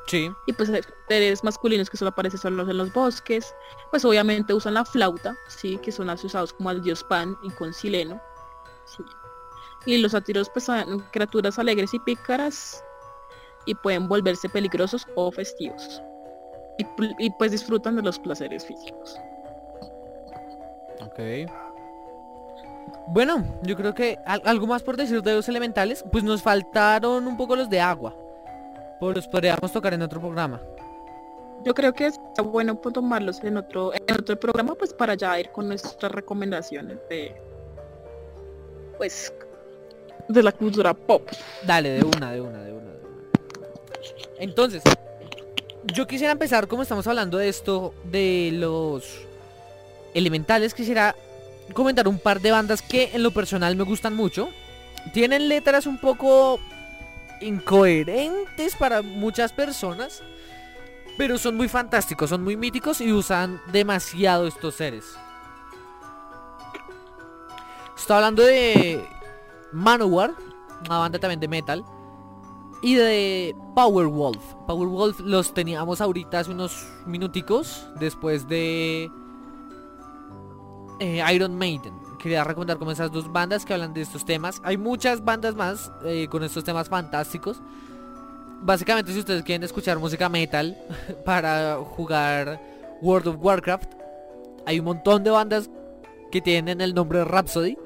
[0.07, 0.29] Sí.
[0.47, 0.69] y pues
[1.07, 3.53] seres masculinos que solo aparecen solo en los bosques,
[3.91, 7.71] pues obviamente usan la flauta, sí, que son asociados como al dios Pan y con
[7.71, 8.19] Sileno,
[8.85, 9.03] sí.
[9.85, 12.83] Y los sátiros pues son criaturas alegres y pícaras
[13.65, 16.01] y pueden volverse peligrosos o festivos.
[17.19, 19.19] Y, pues disfrutan de los placeres físicos.
[21.01, 21.19] Ok.
[23.07, 27.27] Bueno, yo creo que al- algo más por decir de los elementales, pues nos faltaron
[27.27, 28.15] un poco los de agua.
[28.99, 30.61] Pues los podríamos tocar en otro programa.
[31.63, 35.49] Yo creo que está bueno tomarlos en otro, en otro programa pues para ya ir
[35.51, 37.35] con nuestras recomendaciones de
[38.97, 39.33] pues
[40.27, 41.27] de la cultura pop.
[41.65, 43.02] Dale, de una, de una, de una, de una.
[44.39, 44.83] Entonces,
[45.83, 49.05] yo quisiera empezar, como estamos hablando de esto, de los
[50.13, 51.15] elementales, quisiera
[51.73, 54.49] comentar un par de bandas que en lo personal me gustan mucho.
[55.13, 56.59] tienen letras un poco
[57.41, 60.23] incoherentes para muchas personas,
[61.17, 65.03] pero son muy fantásticos, son muy míticos y usan demasiado estos seres.
[67.97, 69.03] Estoy hablando de
[69.71, 70.31] Manowar,
[70.87, 71.83] una banda también de metal,
[72.83, 74.43] y de Powerwolf.
[74.67, 79.09] Powerwolf los teníamos ahorita hace unos minuticos después de
[80.99, 81.93] eh, Iron Maiden.
[82.19, 84.61] Quería recomendar como esas dos bandas que hablan de estos temas.
[84.65, 87.61] Hay muchas bandas más eh, con estos temas fantásticos.
[88.61, 90.77] Básicamente si ustedes quieren escuchar música metal
[91.25, 92.61] para jugar
[93.01, 93.93] World of Warcraft,
[94.65, 95.69] hay un montón de bandas
[96.31, 97.77] que tienen el nombre de Rhapsody.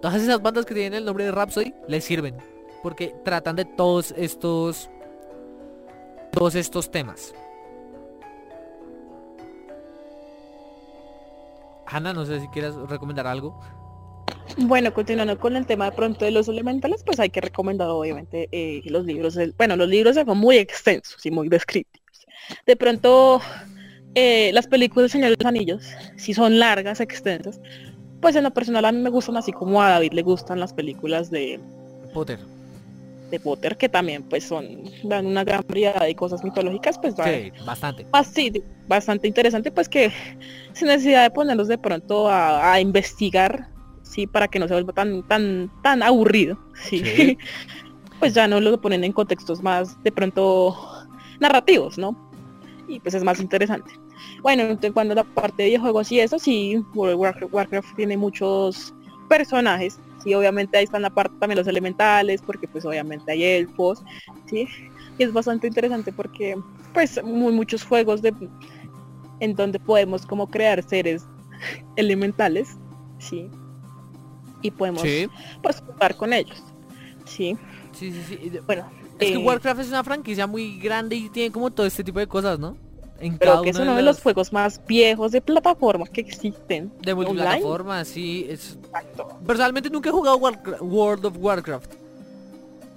[0.00, 2.53] Todas esas bandas que tienen el nombre de Rhapsody les sirven.
[2.84, 4.90] Porque tratan de todos estos...
[6.30, 7.34] Todos estos temas.
[11.86, 13.58] Hanna, no sé si quieras recomendar algo.
[14.58, 18.50] Bueno, continuando con el tema de pronto de los elementales, pues hay que recomendar obviamente
[18.52, 19.38] eh, los libros.
[19.56, 22.26] bueno, los libros son muy extensos y muy descriptivos.
[22.66, 23.40] De pronto,
[24.14, 25.86] eh, las películas del Señor de los Anillos,
[26.16, 27.62] si son largas, extensas,
[28.20, 30.74] pues en lo personal a mí me gustan así como a David le gustan las
[30.74, 31.58] películas de,
[32.14, 32.38] Potter.
[33.30, 37.52] De Potter, que también pues son, dan una gran variedad de cosas mitológicas, pues Sí,
[37.64, 38.06] bastante.
[38.12, 40.12] más sí, bastante interesante, pues que
[40.72, 43.68] sin necesidad de ponerlos de pronto a, a investigar,
[44.02, 47.02] sí, para que no se vuelva tan, tan, tan aburrido, sí.
[47.04, 47.38] Sí.
[48.20, 50.76] pues ya no lo ponen en contextos más de pronto
[51.40, 52.30] narrativos, ¿no?
[52.88, 53.90] Y pues es más interesante.
[54.42, 58.94] Bueno, entonces cuando la parte de videojuegos y eso, sí, World Warcraft tiene muchos
[59.28, 64.02] personajes, sí, obviamente ahí están la parte también los elementales, porque pues obviamente hay elfos,
[64.46, 64.66] sí,
[65.18, 66.56] y es bastante interesante porque
[66.92, 68.34] pues muy muchos juegos de
[69.40, 71.26] en donde podemos como crear seres
[71.96, 72.76] elementales,
[73.18, 73.48] sí,
[74.62, 75.28] y podemos Sí,
[75.62, 76.62] pues jugar con ellos,
[77.26, 77.56] sí,
[77.92, 78.38] sí, sí, sí.
[78.42, 78.86] Y bueno.
[79.20, 82.18] Es que eh, Warcraft es una franquicia muy grande y tiene como todo este tipo
[82.18, 82.76] de cosas, ¿no?
[83.20, 86.92] En cada que es uno de los juegos más viejos de plataforma que existen.
[87.00, 87.30] de online.
[87.30, 88.46] multiplataforma, sí.
[88.48, 88.76] Es...
[88.84, 89.38] Exacto.
[89.46, 91.94] Personalmente nunca he jugado World of Warcraft.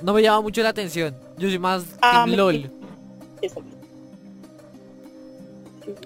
[0.02, 1.16] No me llama mucho la atención.
[1.38, 2.72] Yo soy más Ah, Team LOL.
[3.42, 3.50] Sí,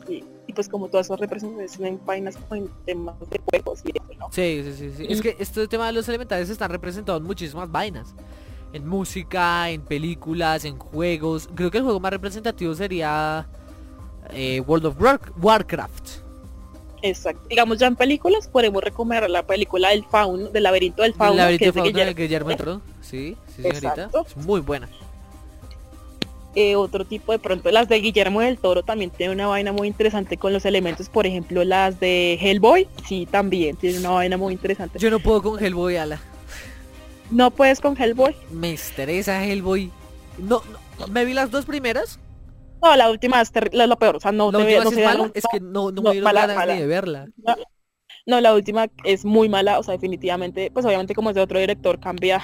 [0.07, 0.23] sí.
[0.47, 4.19] Y pues como todas esas representaciones en vainas como en temas de juegos y eso,
[4.19, 4.27] ¿no?
[4.31, 5.07] Sí, sí, sí, sí.
[5.09, 8.13] Es que este tema de los elementales están representados en muchísimas vainas.
[8.73, 11.49] En música, en películas, en juegos.
[11.55, 13.47] Creo que el juego más representativo sería
[14.33, 16.09] eh, World of War- Warcraft.
[17.03, 17.41] Exacto.
[17.49, 21.37] Digamos ya en películas podemos recomendar la película del fauno, del laberinto del fauno, El
[21.37, 22.49] laberinto que es de de Fauno de Guillermo.
[22.49, 22.81] Del Toro.
[23.01, 23.87] Sí, sí, señorita.
[23.87, 24.25] Exacto.
[24.27, 24.87] Es muy buena.
[26.53, 29.87] Eh, otro tipo de pronto las de Guillermo del Toro también tiene una vaina muy
[29.87, 34.51] interesante con los elementos, por ejemplo las de Hellboy, sí también tiene una vaina muy
[34.53, 34.99] interesante.
[34.99, 36.19] Yo no puedo con Hellboy, ala.
[37.29, 38.35] No puedes con Hellboy.
[38.51, 39.89] Me estresa Hellboy.
[40.39, 40.61] No,
[40.99, 42.19] no, me vi las dos primeras.
[42.81, 44.99] No, la última es la, la peor, o sea, no la te ve- no es
[45.01, 45.31] mala.
[45.47, 46.73] que no, no, no, me dieron mala, ganas mala.
[46.73, 47.31] ni de verla.
[48.25, 51.59] No, la última es muy mala, o sea, definitivamente, pues obviamente como es de otro
[51.59, 52.43] director cambia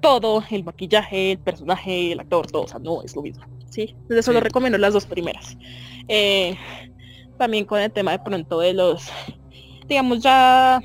[0.00, 3.96] todo, el maquillaje, el personaje, el actor, todo, o sea, no es lo mismo, ¿sí?
[4.02, 4.44] Entonces solo Sí.
[4.44, 5.56] recomiendo las dos primeras.
[6.08, 6.56] Eh,
[7.38, 9.08] también con el tema de pronto de los,
[9.88, 10.80] digamos ya,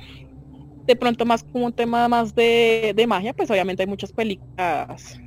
[0.86, 5.18] de pronto más como un tema más de, de magia, pues obviamente hay muchas películas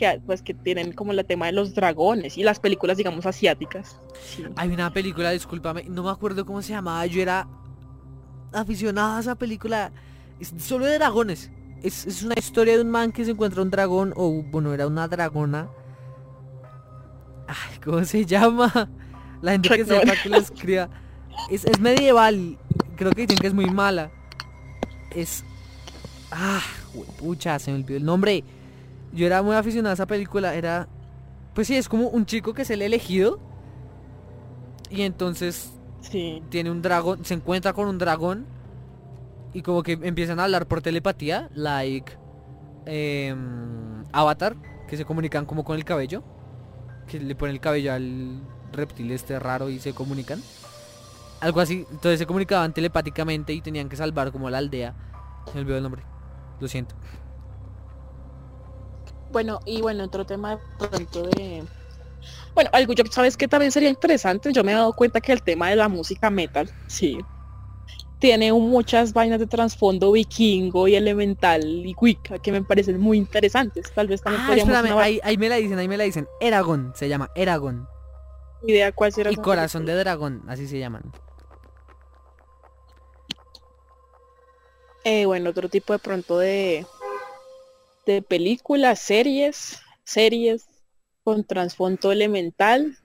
[0.00, 3.98] que pues que tienen como el tema de los dragones y las películas digamos asiáticas.
[4.24, 4.44] sí.
[4.56, 7.04] Hay una película, discúlpame, no me acuerdo cómo se llamaba.
[7.04, 7.46] Yo era
[8.50, 9.92] aficionada a esa película.
[10.40, 11.50] Es solo de dragones.
[11.82, 14.86] Es, es una historia de un man que se encuentra un dragón, o bueno, era
[14.86, 15.68] una dragona.
[17.46, 18.88] Ay, ¿cómo se llama?
[19.42, 20.88] La gente que sepa que lo escriba.
[21.50, 22.56] Es, es medieval.
[22.96, 24.10] Creo que dicen que es muy mala.
[25.14, 25.44] Es.
[26.30, 26.62] Ah,
[27.18, 28.44] pucha, se me olvidó el nombre.
[29.12, 30.54] Yo era muy aficionado a esa película.
[30.54, 30.88] Era.
[31.54, 33.38] Pues sí, es como un chico que es el elegido.
[34.88, 36.42] Y entonces Sí.
[36.48, 38.46] tiene un dragón, se encuentra con un dragón
[39.52, 42.12] y como que empiezan a hablar por telepatía, like
[42.86, 44.56] em, Avatar,
[44.88, 46.24] que se comunican como con el cabello,
[47.06, 48.40] que le ponen el cabello al
[48.72, 50.40] reptil este raro y se comunican.
[51.40, 54.94] Algo así, entonces se comunicaban telepáticamente y tenían que salvar como a la aldea.
[55.46, 56.02] Se me olvidó el nombre.
[56.60, 56.94] Lo siento.
[59.30, 61.64] Bueno, y bueno, otro tema de pronto de...
[62.54, 65.42] Bueno, algo yo sabes que también sería interesante, yo me he dado cuenta que el
[65.42, 67.16] tema de la música metal, sí,
[68.20, 73.90] tiene muchas vainas de trasfondo vikingo y elemental y wicca que me parecen muy interesantes.
[73.94, 76.04] Tal vez también Ah, podríamos espérame, una ahí, ahí me la dicen, ahí me la
[76.04, 76.28] dicen.
[76.38, 77.88] Eragon, se llama Eragon.
[78.62, 79.94] idea cuál será Y Corazón de.
[79.94, 81.02] Dragón, así se llaman.
[85.04, 86.86] Eh, bueno, otro tipo de pronto de...
[88.06, 90.66] de películas, series, series
[91.24, 92.96] con trasfondo elemental.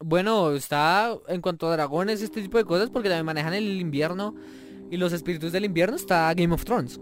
[0.00, 4.34] Bueno, está en cuanto a dragones, este tipo de cosas, porque también manejan el invierno
[4.90, 7.00] y los espíritus del invierno, está Game of Thrones.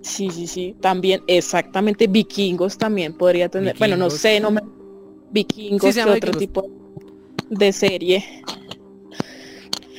[0.00, 0.76] Sí, sí, sí.
[0.80, 3.76] También, exactamente, vikingos también podría tener.
[3.78, 4.60] Bueno, no sé, no me.
[5.30, 6.42] Vikingos, Sí, se ¿qué llama otro vikingos.
[6.48, 6.70] tipo
[7.50, 8.24] de serie.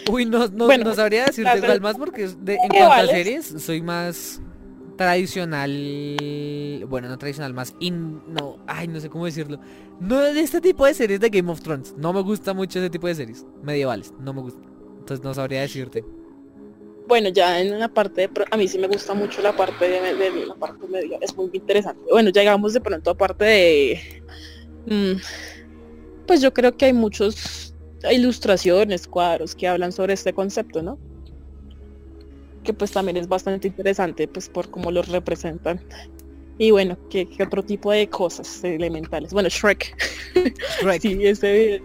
[0.05, 3.07] Uy, no, no, Bueno, no sabría decirte igual más porque de- en ¿Qué cuanto a
[3.07, 4.41] series soy más
[4.99, 5.71] tradicional,
[6.89, 9.57] bueno, no tradicional, más in, no, ay, no sé cómo decirlo.
[10.01, 11.95] No de este tipo de series de Game of Thrones.
[11.97, 14.59] No me gusta mucho ese tipo de series medievales, no me gusta.
[14.99, 16.03] Entonces no sabría decirte.
[17.07, 20.15] Bueno, ya en la parte de a mí sí me gusta mucho la parte de,
[20.15, 22.03] de la parte media, es muy interesante.
[22.11, 24.23] Bueno, llegamos de pronto a parte de
[24.85, 27.73] mm, pues yo creo que hay muchos
[28.11, 30.99] ilustraciones, cuadros que hablan sobre este concepto, ¿no?
[32.69, 35.81] Que pues también es bastante interesante pues por cómo los representan.
[36.59, 39.33] Y bueno, ¿qué, qué otro tipo de cosas elementales?
[39.33, 39.97] Bueno, Shrek.
[40.79, 41.01] Shrek.
[41.01, 41.81] Sí, ese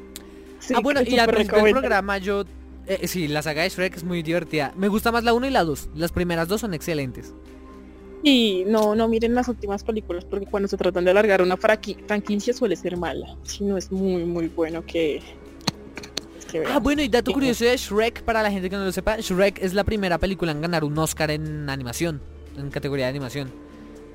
[0.58, 2.44] sí, ah, bueno, y al principio del programa yo...
[2.86, 4.74] eh, sí, la saga de Shrek es muy divertida.
[4.76, 5.88] Me gusta más la 1 y la 2.
[5.94, 7.32] Las primeras dos son excelentes.
[8.22, 12.52] Y no, no miren las últimas películas porque cuando se tratan de alargar una franquicia
[12.52, 13.38] suele ser mala.
[13.44, 15.22] Si no es muy muy bueno que,
[16.70, 19.60] Ah, bueno, y dato curioso de Shrek, para la gente que no lo sepa, Shrek
[19.62, 22.20] es la primera película en ganar un Oscar en animación,
[22.56, 23.50] en categoría de animación.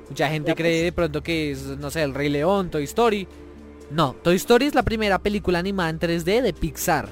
[0.09, 0.83] Mucha gente Ya, cree pues.
[0.85, 3.27] de pronto que es, no sé, El Rey León, Toy Story.
[3.91, 7.09] No, Toy Story es la primera película animada en 3D de Pixar.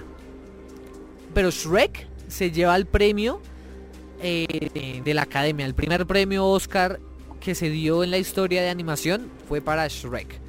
[1.33, 3.41] Pero Shrek se lleva el premio
[4.21, 5.65] eh, de la academia.
[5.65, 6.99] El primer premio Oscar
[7.39, 10.39] que se dio en la historia de animación fue para Shrek.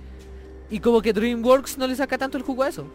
[0.71, 2.87] Y como que DreamWorks no le saca tanto el jugo a eso.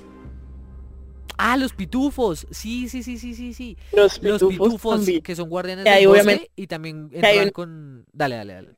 [1.37, 2.45] Ah, los pitufos.
[2.51, 3.77] Sí, sí, sí, sí, sí, sí.
[3.91, 5.21] los Los pitufos, pitufos también.
[5.21, 8.05] que son guardianes del bosque y también entran un- con...
[8.13, 8.69] Dale, dale, dale.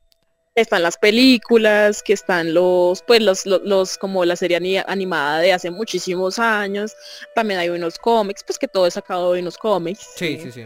[0.56, 5.40] Están las películas, que están los, pues los, los, los- como la serie ani- animada
[5.40, 6.94] de hace muchísimos años.
[7.36, 10.08] También hay unos cómics, pues que todo es sacado de unos cómics.
[10.16, 10.66] Sí, sí, sí.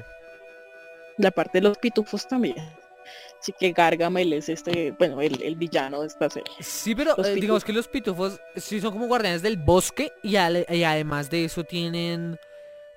[1.17, 2.55] La parte de los pitufos también.
[3.39, 6.53] Así que Gargamel es este, bueno, el, el villano de esta serie.
[6.59, 11.29] Sí, pero eh, digamos que los pitufos sí son como guardianes del bosque y, además
[11.29, 12.37] de eso tienen...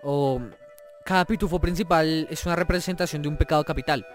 [0.02, 0.40] o
[1.04, 4.06] cada pitufo principal es una representación de un pecado capital.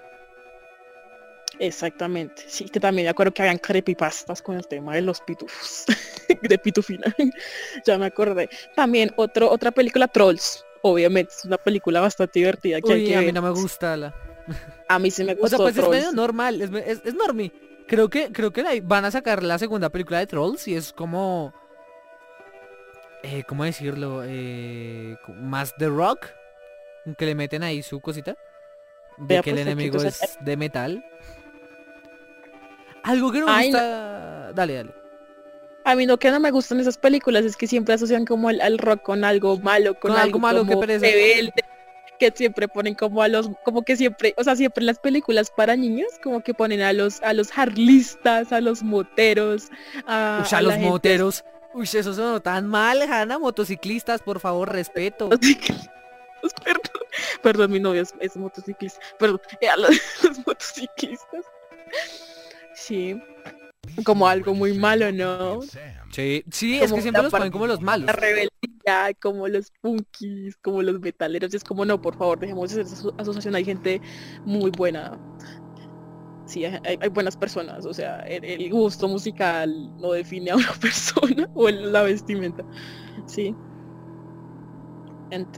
[1.60, 2.44] Exactamente.
[2.48, 5.86] Sí, que también me acuerdo que habían creepypastas con el tema de los pitufos.
[6.42, 7.14] de pitufina.
[7.86, 8.50] ya me acordé.
[8.76, 10.66] También otro, otra película, Trolls.
[10.82, 13.98] Obviamente, es una película bastante divertida que hay Uy, que a mí no me gusta
[13.98, 14.27] la...
[14.88, 17.52] A mí sí me O gustó sea, pues es medio normal, es, es, es normie.
[17.88, 21.54] Creo que, creo que van a sacar la segunda película de Trolls y es como...
[23.24, 24.24] Eh, ¿Cómo decirlo?
[24.26, 26.28] Eh, más The Rock.
[27.18, 28.32] Que le meten ahí su cosita.
[29.18, 31.06] De Vea, que el pues, enemigo es de metal.
[33.04, 33.64] Algo que no me no.
[33.64, 34.52] gusta...
[34.54, 34.92] Dale, dale.
[35.86, 38.60] A mí lo que no me gustan esas películas es que siempre asocian como al,
[38.60, 41.06] al rock con algo malo, con, Con algo malo, como pereza.
[41.06, 41.64] rebelde,
[42.18, 45.52] que siempre ponen como a los, como que siempre, o sea, siempre en las películas
[45.56, 49.70] para niños, como que ponen a los, a los harlistas, a los moteros,
[50.06, 51.44] a, Uy, a a los gente moteros.
[51.74, 53.38] Uy, eso sonó tan mal, Hanna.
[53.38, 55.30] Motociclistas, por favor, respeto.
[56.64, 57.04] perdón,
[57.42, 59.90] perdón, mi novio es, es motociclista, perdón, eh, a los,
[60.24, 61.46] los motociclistas.
[62.74, 63.20] Sí,
[64.04, 65.62] como algo muy malo, ¿no?
[66.12, 68.08] Sí, sí, es que siempre los ponen como los malos.
[68.08, 72.82] La rebeldía, como los punkis, como los metaleros, es como no, por favor, dejemos de
[72.82, 74.02] hacer esa aso- asociación, hay gente
[74.46, 75.18] muy buena.
[76.46, 80.72] Sí, hay, hay buenas personas, o sea, el, el gusto musical no define a una
[80.82, 82.64] persona o el- la vestimenta.
[83.26, 83.54] Sí.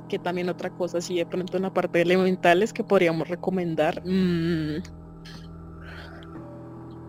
[0.08, 4.02] Que también otra cosa, sí, de pronto en la parte de elementales que podríamos recomendar.
[4.04, 4.82] mm,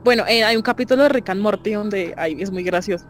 [0.04, 3.06] Bueno, eh, hay un capítulo de Rick and Morty donde ay, es muy gracioso.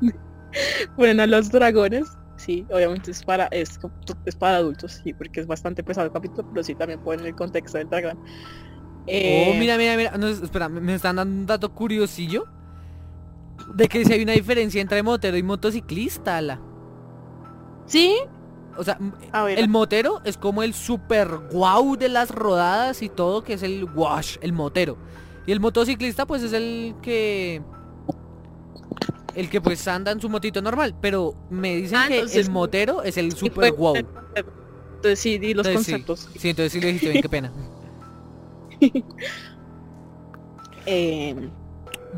[0.96, 2.18] Ponen a los dragones.
[2.36, 3.78] Sí, obviamente es para es,
[4.24, 7.34] es para adultos, sí, porque es bastante pesado el capítulo, pero sí también ponen el
[7.36, 8.18] contexto del dragón.
[9.20, 10.16] Oh, Eh, mira, mira, mira.
[10.18, 12.50] No, espera, me están dando un dato curiosillo.
[13.66, 16.62] De que si hay una diferencia entre motero y motociclista, la.
[17.86, 18.18] Sí,
[18.76, 19.02] O sea,
[19.54, 23.84] el motero es como el super guau de las rodadas y todo, que es el
[23.84, 24.98] wash, el motero.
[25.46, 27.62] Y el motociclista pues es el que...
[29.34, 30.94] El que pues anda en su motito normal.
[31.00, 33.94] Pero me dicen Ah, que el motero es el sí super fue- guau.
[33.96, 35.92] Entonces sí, di los Entonces, sí.
[36.04, 36.28] conceptos.
[36.40, 37.52] Sí, entonces sí lo dijiste bien, qué pena.
[40.86, 41.34] Eh,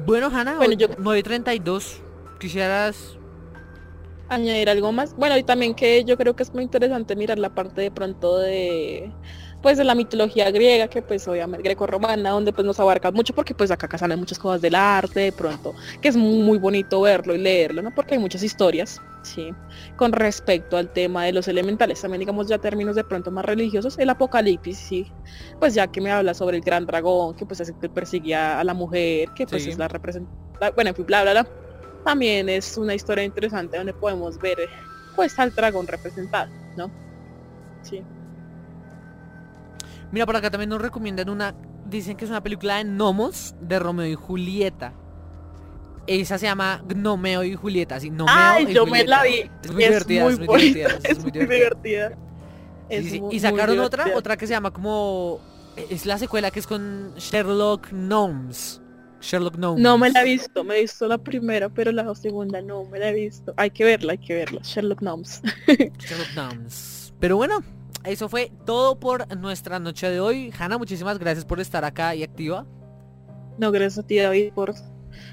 [0.07, 2.01] Bueno, Hanna, Bueno, yo- 9.32.
[2.41, 3.17] Quisieras...
[4.29, 5.15] añadir algo más.
[5.17, 8.39] Bueno, y también que yo creo que es muy interesante mirar la parte de pronto
[8.39, 9.13] de
[9.65, 13.55] pues de la mitología griega, que pues obviamente greco-romana, donde pues nos abarca mucho porque
[13.55, 15.73] pues acá salen muchas cosas del arte de pronto,
[16.03, 17.91] que es muy, bonito verlo y leerlo, ¿no?
[17.95, 19.53] Porque hay muchas historias, sí,
[19.97, 23.99] con respecto al tema de los elementales, también digamos ya términos de pronto más religiosos,
[23.99, 25.11] el apocalipsis, sí,
[25.59, 28.35] pues ya que me habla sobre el gran dragón, que pues es el que persigue
[28.35, 29.71] a la mujer, que pues Sí.
[29.71, 31.49] es la representación, bueno, en fin, bla, bla, bla.
[32.05, 34.59] También es una historia interesante donde podemos ver
[35.17, 36.91] pues al dragón representado, ¿no?
[37.81, 38.03] Sí.
[40.15, 41.57] Mira, por acá también nos recomiendan una...
[41.87, 44.95] Dicen que es una película de gnomos de Romeo y Julieta.
[46.07, 49.51] Esa se llama Gnomeo y Julieta, sí, Gnomeo Ay, y yo me la vi.
[49.65, 52.19] Es muy divertida, es muy divertida, es muy divertida.
[53.33, 55.41] Y sacaron muy otra, otra que se llama como...
[55.91, 58.81] Es la secuela que es con Sherlock Gnomes.
[59.21, 59.83] Sherlock Gnomes.
[59.83, 63.01] No me la he visto, me he visto la primera, pero la segunda no me
[63.01, 63.53] la he visto.
[63.57, 64.61] Hay que verla, hay que verla.
[64.63, 65.43] Sherlock Gnomes.
[65.67, 67.13] Sherlock Gnomes.
[67.19, 67.65] Pero bueno,
[68.05, 70.53] eso fue todo por nuestra noche de hoy.
[70.59, 72.67] Hanna, muchísimas gracias por estar acá y activa.
[73.59, 74.75] No, gracias a ti David por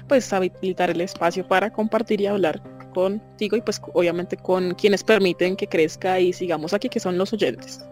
[0.08, 2.62] pues habilitar el espacio para compartir y hablar
[2.94, 7.32] contigo y pues obviamente con quienes permiten que crezca y sigamos aquí que son los
[7.32, 7.84] oyentes.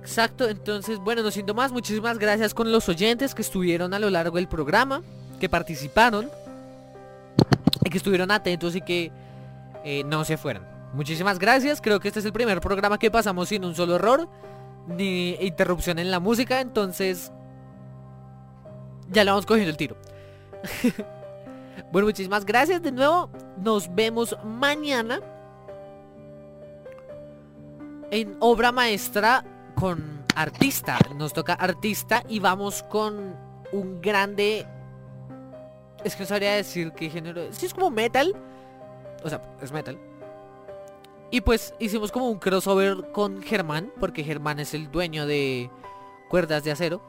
[0.00, 1.72] Exacto, entonces, bueno, no siento más.
[1.72, 5.02] Muchísimas gracias con los oyentes que estuvieron a lo largo del programa,
[5.40, 6.30] que participaron
[7.82, 9.10] y que estuvieron atentos y que
[9.82, 10.73] eh, no se fueran.
[10.94, 11.80] Muchísimas gracias.
[11.80, 14.28] Creo que este es el primer programa que pasamos sin un solo error
[14.86, 17.32] ni interrupción en la música, entonces
[19.10, 19.96] ya le vamos cogiendo el tiro.
[21.92, 23.30] bueno, muchísimas gracias de nuevo.
[23.58, 25.20] Nos vemos mañana
[28.10, 29.44] en obra maestra
[29.74, 30.98] con artista.
[31.16, 33.36] Nos toca artista y vamos con
[33.72, 34.66] un grande...
[36.04, 37.50] Es que no sabría decir qué género.
[37.50, 38.34] Sí, es como metal.
[39.24, 39.98] O sea, es metal.
[41.34, 45.68] Y pues hicimos como un crossover con Germán, porque Germán es el dueño de
[46.28, 47.02] Cuerdas de Acero.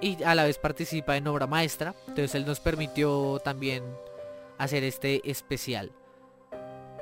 [0.00, 1.94] Y a la vez participa en obra maestra.
[2.08, 3.84] Entonces él nos permitió también
[4.56, 5.92] hacer este especial.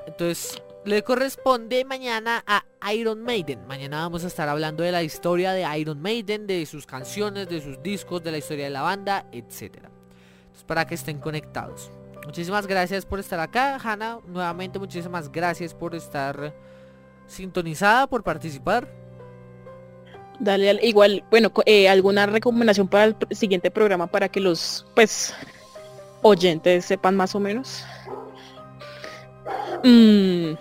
[0.04, 3.64] Entonces le corresponde mañana a Iron Maiden.
[3.68, 7.60] Mañana vamos a estar hablando de la historia de Iron Maiden, de sus canciones, de
[7.60, 9.92] sus discos, de la historia de la banda, etcétera.
[10.40, 11.88] Entonces para que estén conectados.
[12.26, 14.18] Muchísimas gracias por estar acá, Hanna.
[14.26, 16.54] Nuevamente muchísimas gracias por estar
[17.26, 18.86] sintonizada, por participar.
[20.38, 25.34] Dale al- igual, bueno, eh, alguna recomendación para el siguiente programa para que los pues
[26.22, 27.84] oyentes sepan más o menos.
[29.84, 30.52] Mm,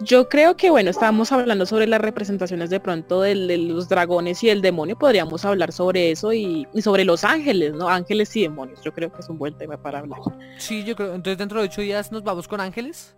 [0.00, 4.50] yo creo que bueno, estábamos hablando sobre las representaciones de pronto de, los dragones y
[4.50, 7.88] el demonio, podríamos hablar sobre eso y, y sobre los ángeles, ¿no?
[7.88, 10.20] Ángeles y demonios, yo creo que es un buen tema para hablar.
[10.58, 11.14] Sí, yo creo.
[11.14, 13.16] Entonces dentro de ocho días nos vamos con ángeles.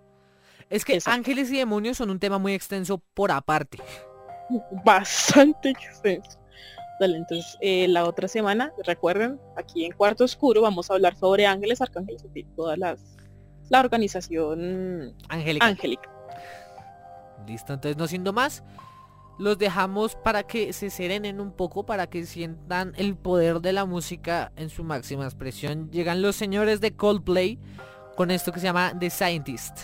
[0.70, 1.16] Es que Exacto.
[1.16, 3.78] ángeles y demonios son un tema muy extenso por aparte.
[4.84, 6.38] bastante extenso.
[7.00, 11.46] Dale, entonces eh, la otra semana, recuerden, aquí en Cuarto Oscuro vamos a hablar sobre
[11.46, 13.18] ángeles, arcángeles y todas las
[13.70, 15.66] la organización Angélica.
[15.66, 16.10] angélica.
[17.48, 18.62] Listo, entonces no siendo más,
[19.38, 23.84] los dejamos para que se serenen un poco, para que sientan el poder de la
[23.86, 25.90] música en su máxima expresión.
[25.90, 27.58] Llegan los señores de Coldplay
[28.16, 29.78] con esto que se llama The Scientist.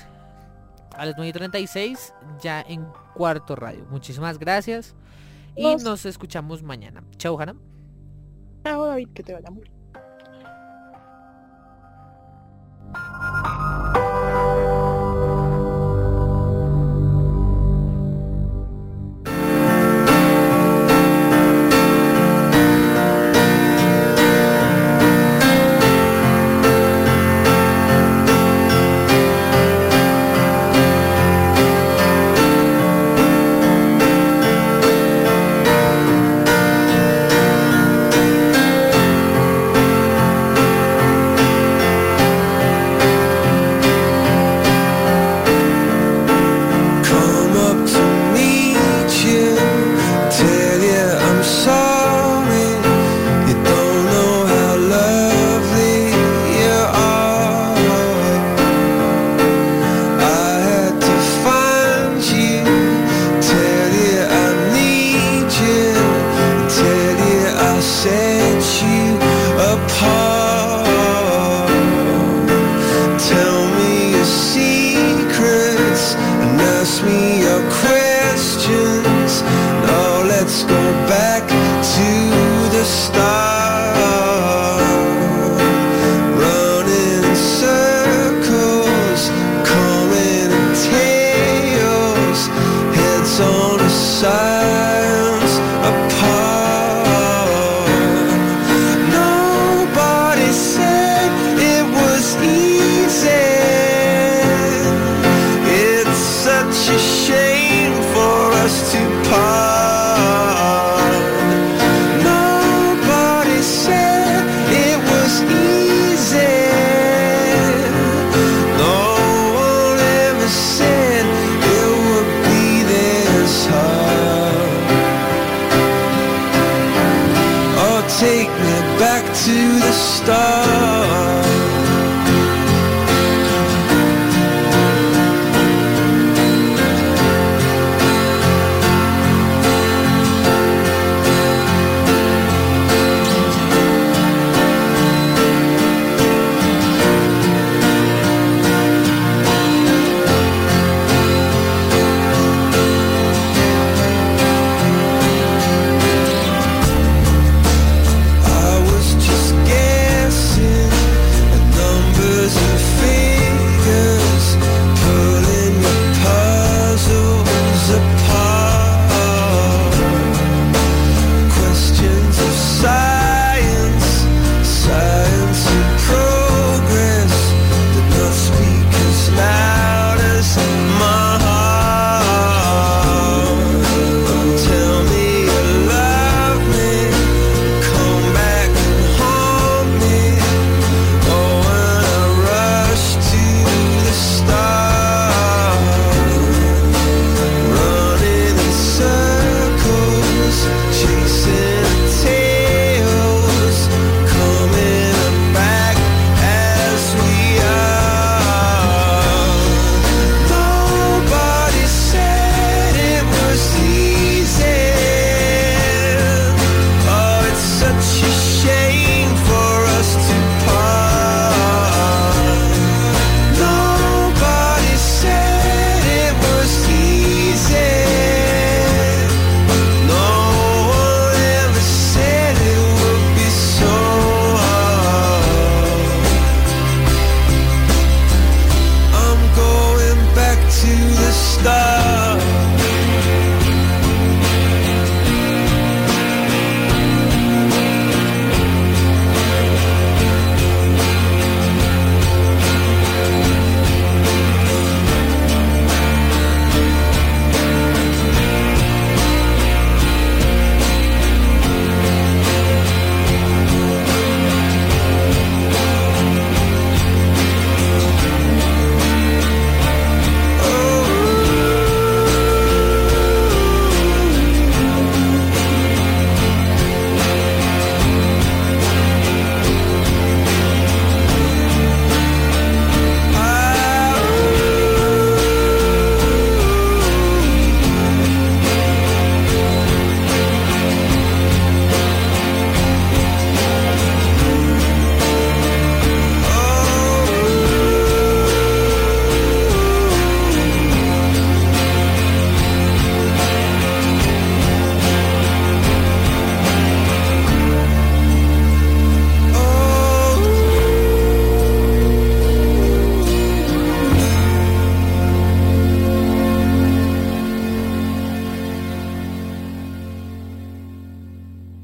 [0.96, 3.84] A las 9.36 ya en cuarto radio.
[3.90, 4.94] Muchísimas gracias.
[5.56, 7.02] Y Nos- escuchamos mañana.
[7.16, 7.54] Chau, Hanna.
[8.64, 9.73] Chao David, que te vaya muy bien.